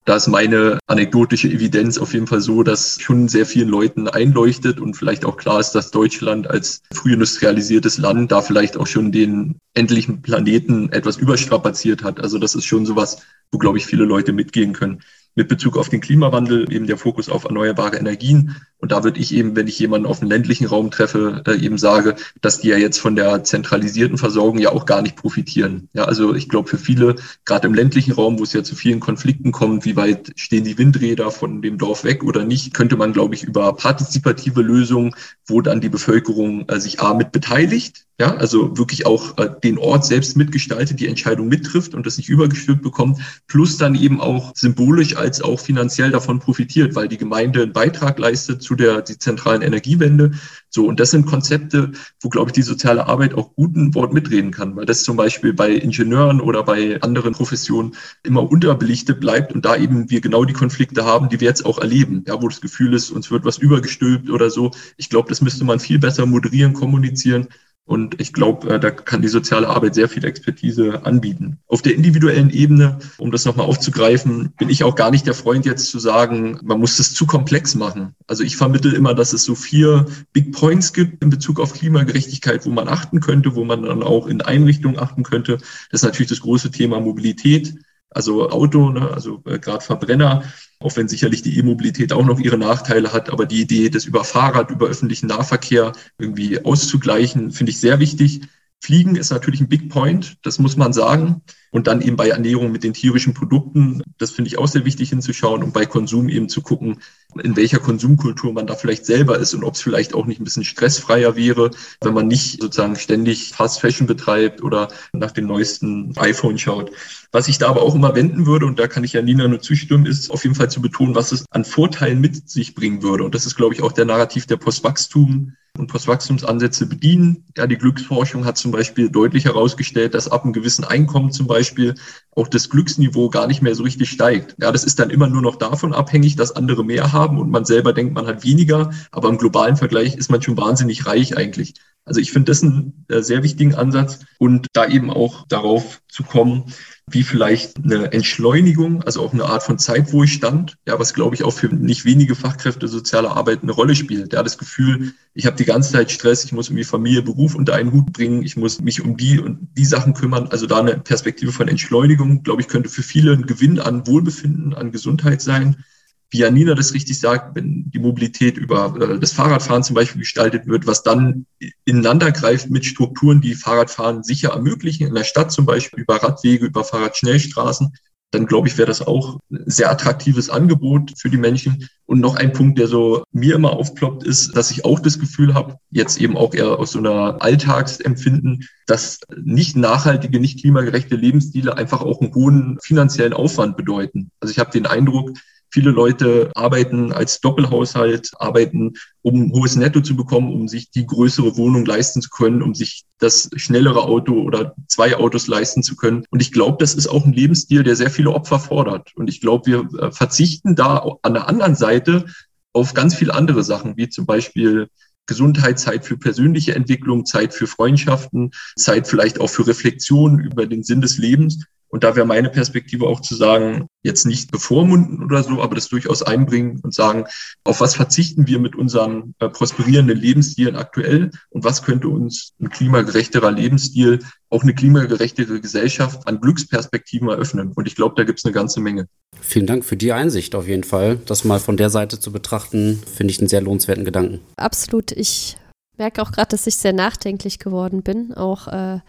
Da 0.10 0.16
ist 0.16 0.26
meine 0.26 0.80
anekdotische 0.88 1.50
Evidenz 1.50 2.00
auf 2.00 2.16
jeden 2.16 2.26
Fall 2.26 2.42
so, 2.42 2.64
dass 2.64 3.00
schon 3.00 3.28
sehr 3.28 3.46
vielen 3.46 3.70
Leuten 3.70 4.08
einleuchtet 4.08 4.80
und 4.80 4.96
vielleicht 4.96 5.24
auch 5.24 5.38
klar 5.38 5.60
ist, 5.60 5.74
dass 5.74 5.92
Deutschland 5.92 6.50
als 6.50 6.82
früh 6.92 7.14
industrialisiertes 7.14 8.00
Land 8.00 8.32
da 8.32 8.42
vielleicht 8.42 8.76
auch 8.76 8.88
schon 8.88 9.12
den 9.12 9.60
endlichen 9.76 10.24
Planeten 10.24 10.92
etwas 10.92 11.18
überstrapaziert 11.18 12.04
hat. 12.04 12.22
Also 12.22 12.40
das 12.40 12.56
ist 12.56 12.66
schon 12.66 12.88
sowas, 12.88 13.22
wo, 13.52 13.60
glaube 13.60 13.78
ich, 13.78 13.86
viele 13.86 14.04
Leute 14.04 14.34
mitgehen 14.34 14.74
können 14.74 15.04
mit 15.36 15.48
Bezug 15.48 15.78
auf 15.78 15.90
den 15.90 16.02
Klimawandel 16.02 16.72
eben 16.72 16.88
der 16.88 16.98
Fokus 16.98 17.30
auf 17.30 17.46
erneuerbare 17.46 17.98
Energien. 17.98 18.56
Und 18.78 18.92
da 18.92 19.04
würde 19.04 19.20
ich 19.20 19.34
eben, 19.34 19.56
wenn 19.56 19.68
ich 19.68 19.78
jemanden 19.80 20.08
auf 20.08 20.20
dem 20.20 20.30
ländlichen 20.30 20.66
Raum 20.66 20.90
treffe, 20.90 21.44
äh, 21.46 21.56
eben 21.58 21.78
sage, 21.78 22.16
dass 22.42 22.60
die 22.60 22.70
ja 22.70 22.78
jetzt 22.78 23.00
von 23.00 23.16
der 23.16 23.44
zentralisierten 23.44 24.18
Versorgung 24.18 24.58
ja 24.60 24.72
auch 24.72 24.86
gar 24.86 25.02
nicht 25.02 25.18
profitieren. 25.18 25.90
Ja, 25.94 26.06
also 26.06 26.34
ich 26.34 26.48
glaube 26.48 26.70
für 26.70 26.78
viele, 26.78 27.16
gerade 27.46 27.68
im 27.68 27.74
ländlichen 27.74 28.14
Raum, 28.14 28.40
wo 28.40 28.44
es 28.44 28.54
ja 28.54 28.64
zu 28.64 28.76
vielen 28.76 29.00
Konflikten 29.00 29.52
kommt, 29.52 29.86
wie 29.86 29.96
weit 29.96 30.32
stehen 30.36 30.64
die 30.64 30.78
Windräder 30.78 31.30
von 31.32 31.62
dem 31.62 31.78
Dorf 31.78 32.04
weg 32.04 32.24
oder 32.24 32.46
nicht, 32.46 32.74
könnte 32.74 32.96
man, 32.96 33.12
glaube 33.12 33.36
ich, 33.36 33.44
über 33.44 33.74
partizipative 33.74 34.62
Lösungen, 34.62 35.14
wo 35.46 35.62
dann 35.62 35.82
die 35.82 35.90
Bevölkerung 35.90 36.68
äh, 36.70 36.80
sich 36.80 37.02
A 37.02 37.14
mit 37.14 37.32
beteiligt, 37.32 38.06
ja, 38.20 38.36
also 38.36 38.78
wirklich 38.78 39.06
auch 39.06 39.38
äh, 39.38 39.50
den 39.64 39.78
Ort 39.78 40.06
selbst 40.06 40.36
mitgestaltet, 40.36 41.00
die 41.00 41.08
Entscheidung 41.08 41.48
mittrifft 41.48 41.94
und 41.94 42.06
das 42.06 42.18
nicht 42.18 42.30
übergestülpt 42.30 42.82
bekommt, 42.82 43.20
plus 43.48 43.78
dann 43.78 43.96
eben 43.96 44.20
auch 44.20 44.52
symbolisch 44.56 45.16
als 45.20 45.42
auch 45.42 45.60
finanziell 45.60 46.12
davon 46.12 46.40
profitiert, 46.40 46.96
weil 46.96 47.08
die 47.08 47.18
Gemeinde 47.18 47.62
einen 47.62 47.74
Beitrag 47.74 48.18
leistet 48.18 48.62
zu 48.62 48.76
der 48.76 49.02
die 49.02 49.18
zentralen 49.18 49.62
Energiewende. 49.62 50.32
So, 50.70 50.86
und 50.86 51.00
das 51.00 51.12
sind 51.12 51.26
Konzepte, 51.26 51.92
wo, 52.22 52.30
glaube 52.30 52.50
ich, 52.50 52.54
die 52.54 52.62
soziale 52.62 53.08
Arbeit 53.08 53.34
auch 53.34 53.54
guten 53.56 53.94
Wort 53.96 54.14
mitreden 54.14 54.52
kann, 54.52 54.76
weil 54.76 54.86
das 54.86 55.04
zum 55.04 55.18
Beispiel 55.18 55.54
bei 55.54 55.72
Ingenieuren 55.72 56.42
oder 56.42 56.64
bei 56.64 57.02
anderen 57.02 57.34
Professionen 57.34 57.96
immer 58.24 58.50
unterbelichtet 58.50 59.20
bleibt 59.20 59.54
und 59.54 59.66
da 59.66 59.76
eben 59.76 60.10
wir 60.10 60.22
genau 60.22 60.46
die 60.46 60.54
Konflikte 60.54 61.06
haben, 61.06 61.30
die 61.30 61.40
wir 61.40 61.48
jetzt 61.48 61.66
auch 61.66 61.80
erleben, 61.80 62.24
ja, 62.28 62.42
wo 62.42 62.48
das 62.48 62.62
Gefühl 62.62 62.94
ist, 62.94 63.12
uns 63.12 63.32
wird 63.32 63.46
was 63.46 63.58
übergestülpt 63.58 64.30
oder 64.30 64.50
so. 64.50 64.72
Ich 64.98 65.10
glaube, 65.10 65.30
das 65.30 65.42
müsste 65.42 65.66
man 65.66 65.80
viel 65.80 66.00
besser 66.00 66.26
moderieren, 66.26 66.74
kommunizieren 66.74 67.48
und 67.90 68.22
ich 68.22 68.34
glaube, 68.34 68.70
äh, 68.70 68.80
da 68.80 68.92
kann 68.92 69.24
die 69.24 69.28
soziale 69.28 69.68
Arbeit 69.68 69.96
sehr 69.96 70.08
viel 70.08 70.24
Expertise 70.24 71.08
anbieten. 71.08 71.58
Auf 71.66 71.82
der 71.82 71.96
individuellen 71.96 72.52
Ebene, 72.52 73.00
um 73.18 73.32
das 73.32 73.46
nochmal 73.46 73.66
aufzugreifen, 73.66 74.54
bin 74.60 74.70
ich 74.70 74.84
auch 74.84 74.94
gar 74.94 75.10
nicht 75.10 75.26
der 75.26 75.34
Freund 75.34 75.66
jetzt 75.66 75.88
zu 75.88 75.98
sagen, 75.98 76.60
man 76.62 76.80
muss 76.80 76.98
das 76.98 77.16
zu 77.16 77.26
komplex 77.26 77.74
machen. 77.74 78.14
Also 78.28 78.44
ich 78.44 78.58
vermittel 78.58 78.94
immer, 78.94 79.16
dass 79.16 79.34
es 79.34 79.44
so 79.44 79.56
vier 79.56 80.06
Big 80.34 80.52
Points 80.52 80.94
gibt 80.94 81.24
in 81.24 81.32
Bezug 81.32 81.60
auf 81.60 81.74
Klimagerechtigkeit, 81.74 82.64
wo 82.68 82.70
man 82.70 82.88
achten 82.88 83.22
könnte, 83.22 83.56
wo 83.56 83.64
man 83.64 83.82
dann 83.82 84.04
auch 84.04 84.28
in 84.28 84.42
Einrichtungen 84.42 85.00
achten 85.00 85.24
könnte. 85.24 85.58
Das 85.58 86.02
ist 86.02 86.04
natürlich 86.04 86.30
das 86.30 86.42
große 86.42 86.70
Thema 86.70 87.00
Mobilität. 87.00 87.74
Also 88.12 88.50
Auto, 88.50 88.90
ne, 88.90 89.12
also 89.12 89.42
äh, 89.46 89.60
gerade 89.60 89.84
Verbrenner, 89.84 90.44
auch 90.80 90.96
wenn 90.96 91.08
sicherlich 91.08 91.42
die 91.42 91.58
E-Mobilität 91.60 92.12
auch 92.14 92.26
noch 92.26 92.40
ihre 92.40 92.58
Nachteile 92.58 93.14
hat, 93.14 93.30
aber 93.30 93.46
die 93.46 93.62
Idee, 93.62 93.90
das 93.90 94.06
über 94.06 94.24
Fahrrad, 94.24 94.72
über 94.72 94.88
öffentlichen 94.88 95.28
Nahverkehr 95.28 95.92
irgendwie 96.18 96.64
auszugleichen, 96.64 97.52
finde 97.52 97.72
ich 97.72 97.80
sehr 97.80 98.00
wichtig. 98.00 98.42
Fliegen 98.82 99.16
ist 99.16 99.30
natürlich 99.30 99.60
ein 99.60 99.68
Big 99.68 99.90
Point, 99.90 100.38
das 100.44 100.58
muss 100.58 100.78
man 100.78 100.94
sagen. 100.94 101.42
Und 101.72 101.88
dann 101.88 102.02
eben 102.02 102.16
bei 102.16 102.30
Ernährung 102.30 102.72
mit 102.72 102.84
den 102.84 102.94
tierischen 102.94 103.34
Produkten, 103.34 104.02
das 104.18 104.32
finde 104.32 104.48
ich 104.48 104.58
auch 104.58 104.68
sehr 104.68 104.86
wichtig 104.86 105.10
hinzuschauen 105.10 105.64
und 105.64 105.74
bei 105.74 105.86
Konsum 105.86 106.30
eben 106.30 106.50
zu 106.50 106.62
gucken, 106.62 107.00
in 107.36 107.56
welcher 107.56 107.80
Konsumkultur 107.80 108.54
man 108.54 108.66
da 108.66 108.76
vielleicht 108.76 109.06
selber 109.06 109.38
ist 109.38 109.54
und 109.54 109.64
ob 109.64 109.76
es 109.76 109.82
vielleicht 109.82 110.14
auch 110.14 110.26
nicht 110.26 110.42
ein 110.42 110.44
bisschen 110.44 110.64
stressfreier 110.64 111.36
wäre, 111.36 111.70
wenn 112.02 112.14
man 112.14 112.28
nicht 112.28 112.62
sozusagen 112.62 112.96
ständig 112.96 113.54
Fast 113.54 113.80
Fashion 113.80 114.08
betreibt 114.08 114.64
oder 114.64 114.88
nach 115.14 115.32
dem 115.32 115.46
neuesten 115.46 116.14
iPhone 116.18 116.58
schaut. 116.58 116.92
Was 117.32 117.48
ich 117.48 117.60
da 117.60 117.70
aber 117.70 117.84
auch 117.84 117.94
immer 117.94 118.16
wenden 118.16 118.48
würde, 118.48 118.66
und 118.66 118.80
da 118.80 118.88
kann 118.88 119.04
ich 119.04 119.14
ja 119.14 119.22
Nina 119.22 119.48
nur 119.48 119.62
zustimmen, 119.62 120.08
ist 120.08 120.32
auf 120.32 120.44
jeden 120.44 120.56
Fall 120.56 120.72
zu 120.72 120.82
betonen, 120.82 121.14
was 121.14 121.32
es 121.32 121.46
an 121.52 121.66
Vorteilen 121.66 122.20
mit 122.20 122.50
sich 122.50 122.74
bringen 122.74 123.04
würde. 123.04 123.24
Und 123.24 123.36
das 123.36 123.46
ist, 123.46 123.56
glaube 123.56 123.76
ich, 123.76 123.84
auch 123.84 123.92
der 123.92 124.06
Narrativ 124.06 124.48
der 124.48 124.58
Postwachstum 124.58 125.54
und 125.78 125.88
Postwachstumsansätze 125.88 126.88
bedienen. 126.88 127.46
Ja, 127.56 127.68
die 127.68 127.78
Glücksforschung 127.78 128.46
hat 128.46 128.58
zum 128.58 128.72
Beispiel 128.72 129.10
deutlich 129.10 129.46
herausgestellt, 129.46 130.14
dass 130.14 130.28
ab 130.28 130.44
einem 130.44 130.54
gewissen 130.54 130.84
Einkommen 130.84 131.32
zum 131.32 131.48
Beispiel 131.48 131.96
auch 132.36 132.48
das 132.48 132.70
Glücksniveau 132.70 133.30
gar 133.30 133.48
nicht 133.48 133.62
mehr 133.62 133.76
so 133.76 133.84
richtig 133.84 134.10
steigt. 134.10 134.56
Ja, 134.60 134.72
das 134.72 134.84
ist 134.84 135.00
dann 135.00 135.10
immer 135.10 135.28
nur 135.28 135.42
noch 135.42 135.56
davon 135.56 135.94
abhängig, 135.94 136.36
dass 136.36 136.56
andere 136.56 136.84
mehr 136.84 137.14
haben 137.14 137.19
und 137.28 137.50
man 137.50 137.66
selber 137.66 137.94
denkt, 137.94 138.14
man 138.14 138.28
hat 138.28 138.44
weniger, 138.44 138.92
aber 139.12 139.30
im 139.30 139.38
globalen 139.38 139.78
Vergleich 139.78 140.16
ist 140.16 140.32
man 140.32 140.42
schon 140.42 140.58
wahnsinnig 140.58 141.06
reich 141.06 141.38
eigentlich. 141.38 141.76
Also 142.10 142.22
ich 142.22 142.32
finde 142.32 142.52
das 142.52 142.64
einen 142.64 143.06
äh, 143.08 143.22
sehr 143.22 143.44
wichtigen 143.44 143.76
Ansatz 143.76 144.26
und 144.40 144.68
da 144.74 144.88
eben 144.88 145.12
auch 145.12 145.46
darauf 145.48 146.02
zu 146.08 146.24
kommen, 146.24 146.74
wie 147.08 147.24
vielleicht 147.24 147.78
eine 147.78 148.12
Entschleunigung, 148.12 149.04
also 149.04 149.22
auch 149.22 149.34
eine 149.34 149.46
Art 149.46 149.64
von 149.64 149.78
Zeitwohlstand, 149.78 150.78
ja, 150.88 151.00
was 151.00 151.14
glaube 151.14 151.36
ich 151.36 151.44
auch 151.44 151.54
für 151.54 151.68
nicht 151.68 152.06
wenige 152.06 152.36
Fachkräfte 152.36 152.88
soziale 152.88 153.30
Arbeit 153.30 153.62
eine 153.62 153.72
Rolle 153.72 153.96
spielt. 153.96 154.34
Ja, 154.34 154.42
das 154.42 154.58
Gefühl, 154.58 155.14
ich 155.34 155.46
habe 155.46 155.56
die 155.56 155.66
ganze 155.66 155.92
Zeit 155.92 156.12
Stress, 156.12 156.46
ich 156.46 156.52
muss 156.52 156.70
irgendwie 156.70 156.84
Familie, 156.84 157.22
Beruf 157.22 157.54
unter 157.56 157.76
einen 157.76 157.92
Hut 157.92 158.12
bringen, 158.12 158.42
ich 158.44 158.58
muss 158.58 158.82
mich 158.82 159.02
um 159.02 159.16
die 159.16 159.40
und 159.40 159.70
die 159.78 159.86
Sachen 159.86 160.14
kümmern. 160.14 160.48
Also 160.48 160.66
da 160.66 160.80
eine 160.80 160.98
Perspektive 160.98 161.52
von 161.52 161.68
Entschleunigung, 161.68 162.42
glaube 162.42 162.62
ich, 162.62 162.68
könnte 162.68 162.90
für 162.90 163.04
viele 163.04 163.34
ein 163.34 163.46
Gewinn 163.46 163.80
an 163.80 164.08
Wohlbefinden, 164.08 164.74
an 164.74 164.92
Gesundheit 164.92 165.42
sein. 165.42 165.84
Wie 166.32 166.40
Janina 166.40 166.76
das 166.76 166.94
richtig 166.94 167.20
sagt, 167.20 167.56
wenn 167.56 167.90
die 167.90 168.00
Mobilität 168.00 168.58
über 168.58 168.96
äh, 169.00 169.20
das 169.20 169.34
Fahrradfahren 169.34 169.84
zum 169.84 169.96
Beispiel 169.96 170.22
gestaltet 170.22 170.68
wird, 170.68 170.86
was 170.86 171.04
dann 171.04 171.46
ineinander 171.86 172.32
greift 172.32 172.70
mit 172.70 172.86
Strukturen, 172.86 173.42
die 173.42 173.56
Fahrradfahren 173.56 174.24
sicher 174.24 174.50
ermöglichen, 174.50 175.08
in 175.08 175.16
der 175.16 175.24
Stadt 175.24 175.52
zum 175.52 175.66
Beispiel 175.66 176.04
über 176.04 176.18
Radwege, 176.18 176.66
über 176.66 176.84
Fahrradschnellstraßen, 176.84 177.94
dann 178.32 178.46
glaube 178.46 178.68
ich, 178.68 178.78
wäre 178.78 178.88
das 178.88 179.02
auch 179.02 179.40
ein 179.52 179.64
sehr 179.66 179.90
attraktives 179.90 180.50
Angebot 180.50 181.14
für 181.18 181.30
die 181.30 181.38
Menschen. 181.38 181.90
Und 182.06 182.20
noch 182.20 182.36
ein 182.36 182.54
Punkt, 182.54 182.78
der 182.78 182.88
so 182.88 183.24
mir 183.32 183.56
immer 183.56 183.74
aufploppt, 183.74 184.24
ist, 184.24 184.56
dass 184.56 184.72
ich 184.72 184.86
auch 184.86 185.00
das 185.00 185.20
Gefühl 185.20 185.54
habe, 185.56 185.78
jetzt 185.90 186.20
eben 186.22 186.38
auch 186.38 186.54
eher 186.54 186.80
aus 186.80 186.92
so 186.92 187.00
einer 187.00 187.42
Alltagsempfinden, 187.42 188.68
dass 188.86 189.20
nicht 189.36 189.76
nachhaltige, 189.76 190.40
nicht 190.40 190.62
klimagerechte 190.62 191.16
Lebensstile 191.16 191.76
einfach 191.78 192.02
auch 192.02 192.22
einen 192.22 192.34
hohen 192.34 192.78
finanziellen 192.82 193.34
Aufwand 193.34 193.78
bedeuten. 193.78 194.30
Also 194.40 194.52
ich 194.52 194.60
habe 194.60 194.72
den 194.72 194.86
Eindruck, 194.86 195.32
Viele 195.72 195.92
Leute 195.92 196.52
arbeiten 196.56 197.12
als 197.12 197.42
Doppelhaushalt, 197.42 198.32
arbeiten, 198.40 198.94
um 199.22 199.36
ein 199.36 199.52
hohes 199.52 199.76
Netto 199.76 200.02
zu 200.02 200.16
bekommen, 200.16 200.52
um 200.52 200.68
sich 200.68 200.90
die 200.92 201.06
größere 201.06 201.58
Wohnung 201.58 201.86
leisten 201.86 202.22
zu 202.22 202.30
können, 202.30 202.62
um 202.62 202.74
sich 202.74 203.06
das 203.20 203.50
schnellere 203.56 204.04
Auto 204.04 204.42
oder 204.42 204.74
zwei 204.88 205.16
Autos 205.16 205.48
leisten 205.48 205.84
zu 205.84 205.96
können. 205.96 206.26
Und 206.30 206.42
ich 206.42 206.52
glaube, 206.52 206.78
das 206.80 206.96
ist 206.96 207.08
auch 207.08 207.26
ein 207.26 207.34
Lebensstil, 207.34 207.84
der 207.84 207.96
sehr 207.96 208.10
viele 208.10 208.32
Opfer 208.32 208.60
fordert. 208.60 209.12
Und 209.16 209.30
ich 209.30 209.42
glaube, 209.42 209.66
wir 209.66 210.00
äh, 210.00 210.12
verzichten 210.12 210.76
da 210.76 211.06
an 211.22 211.34
der 211.34 211.48
anderen 211.48 211.76
Seite 211.76 212.26
auf 212.74 212.94
ganz 212.94 213.16
viele 213.16 213.34
andere 213.34 213.64
Sachen, 213.64 213.98
wie 213.98 214.10
zum 214.10 214.26
Beispiel 214.26 214.90
Gesundheit, 215.30 215.80
Zeit 215.80 216.06
für 216.06 216.18
persönliche 216.18 216.74
Entwicklung, 216.74 217.26
Zeit 217.26 217.54
für 217.54 217.68
Freundschaften, 217.68 218.52
Zeit 218.76 219.08
vielleicht 219.08 219.40
auch 219.40 219.50
für 219.50 219.68
Reflexion 219.68 220.40
über 220.40 220.66
den 220.66 220.84
Sinn 220.84 221.02
des 221.02 221.20
Lebens. 221.20 221.66
Und 221.90 222.04
da 222.04 222.16
wäre 222.16 222.26
meine 222.26 222.50
Perspektive 222.50 223.08
auch 223.08 223.20
zu 223.20 223.36
sagen, 223.36 223.88
jetzt 224.04 224.26
nicht 224.26 224.52
bevormunden 224.52 225.24
oder 225.24 225.44
so, 225.44 225.62
aber 225.62 225.76
das 225.76 225.90
durchaus 225.90 226.22
einbringen 226.22 226.80
und 226.84 226.94
sagen, 226.94 227.26
auf 227.64 227.82
was 227.82 227.96
verzichten 227.96 228.48
wir 228.48 228.60
mit 228.60 228.76
unseren 228.76 229.34
äh, 229.40 229.50
prosperierenden 229.50 230.18
Lebensstilen 230.18 230.76
aktuell 230.76 231.32
und 231.50 231.64
was 231.64 231.84
könnte 231.84 232.08
uns 232.08 232.54
ein 232.62 232.70
klimagerechterer 232.70 233.52
Lebensstil, 233.52 234.20
auch 234.50 234.64
eine 234.64 234.74
klimagerechtere 234.74 235.60
Gesellschaft 235.60 236.28
an 236.28 236.40
Glücksperspektiven 236.40 237.28
eröffnen. 237.28 237.72
Und 237.74 237.88
ich 237.88 237.96
glaube, 237.96 238.16
da 238.16 238.24
gibt 238.24 238.40
es 238.40 238.46
eine 238.46 238.54
ganze 238.54 238.80
Menge. 238.80 239.08
Vielen 239.42 239.68
Dank 239.68 239.84
für 239.84 239.98
die 239.98 240.12
Einsicht 240.12 240.56
auf 240.56 240.68
jeden 240.68 240.84
Fall. 240.84 241.18
Das 241.26 241.44
mal 241.44 241.60
von 241.60 241.78
der 241.78 241.90
Seite 241.90 242.20
zu 242.20 242.32
betrachten, 242.32 243.02
finde 243.16 243.32
ich 243.32 243.40
einen 243.40 243.50
sehr 243.50 243.62
lohnenswerten 243.62 244.06
Gedanken. 244.06 244.42
Absolut. 244.58 245.12
Ich 245.12 245.58
merke 245.98 246.22
auch 246.22 246.32
gerade, 246.32 246.50
dass 246.50 246.68
ich 246.68 246.78
sehr 246.78 246.94
nachdenklich 246.94 247.60
geworden 247.60 248.02
bin, 248.02 248.34
auch 248.34 248.68
äh, 248.68 249.00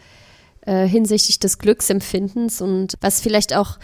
äh, 0.63 0.87
hinsichtlich 0.87 1.39
des 1.39 1.59
Glücksempfindens 1.59 2.61
und 2.61 2.95
was 3.01 3.21
vielleicht 3.21 3.55
auch 3.55 3.79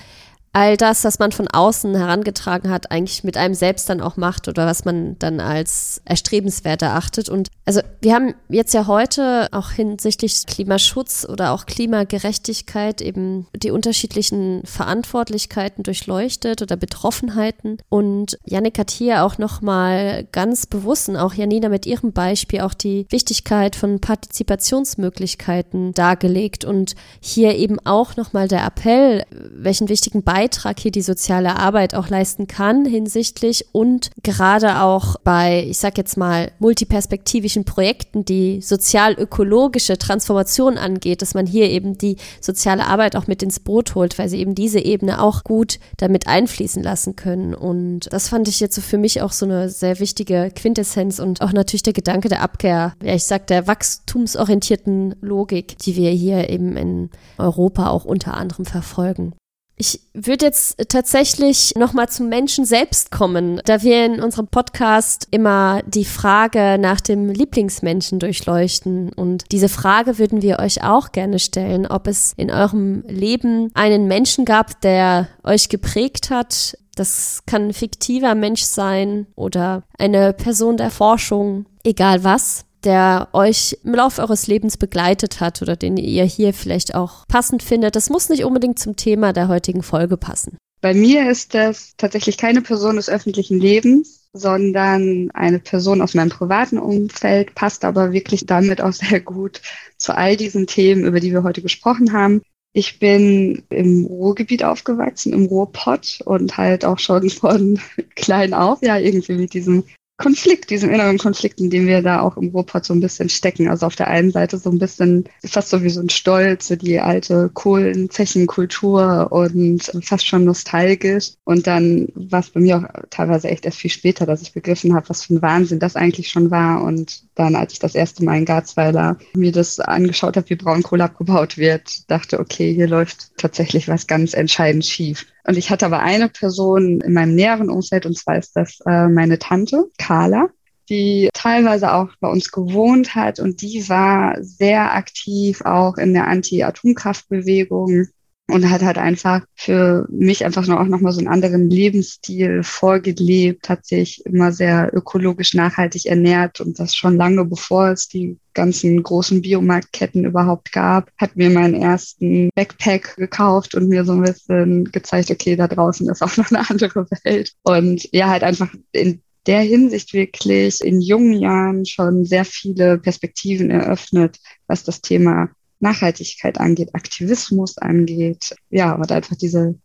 all 0.57 0.78
das, 0.78 1.04
was 1.04 1.18
man 1.18 1.32
von 1.32 1.48
außen 1.48 1.94
herangetragen 1.94 2.70
hat, 2.70 2.90
eigentlich 2.90 3.22
mit 3.24 3.36
einem 3.36 3.52
selbst 3.52 3.90
dann 3.90 4.00
auch 4.00 4.16
macht 4.16 4.48
oder 4.48 4.66
was 4.66 4.86
man 4.86 5.18
dann 5.18 5.38
als 5.38 6.00
erstrebenswert 6.07 6.80
erachtet. 6.80 7.28
Und 7.28 7.48
also 7.66 7.82
wir 8.00 8.14
haben 8.14 8.34
jetzt 8.48 8.72
ja 8.72 8.86
heute 8.86 9.48
auch 9.52 9.72
hinsichtlich 9.72 10.46
Klimaschutz 10.46 11.26
oder 11.28 11.52
auch 11.52 11.66
Klimagerechtigkeit 11.66 13.02
eben 13.02 13.46
die 13.54 13.70
unterschiedlichen 13.70 14.62
Verantwortlichkeiten 14.64 15.82
durchleuchtet 15.82 16.62
oder 16.62 16.76
Betroffenheiten. 16.76 17.76
Und 17.90 18.38
Janik 18.46 18.78
hat 18.78 18.90
hier 18.90 19.24
auch 19.24 19.36
nochmal 19.36 20.26
ganz 20.32 20.64
bewusst 20.64 21.11
und 21.11 21.18
auch 21.18 21.34
Janina 21.34 21.68
mit 21.68 21.84
ihrem 21.84 22.12
Beispiel 22.12 22.62
auch 22.62 22.72
die 22.72 23.04
Wichtigkeit 23.11 23.76
von 23.76 24.00
Partizipationsmöglichkeiten 24.00 25.92
dargelegt 25.92 26.64
und 26.64 26.94
hier 27.20 27.57
eben 27.57 27.78
auch 27.84 28.16
nochmal 28.16 28.48
der 28.48 28.64
Appell, 28.64 29.26
welchen 29.30 29.90
wichtigen 29.90 30.22
Beitrag 30.22 30.45
Beitrag 30.47 30.78
hier 30.78 30.92
die 30.92 31.03
soziale 31.03 31.57
Arbeit 31.57 31.97
auch 31.97 32.09
leisten 32.09 32.47
kann 32.47 32.84
hinsichtlich 32.84 33.66
und 33.72 34.11
gerade 34.22 34.80
auch 34.80 35.16
bei, 35.24 35.66
ich 35.68 35.78
sag 35.78 35.99
jetzt 35.99 36.16
mal, 36.16 36.53
multiperspektivischen 36.61 37.64
Projekten, 37.64 38.24
die 38.24 38.62
sozial-ökologische 38.62 39.99
Transformation 39.99 40.78
angeht, 40.78 41.20
dass 41.20 41.34
man 41.34 41.47
hier 41.47 41.68
eben 41.68 41.99
die 41.99 42.16
soziale 42.40 42.86
Arbeit 42.86 43.16
auch 43.16 43.26
mit 43.26 43.42
ins 43.42 43.59
Boot 43.59 43.97
holt, 43.97 44.20
weil 44.20 44.28
sie 44.28 44.38
eben 44.38 44.55
diese 44.55 44.78
Ebene 44.78 45.20
auch 45.20 45.42
gut 45.42 45.80
damit 45.97 46.28
einfließen 46.28 46.80
lassen 46.80 47.16
können. 47.16 47.53
Und 47.53 48.07
das 48.12 48.28
fand 48.28 48.47
ich 48.47 48.61
jetzt 48.61 48.76
so 48.76 48.82
für 48.82 48.99
mich 48.99 49.22
auch 49.22 49.32
so 49.32 49.47
eine 49.47 49.68
sehr 49.68 49.99
wichtige 49.99 50.53
Quintessenz 50.55 51.18
und 51.18 51.42
auch 51.42 51.53
natürlich 51.53 51.82
der 51.82 51.92
Gedanke 51.92 52.28
der 52.28 52.42
Abkehr, 52.42 52.94
ja, 53.03 53.14
ich 53.14 53.24
sag 53.24 53.49
der 53.49 53.66
wachstumsorientierten 53.66 55.16
Logik, 55.20 55.76
die 55.78 55.97
wir 55.97 56.11
hier 56.11 56.51
eben 56.51 56.76
in 56.76 57.11
Europa 57.36 57.88
auch 57.88 58.05
unter 58.05 58.34
anderem 58.34 58.64
verfolgen. 58.64 59.32
Ich 59.78 60.00
würde 60.14 60.46
jetzt 60.46 60.88
tatsächlich 60.88 61.74
nochmal 61.76 62.08
zum 62.08 62.30
Menschen 62.30 62.64
selbst 62.64 63.10
kommen, 63.10 63.60
da 63.66 63.82
wir 63.82 64.06
in 64.06 64.22
unserem 64.22 64.48
Podcast 64.48 65.28
immer 65.30 65.82
die 65.86 66.06
Frage 66.06 66.78
nach 66.80 67.02
dem 67.02 67.28
Lieblingsmenschen 67.28 68.18
durchleuchten. 68.18 69.12
Und 69.12 69.44
diese 69.52 69.68
Frage 69.68 70.18
würden 70.18 70.40
wir 70.40 70.60
euch 70.60 70.82
auch 70.82 71.12
gerne 71.12 71.38
stellen, 71.38 71.86
ob 71.86 72.06
es 72.06 72.32
in 72.38 72.50
eurem 72.50 73.02
Leben 73.06 73.70
einen 73.74 74.08
Menschen 74.08 74.46
gab, 74.46 74.80
der 74.80 75.28
euch 75.44 75.68
geprägt 75.68 76.30
hat. 76.30 76.78
Das 76.94 77.42
kann 77.44 77.68
ein 77.68 77.74
fiktiver 77.74 78.34
Mensch 78.34 78.62
sein 78.62 79.26
oder 79.34 79.82
eine 79.98 80.32
Person 80.32 80.78
der 80.78 80.90
Forschung, 80.90 81.66
egal 81.84 82.24
was 82.24 82.64
der 82.87 83.28
euch 83.32 83.76
im 83.84 83.95
Laufe 83.95 84.22
eures 84.22 84.47
Lebens 84.47 84.76
begleitet 84.76 85.41
hat 85.41 85.61
oder 85.61 85.76
den 85.76 85.97
ihr 85.97 86.24
hier 86.24 86.55
vielleicht 86.55 86.95
auch 86.95 87.26
passend 87.26 87.62
findet. 87.62 87.97
Das 87.97 88.09
muss 88.09 88.28
nicht 88.28 88.45
unbedingt 88.45 88.78
zum 88.78 88.97
Thema 88.97 89.32
der 89.32 89.49
heutigen 89.49 89.82
Folge 89.82 90.16
passen. 90.16 90.57
Bei 90.80 90.95
mir 90.95 91.28
ist 91.28 91.53
das 91.55 91.95
tatsächlich 91.97 92.39
keine 92.39 92.62
Person 92.62 92.97
des 92.97 93.09
öffentlichen 93.09 93.59
Lebens, 93.59 94.28
sondern 94.32 95.30
eine 95.32 95.59
Person 95.59 96.01
aus 96.01 96.14
meinem 96.14 96.28
privaten 96.28 96.78
Umfeld, 96.78 97.55
passt 97.55 97.84
aber 97.84 98.12
wirklich 98.12 98.47
damit 98.47 98.80
auch 98.80 98.93
sehr 98.93 99.20
gut 99.20 99.61
zu 99.97 100.16
all 100.16 100.37
diesen 100.37 100.66
Themen, 100.66 101.05
über 101.05 101.18
die 101.18 101.32
wir 101.32 101.43
heute 101.43 101.62
gesprochen 101.62 102.12
haben. 102.12 102.43
Ich 102.72 102.99
bin 102.99 103.62
im 103.70 104.05
Ruhrgebiet 104.05 104.62
aufgewachsen, 104.62 105.32
im 105.32 105.47
Ruhrpott 105.47 106.20
und 106.24 106.57
halt 106.57 106.84
auch 106.84 106.99
schon 106.99 107.30
von 107.30 107.80
klein 108.14 108.55
auf, 108.55 108.80
ja, 108.82 108.99
irgendwie 108.99 109.32
mit 109.32 109.55
diesem 109.55 109.84
Konflikt, 110.18 110.70
diesem 110.70 110.90
inneren 110.90 111.18
Konflikt, 111.18 111.60
in 111.60 111.68
dem 111.68 111.86
wir 111.86 112.00
da 112.00 112.20
auch 112.20 112.38
im 112.38 112.48
Ruhrpott 112.48 112.86
so 112.86 112.94
ein 112.94 113.00
bisschen 113.00 113.28
stecken. 113.28 113.68
Also 113.68 113.86
auf 113.86 113.96
der 113.96 114.08
einen 114.08 114.30
Seite 114.30 114.56
so 114.56 114.70
ein 114.70 114.78
bisschen 114.78 115.24
fast 115.44 115.68
so 115.68 115.82
wie 115.82 115.90
so 115.90 116.00
ein 116.00 116.08
Stolz, 116.08 116.68
so 116.68 116.76
die 116.76 117.00
alte 117.00 117.50
Kohlenzechenkultur 117.52 119.28
und 119.30 119.90
fast 120.02 120.26
schon 120.26 120.44
nostalgisch. 120.44 121.32
Und 121.44 121.66
dann 121.66 122.08
war 122.14 122.40
es 122.40 122.50
bei 122.50 122.60
mir 122.60 122.78
auch 122.78 122.84
teilweise 123.10 123.48
echt 123.48 123.66
erst 123.66 123.78
viel 123.78 123.90
später, 123.90 124.24
dass 124.24 124.40
ich 124.40 124.54
begriffen 124.54 124.94
habe, 124.94 125.08
was 125.10 125.24
für 125.24 125.34
ein 125.34 125.42
Wahnsinn 125.42 125.80
das 125.80 125.96
eigentlich 125.96 126.28
schon 126.30 126.50
war. 126.50 126.82
Und 126.82 127.25
dann, 127.37 127.55
als 127.55 127.74
ich 127.74 127.78
das 127.78 127.95
erste 127.95 128.24
Mal 128.24 128.39
in 128.39 128.45
Garzweiler 128.45 129.18
mir 129.34 129.53
das 129.53 129.78
angeschaut 129.78 130.37
habe, 130.37 130.49
wie 130.51 130.57
Braunkohle 130.57 131.05
abgebaut 131.05 131.57
wird, 131.57 132.11
dachte, 132.11 132.41
okay, 132.41 132.74
hier 132.74 132.89
läuft 132.89 133.37
tatsächlich 133.37 133.89
was 133.89 134.07
ganz 134.07 134.34
entscheidend 134.34 134.84
schief. 134.84 135.26
Und 135.47 135.57
ich 135.57 135.70
hatte 135.70 135.87
aber 135.87 136.01
eine 136.01 136.28
Person 136.28 137.01
in 137.03 137.12
meinem 137.12 137.34
näheren 137.34 137.70
Umfeld, 137.70 138.07
und 138.07 138.18
zwar 138.18 138.39
ist 138.39 138.57
das 138.57 138.80
äh, 138.87 139.09
meine 139.09 139.39
Tante, 139.39 139.84
Carla, 139.99 140.49
die 140.89 141.28
teilweise 141.34 141.93
auch 141.93 142.09
bei 142.20 142.28
uns 142.28 142.51
gewohnt 142.51 143.14
hat 143.14 143.39
und 143.39 143.61
die 143.61 143.89
war 143.89 144.37
sehr 144.43 144.95
aktiv 144.95 145.61
auch 145.62 145.99
in 145.99 146.14
der 146.14 146.28
Anti-Atomkraftbewegung 146.28 148.07
und 148.49 148.70
hat 148.70 148.82
halt 148.82 148.99
einfach 148.99 149.44
für 149.57 150.07
mich 150.09 150.44
einfach 150.44 150.66
noch, 150.66 150.78
auch 150.78 150.86
nochmal 150.86 151.12
so 151.12 151.18
einen 151.18 151.28
anderen 151.28 151.68
Lebensstil 151.68 152.62
vorgelebt, 152.62 153.68
hat 153.68 153.84
sich 153.84 154.24
immer 154.24 154.53
sehr 154.53 154.90
ökologisch 154.94 155.55
nachhaltig 155.55 156.07
ernährt 156.07 156.61
und 156.61 156.78
das 156.78 156.94
schon 156.94 157.16
lange 157.16 157.44
bevor 157.44 157.88
es 157.90 158.07
die 158.09 158.38
ganzen 158.55 159.03
großen 159.03 159.42
Biomarktketten 159.42 160.24
überhaupt 160.24 160.72
gab, 160.72 161.11
hat 161.18 161.36
mir 161.36 161.51
meinen 161.51 161.74
ersten 161.74 162.51
Backpack 162.55 163.16
gekauft 163.16 163.74
und 163.74 163.88
mir 163.88 164.05
so 164.05 164.12
ein 164.12 164.22
bisschen 164.22 164.84
gezeigt, 164.92 165.30
okay, 165.30 165.57
da 165.57 165.66
draußen 165.66 166.09
ist 166.09 166.22
auch 166.22 166.36
noch 166.36 166.51
eine 166.51 166.68
andere 166.70 167.07
Welt. 167.24 167.53
Und 167.64 168.09
ja, 168.12 168.28
halt 168.28 168.44
einfach 168.44 168.72
in 168.92 169.22
der 169.47 169.61
Hinsicht 169.61 170.12
wirklich 170.12 170.80
in 170.80 171.01
jungen 171.01 171.34
Jahren 171.34 171.84
schon 171.84 172.24
sehr 172.24 172.44
viele 172.44 172.99
Perspektiven 172.99 173.70
eröffnet, 173.70 174.38
was 174.66 174.84
das 174.84 175.01
Thema 175.01 175.51
Nachhaltigkeit 175.80 176.58
angeht, 176.58 176.94
Aktivismus 176.94 177.78
angeht. 177.78 178.54
Ja, 178.70 178.94
und 178.94 179.10
einfach 179.12 179.36
diese, 179.36 179.78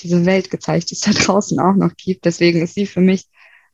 diese 0.00 0.24
Welt 0.26 0.50
gezeigt, 0.50 0.90
die 0.90 0.94
es 0.94 1.00
da 1.00 1.10
draußen 1.14 1.58
auch 1.58 1.74
noch 1.74 1.94
gibt. 1.96 2.24
Deswegen 2.24 2.62
ist 2.62 2.74
sie 2.74 2.86
für 2.86 3.00
mich 3.00 3.26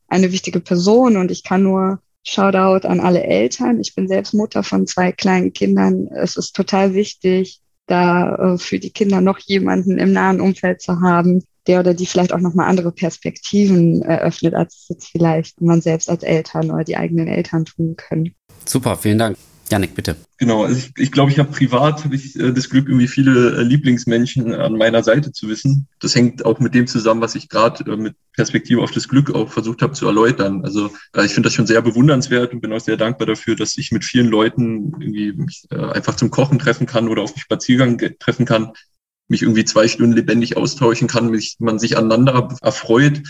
eine 0.07 0.31
wichtige 0.31 0.59
Person 0.59 1.17
und 1.17 1.31
ich 1.31 1.43
kann 1.43 1.63
nur 1.63 1.99
Shoutout 2.23 2.87
an 2.87 2.99
alle 2.99 3.23
Eltern. 3.23 3.79
Ich 3.79 3.93
bin 3.93 4.07
selbst 4.07 4.33
Mutter 4.33 4.63
von 4.63 4.87
zwei 4.87 5.11
kleinen 5.11 5.53
Kindern. 5.53 6.07
Es 6.07 6.37
ist 6.37 6.55
total 6.55 6.95
wichtig, 6.95 7.61
da 7.85 8.35
äh, 8.35 8.57
für 8.57 8.79
die 8.79 8.89
Kinder 8.89 9.21
noch 9.21 9.37
jemanden 9.39 9.99
im 9.99 10.11
nahen 10.11 10.41
Umfeld 10.41 10.81
zu 10.81 11.01
haben, 11.01 11.43
der 11.67 11.79
oder 11.79 11.93
die 11.93 12.05
vielleicht 12.05 12.33
auch 12.33 12.39
nochmal 12.39 12.67
andere 12.67 12.91
Perspektiven 12.91 14.01
eröffnet, 14.01 14.55
als 14.55 14.75
es 14.75 14.89
jetzt 14.89 15.07
vielleicht 15.07 15.61
man 15.61 15.81
selbst 15.81 16.09
als 16.09 16.23
Eltern 16.23 16.71
oder 16.71 16.83
die 16.83 16.97
eigenen 16.97 17.27
Eltern 17.27 17.65
tun 17.65 17.95
können. 17.95 18.33
Super, 18.65 18.97
vielen 18.97 19.19
Dank. 19.19 19.37
Janik, 19.71 19.95
bitte. 19.95 20.15
Genau, 20.37 20.63
also 20.63 20.77
ich, 20.77 20.91
ich 20.97 21.11
glaube, 21.11 21.31
ich 21.31 21.39
habe 21.39 21.51
privat 21.51 22.05
hab 22.05 22.13
ich 22.13 22.39
äh, 22.39 22.53
das 22.53 22.69
Glück, 22.69 22.87
irgendwie 22.87 23.07
viele 23.07 23.57
äh, 23.57 23.63
Lieblingsmenschen 23.63 24.53
an 24.53 24.73
meiner 24.77 25.01
Seite 25.03 25.31
zu 25.31 25.47
wissen. 25.47 25.87
Das 25.99 26.13
hängt 26.15 26.45
auch 26.45 26.59
mit 26.59 26.75
dem 26.75 26.85
zusammen, 26.85 27.21
was 27.21 27.33
ich 27.33 27.49
gerade 27.49 27.91
äh, 27.91 27.97
mit 27.97 28.15
Perspektive 28.33 28.81
auf 28.81 28.91
das 28.91 29.07
Glück 29.07 29.33
auch 29.33 29.51
versucht 29.51 29.81
habe 29.81 29.93
zu 29.93 30.05
erläutern. 30.05 30.63
Also 30.63 30.91
äh, 31.15 31.25
ich 31.25 31.33
finde 31.33 31.47
das 31.47 31.53
schon 31.53 31.65
sehr 31.65 31.81
bewundernswert 31.81 32.53
und 32.53 32.61
bin 32.61 32.73
auch 32.73 32.79
sehr 32.79 32.97
dankbar 32.97 33.25
dafür, 33.25 33.55
dass 33.55 33.77
ich 33.77 33.91
mit 33.91 34.05
vielen 34.05 34.27
Leuten 34.27 34.93
irgendwie 34.99 35.33
mich 35.33 35.65
äh, 35.71 35.77
einfach 35.77 36.15
zum 36.15 36.29
Kochen 36.29 36.59
treffen 36.59 36.85
kann 36.85 37.07
oder 37.07 37.23
auf 37.23 37.31
einen 37.31 37.39
Spaziergang 37.39 37.97
treffen 38.19 38.45
kann, 38.45 38.71
mich 39.27 39.41
irgendwie 39.41 39.65
zwei 39.65 39.87
Stunden 39.87 40.13
lebendig 40.13 40.57
austauschen 40.57 41.07
kann, 41.07 41.31
mich, 41.31 41.55
man 41.57 41.79
sich 41.79 41.97
aneinander 41.97 42.49
erfreut 42.61 43.23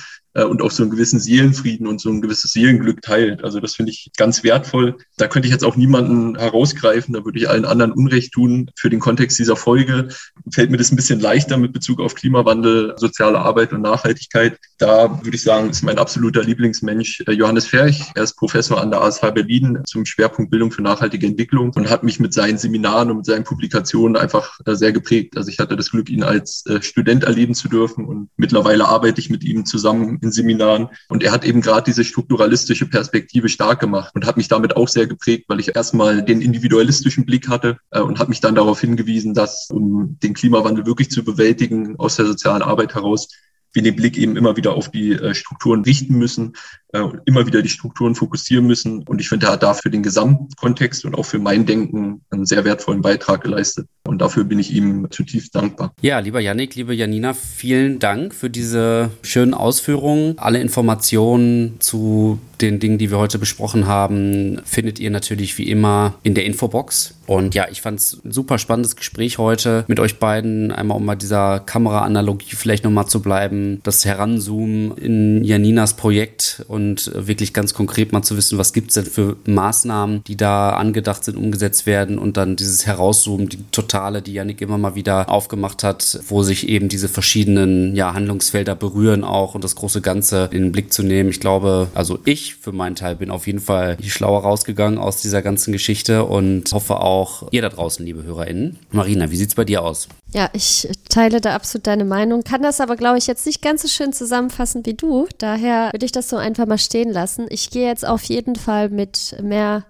und 0.44 0.62
auch 0.62 0.72
so 0.72 0.84
einen 0.84 0.92
gewissen 0.92 1.20
Seelenfrieden 1.20 1.88
und 1.88 2.02
so 2.02 2.10
ein 2.10 2.22
gewisses 2.22 2.52
Seelenglück 2.52 3.02
teilt. 3.02 3.44
Also 3.44 3.60
das 3.60 3.76
finde 3.76 3.92
ich 3.92 4.12
ganz 4.18 4.44
wertvoll. 4.44 4.98
Da 5.18 5.28
könnte 5.28 5.48
ich 5.48 5.54
jetzt 5.54 5.64
auch 5.64 5.78
niemanden 5.78 6.38
herausgreifen, 6.38 7.14
da 7.14 7.24
würde 7.24 7.40
ich 7.40 7.50
allen 7.50 7.64
anderen 7.64 7.94
Unrecht 7.94 8.34
tun. 8.34 8.70
Für 8.76 8.90
den 8.90 9.00
Kontext 9.00 9.40
dieser 9.40 9.56
Folge 9.56 10.10
fällt 10.52 10.72
mir 10.72 10.78
das 10.78 10.92
ein 10.92 10.98
bisschen 10.98 11.22
leichter 11.22 11.58
mit 11.58 11.72
Bezug 11.72 12.02
auf 12.02 12.16
Klimawandel, 12.16 12.96
soziale 12.98 13.40
Arbeit 13.40 13.72
und 13.72 13.82
Nachhaltigkeit. 13.82 14.60
Da 14.78 15.24
würde 15.24 15.36
ich 15.36 15.42
sagen, 15.42 15.70
ist 15.70 15.84
mein 15.84 15.98
absoluter 15.98 16.44
Lieblingsmensch 16.44 17.24
äh, 17.28 17.32
Johannes 17.32 17.68
Ferch. 17.68 18.12
Er 18.16 18.24
ist 18.24 18.34
Professor 18.34 18.82
an 18.82 18.92
der 18.92 19.02
ASH 19.02 19.22
Berlin 19.22 19.80
zum 19.86 20.06
Schwerpunkt 20.06 20.52
Bildung 20.52 20.72
für 20.72 20.82
nachhaltige 20.82 21.28
Entwicklung 21.28 21.72
und 21.76 21.90
hat 21.90 22.04
mich 22.04 22.20
mit 22.20 22.34
seinen 22.34 22.58
Seminaren 22.58 23.10
und 23.10 23.18
mit 23.18 23.26
seinen 23.26 23.46
Publikationen 23.46 24.18
einfach 24.18 24.60
äh, 24.66 24.76
sehr 24.76 24.92
geprägt. 24.92 25.38
Also 25.38 25.50
ich 25.50 25.60
hatte 25.60 25.78
das 25.78 25.92
Glück, 25.92 26.10
ihn 26.10 26.24
als 26.24 26.66
Student 26.82 27.24
erleben 27.24 27.54
zu 27.54 27.70
dürfen 27.70 28.06
und 28.06 28.30
mittlerweile 28.38 28.88
arbeite 28.88 29.22
ich 29.22 29.30
mit 29.30 29.44
ihm 29.44 29.66
zusammen 29.66 30.20
in 30.26 30.32
Seminaren. 30.32 30.90
Und 31.08 31.24
er 31.24 31.32
hat 31.32 31.46
eben 31.46 31.62
gerade 31.62 31.86
diese 31.86 32.04
strukturalistische 32.04 32.88
Perspektive 32.88 33.50
stark 33.50 33.80
gemacht 33.80 34.14
und 34.16 34.26
hat 34.26 34.38
mich 34.38 34.48
damit 34.48 34.76
auch 34.76 34.88
sehr 34.88 35.08
geprägt, 35.08 35.46
weil 35.48 35.60
ich 35.60 35.76
erstmal 35.76 36.24
den 36.24 36.42
individualistischen 36.42 37.26
Blick 37.26 37.48
hatte 37.48 37.78
äh, 37.92 38.02
und 38.02 38.20
hat 38.20 38.30
mich 38.30 38.42
dann 38.42 38.56
darauf 38.56 38.82
hingewiesen, 38.82 39.34
dass 39.34 39.70
um 39.70 40.18
den 40.22 40.34
Klimawandel 40.34 40.86
wirklich 40.86 41.10
zu 41.10 41.24
bewältigen 41.24 41.98
aus 41.98 42.18
der 42.18 42.26
sozialen 42.26 42.62
Arbeit 42.62 42.96
heraus, 42.96 43.30
wir 43.76 43.84
den 43.84 43.96
Blick 43.96 44.18
eben 44.18 44.36
immer 44.36 44.58
wieder 44.58 44.74
auf 44.74 44.90
die 44.90 45.12
äh, 45.12 45.34
Strukturen 45.36 45.84
richten 45.84 46.18
müssen, 46.18 46.54
äh, 46.94 47.04
immer 47.26 47.46
wieder 47.46 47.62
die 47.62 47.70
Strukturen 47.70 48.16
fokussieren 48.16 48.66
müssen. 48.66 49.04
Und 49.04 49.20
ich 49.20 49.30
finde, 49.30 49.48
er 49.48 49.54
hat 49.54 49.64
dafür 49.64 49.92
den 49.92 50.04
Gesamtkontext 50.04 51.06
und 51.06 51.16
auch 51.16 51.26
für 51.26 51.40
mein 51.40 51.66
Denken 51.66 52.22
einen 52.30 52.46
sehr 52.46 52.64
wertvollen 52.66 53.02
Beitrag 53.02 53.44
geleistet. 53.44 53.88
Und 54.08 54.20
dafür 54.20 54.44
bin 54.44 54.60
ich 54.60 54.74
ihm 54.74 55.08
zutiefst 55.10 55.56
dankbar. 55.56 55.94
Ja, 56.02 56.20
lieber 56.20 56.40
Yannick, 56.40 56.76
liebe 56.76 56.94
Janina, 56.94 57.34
vielen 57.34 58.00
Dank 58.00 58.34
für 58.34 58.50
diese 58.50 59.10
schönen 59.24 59.54
Ausführungen. 59.54 60.38
Alle 60.38 60.62
Informationen 60.62 61.76
zu 61.80 62.40
den 62.62 62.80
Dingen, 62.80 62.98
die 62.98 63.12
wir 63.12 63.18
heute 63.18 63.40
besprochen 63.40 63.88
haben, 63.88 64.62
findet 64.64 65.00
ihr 65.00 65.12
natürlich 65.12 65.58
wie 65.58 65.70
immer 65.70 66.16
in 66.24 66.36
der 66.36 66.46
Infobox. 66.46 67.16
Und 67.28 67.56
ja, 67.56 67.68
ich 67.70 67.82
fand 67.82 68.00
es 68.00 68.22
ein 68.24 68.32
super 68.32 68.58
spannendes 68.58 68.96
Gespräch 68.96 69.38
heute 69.38 69.84
mit 69.88 70.00
euch 70.00 70.20
beiden. 70.20 70.72
Einmal 70.72 70.98
um 70.98 71.06
bei 71.06 71.16
dieser 71.16 71.60
Kameraanalogie 71.60 72.56
vielleicht 72.56 72.84
nochmal 72.84 73.08
zu 73.08 73.22
bleiben, 73.22 73.65
das 73.84 74.06
Heranzoomen 74.06 74.98
in 74.98 75.44
Janinas 75.44 75.96
Projekt 75.96 76.64
und 76.68 77.12
wirklich 77.16 77.54
ganz 77.54 77.74
konkret 77.74 78.14
mal 78.14 78.24
zu 78.24 78.38
wissen, 78.38 78.58
was 78.58 78.74
gibt 78.74 78.90
es 78.90 78.96
denn 78.96 79.06
für 79.06 79.36
Maßnahmen, 79.46 80.24
die 80.26 80.38
da 80.38 80.72
angedacht 80.72 81.24
sind, 81.24 81.38
umgesetzt 81.38 81.86
werden 81.86 82.18
und 82.18 82.38
dann 82.38 82.56
dieses 82.56 82.86
Herauszoomen, 82.86 83.50
die 83.50 83.60
totale, 83.72 84.22
die 84.22 84.34
Janik 84.34 84.62
immer 84.62 84.78
mal 84.78 84.96
wieder 84.96 85.30
aufgemacht 85.30 85.84
hat, 85.84 86.20
wo 86.28 86.44
sich 86.44 86.68
eben 86.70 86.90
diese 86.90 87.10
verschiedenen 87.10 87.96
ja, 87.96 88.14
Handlungsfelder 88.14 88.76
berühren 88.76 89.24
auch 89.24 89.56
und 89.56 89.64
das 89.64 89.76
große 89.76 90.02
Ganze 90.02 90.50
in 90.52 90.64
den 90.64 90.72
Blick 90.72 90.94
zu 90.94 91.04
nehmen. 91.04 91.30
Ich 91.30 91.40
glaube, 91.40 91.88
also 91.94 92.20
ich 92.26 92.56
für 92.56 92.72
meinen 92.72 92.96
Teil 92.96 93.16
bin 93.16 93.32
auf 93.32 93.48
jeden 93.48 93.60
Fall 93.60 93.98
schlauer 94.04 94.42
rausgegangen 94.42 95.00
aus 95.00 95.22
dieser 95.22 95.42
ganzen 95.42 95.72
Geschichte 95.72 96.26
und 96.26 96.72
hoffe 96.72 97.00
auch 97.00 97.48
ihr 97.52 97.62
da 97.62 97.70
draußen, 97.70 98.06
liebe 98.06 98.24
HörerInnen. 98.24 98.78
Marina, 98.92 99.32
wie 99.32 99.36
sieht's 99.36 99.56
bei 99.56 99.66
dir 99.66 99.84
aus? 99.84 100.08
Ja, 100.36 100.50
ich 100.52 100.90
teile 101.08 101.40
da 101.40 101.56
absolut 101.56 101.88
deine 101.88 102.04
Meinung, 102.04 102.44
kann 102.44 102.62
das 102.62 102.82
aber, 102.82 102.98
glaube 102.98 103.18
ich, 103.18 103.26
jetzt 103.26 103.46
nicht 103.46 103.62
ganz 103.62 103.84
so 103.84 103.88
schön 103.88 104.12
zusammenfassen 104.12 104.86
wie 104.86 104.94
du. 104.94 105.30
Daher 105.38 105.94
würde 105.94 106.06
ich 106.06 106.12
das 106.12 106.28
so 106.28 106.36
einfach 106.36 106.66
mal 106.66 106.78
stehen 106.78 107.10
lassen. 107.10 107.46
Ich 107.48 107.70
gehe 107.70 107.88
jetzt 107.88 108.06
auf 108.06 108.22
jeden 108.24 108.58
Fall 108.58 108.90
mit 108.90 109.38
mehr 109.42 109.86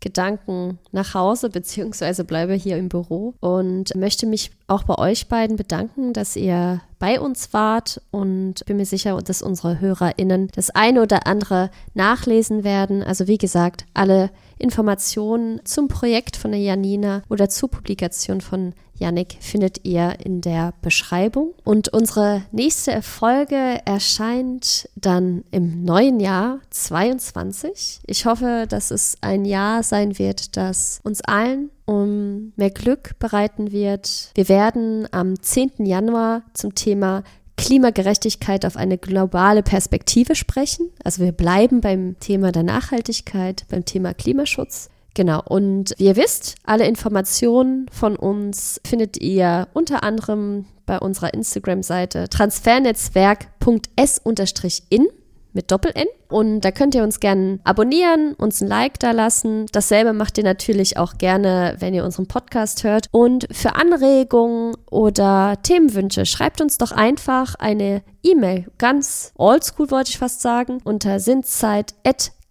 Gedanken 0.00 0.78
nach 0.90 1.12
Hause, 1.12 1.50
beziehungsweise 1.50 2.24
bleibe 2.24 2.54
hier 2.54 2.78
im 2.78 2.88
Büro 2.88 3.34
und 3.40 3.94
möchte 3.94 4.24
mich 4.24 4.52
auch 4.68 4.84
bei 4.84 4.96
euch 4.96 5.28
beiden 5.28 5.56
bedanken, 5.56 6.14
dass 6.14 6.34
ihr 6.34 6.80
bei 6.98 7.20
uns 7.20 7.52
wart 7.52 8.00
und 8.10 8.64
bin 8.64 8.78
mir 8.78 8.86
sicher, 8.86 9.18
dass 9.18 9.42
unsere 9.42 9.80
HörerInnen 9.80 10.48
das 10.54 10.70
eine 10.70 11.02
oder 11.02 11.26
andere 11.26 11.70
nachlesen 11.92 12.64
werden. 12.64 13.02
Also 13.02 13.26
wie 13.26 13.36
gesagt, 13.36 13.84
alle 13.92 14.30
Informationen 14.58 15.60
zum 15.64 15.88
Projekt 15.88 16.36
von 16.36 16.52
der 16.52 16.60
Janina 16.60 17.22
oder 17.28 17.50
zur 17.50 17.70
Publikation 17.70 18.40
von 18.40 18.72
Yannick 19.00 19.36
findet 19.40 19.84
ihr 19.84 20.14
in 20.22 20.40
der 20.40 20.74
Beschreibung. 20.82 21.54
Und 21.64 21.88
unsere 21.88 22.42
nächste 22.52 23.02
Folge 23.02 23.80
erscheint 23.84 24.88
dann 24.94 25.44
im 25.50 25.84
neuen 25.84 26.20
Jahr 26.20 26.60
22. 26.70 28.00
Ich 28.06 28.26
hoffe, 28.26 28.66
dass 28.68 28.90
es 28.90 29.16
ein 29.20 29.44
Jahr 29.44 29.82
sein 29.82 30.18
wird, 30.18 30.56
das 30.56 31.00
uns 31.02 31.20
allen 31.22 31.70
um 31.86 32.52
mehr 32.54 32.70
Glück 32.70 33.18
bereiten 33.18 33.72
wird. 33.72 34.30
Wir 34.34 34.48
werden 34.48 35.08
am 35.10 35.42
10. 35.42 35.86
Januar 35.86 36.42
zum 36.54 36.76
Thema 36.76 37.24
Klimagerechtigkeit 37.56 38.64
auf 38.64 38.76
eine 38.76 38.96
globale 38.96 39.62
Perspektive 39.62 40.34
sprechen. 40.34 40.90
Also 41.04 41.22
wir 41.22 41.32
bleiben 41.32 41.80
beim 41.80 42.16
Thema 42.20 42.52
der 42.52 42.62
Nachhaltigkeit, 42.62 43.64
beim 43.68 43.84
Thema 43.84 44.14
Klimaschutz. 44.14 44.88
Genau, 45.14 45.42
und 45.44 45.94
wie 45.98 46.04
ihr 46.04 46.16
wisst, 46.16 46.54
alle 46.64 46.86
Informationen 46.86 47.86
von 47.90 48.16
uns 48.16 48.80
findet 48.86 49.20
ihr 49.20 49.68
unter 49.72 50.04
anderem 50.04 50.66
bei 50.86 50.98
unserer 50.98 51.34
Instagram-Seite 51.34 52.28
transfernetzwerk.s-in 52.28 55.08
mit 55.52 55.70
Doppel-N. 55.70 56.06
Und 56.28 56.60
da 56.60 56.70
könnt 56.70 56.94
ihr 56.94 57.02
uns 57.02 57.20
gerne 57.20 57.58
abonnieren, 57.64 58.34
uns 58.34 58.60
ein 58.60 58.68
Like 58.68 58.98
da 59.00 59.10
lassen. 59.10 59.66
Dasselbe 59.72 60.12
macht 60.12 60.38
ihr 60.38 60.44
natürlich 60.44 60.96
auch 60.96 61.18
gerne, 61.18 61.76
wenn 61.78 61.94
ihr 61.94 62.04
unseren 62.04 62.26
Podcast 62.26 62.84
hört. 62.84 63.08
Und 63.10 63.48
für 63.50 63.74
Anregungen 63.74 64.76
oder 64.90 65.56
Themenwünsche 65.62 66.26
schreibt 66.26 66.60
uns 66.60 66.78
doch 66.78 66.92
einfach 66.92 67.54
eine 67.56 68.02
E-Mail, 68.22 68.66
ganz 68.78 69.32
oldschool 69.36 69.90
wollte 69.90 70.10
ich 70.10 70.18
fast 70.18 70.40
sagen, 70.40 70.78
unter 70.84 71.18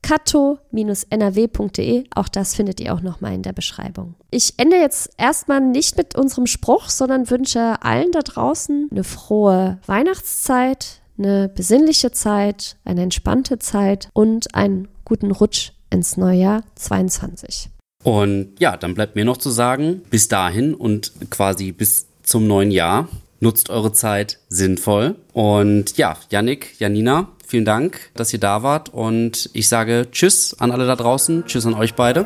sinnzeit.kato-nrw.de. 0.05 2.05
Auch 2.15 2.27
das 2.27 2.55
findet 2.55 2.79
ihr 2.79 2.93
auch 2.93 3.01
nochmal 3.01 3.33
in 3.33 3.43
der 3.43 3.53
Beschreibung. 3.53 4.15
Ich 4.31 4.53
ende 4.57 4.77
jetzt 4.77 5.11
erstmal 5.17 5.61
nicht 5.61 5.97
mit 5.97 6.15
unserem 6.15 6.47
Spruch, 6.47 6.89
sondern 6.89 7.29
wünsche 7.29 7.81
allen 7.81 8.11
da 8.11 8.21
draußen 8.21 8.89
eine 8.91 9.03
frohe 9.03 9.79
Weihnachtszeit, 9.85 11.01
eine 11.17 11.49
besinnliche 11.49 12.11
Zeit, 12.11 12.77
eine 12.85 13.03
entspannte 13.03 13.59
Zeit 13.59 14.09
und 14.13 14.55
einen 14.55 14.87
guten 15.05 15.31
Rutsch 15.31 15.71
ins 15.89 16.17
Neujahr 16.17 16.63
22. 16.75 17.69
Und 18.03 18.53
ja, 18.59 18.77
dann 18.77 18.93
bleibt 18.93 19.15
mir 19.15 19.25
noch 19.25 19.37
zu 19.37 19.49
sagen, 19.49 20.01
bis 20.09 20.29
dahin 20.29 20.73
und 20.73 21.11
quasi 21.29 21.71
bis 21.71 22.07
zum 22.23 22.47
neuen 22.47 22.71
Jahr, 22.71 23.09
nutzt 23.41 23.69
eure 23.69 23.91
Zeit 23.91 24.39
sinnvoll. 24.49 25.15
Und 25.33 25.97
ja, 25.97 26.17
Yannick, 26.29 26.79
Janina, 26.79 27.29
vielen 27.49 27.65
Dank, 27.65 27.99
dass 28.13 28.31
ihr 28.31 28.39
da 28.39 28.63
wart. 28.63 28.89
Und 28.89 29.49
ich 29.53 29.67
sage 29.67 30.07
Tschüss 30.11 30.55
an 30.59 30.71
alle 30.71 30.87
da 30.87 30.95
draußen. 30.95 31.45
Tschüss 31.45 31.65
an 31.65 31.73
euch 31.73 31.95
beide. 31.95 32.25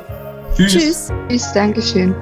Tschüss. 0.56 0.74
Tschüss. 0.74 1.12
Tschüss, 1.30 1.54
Dankeschön. 1.54 2.14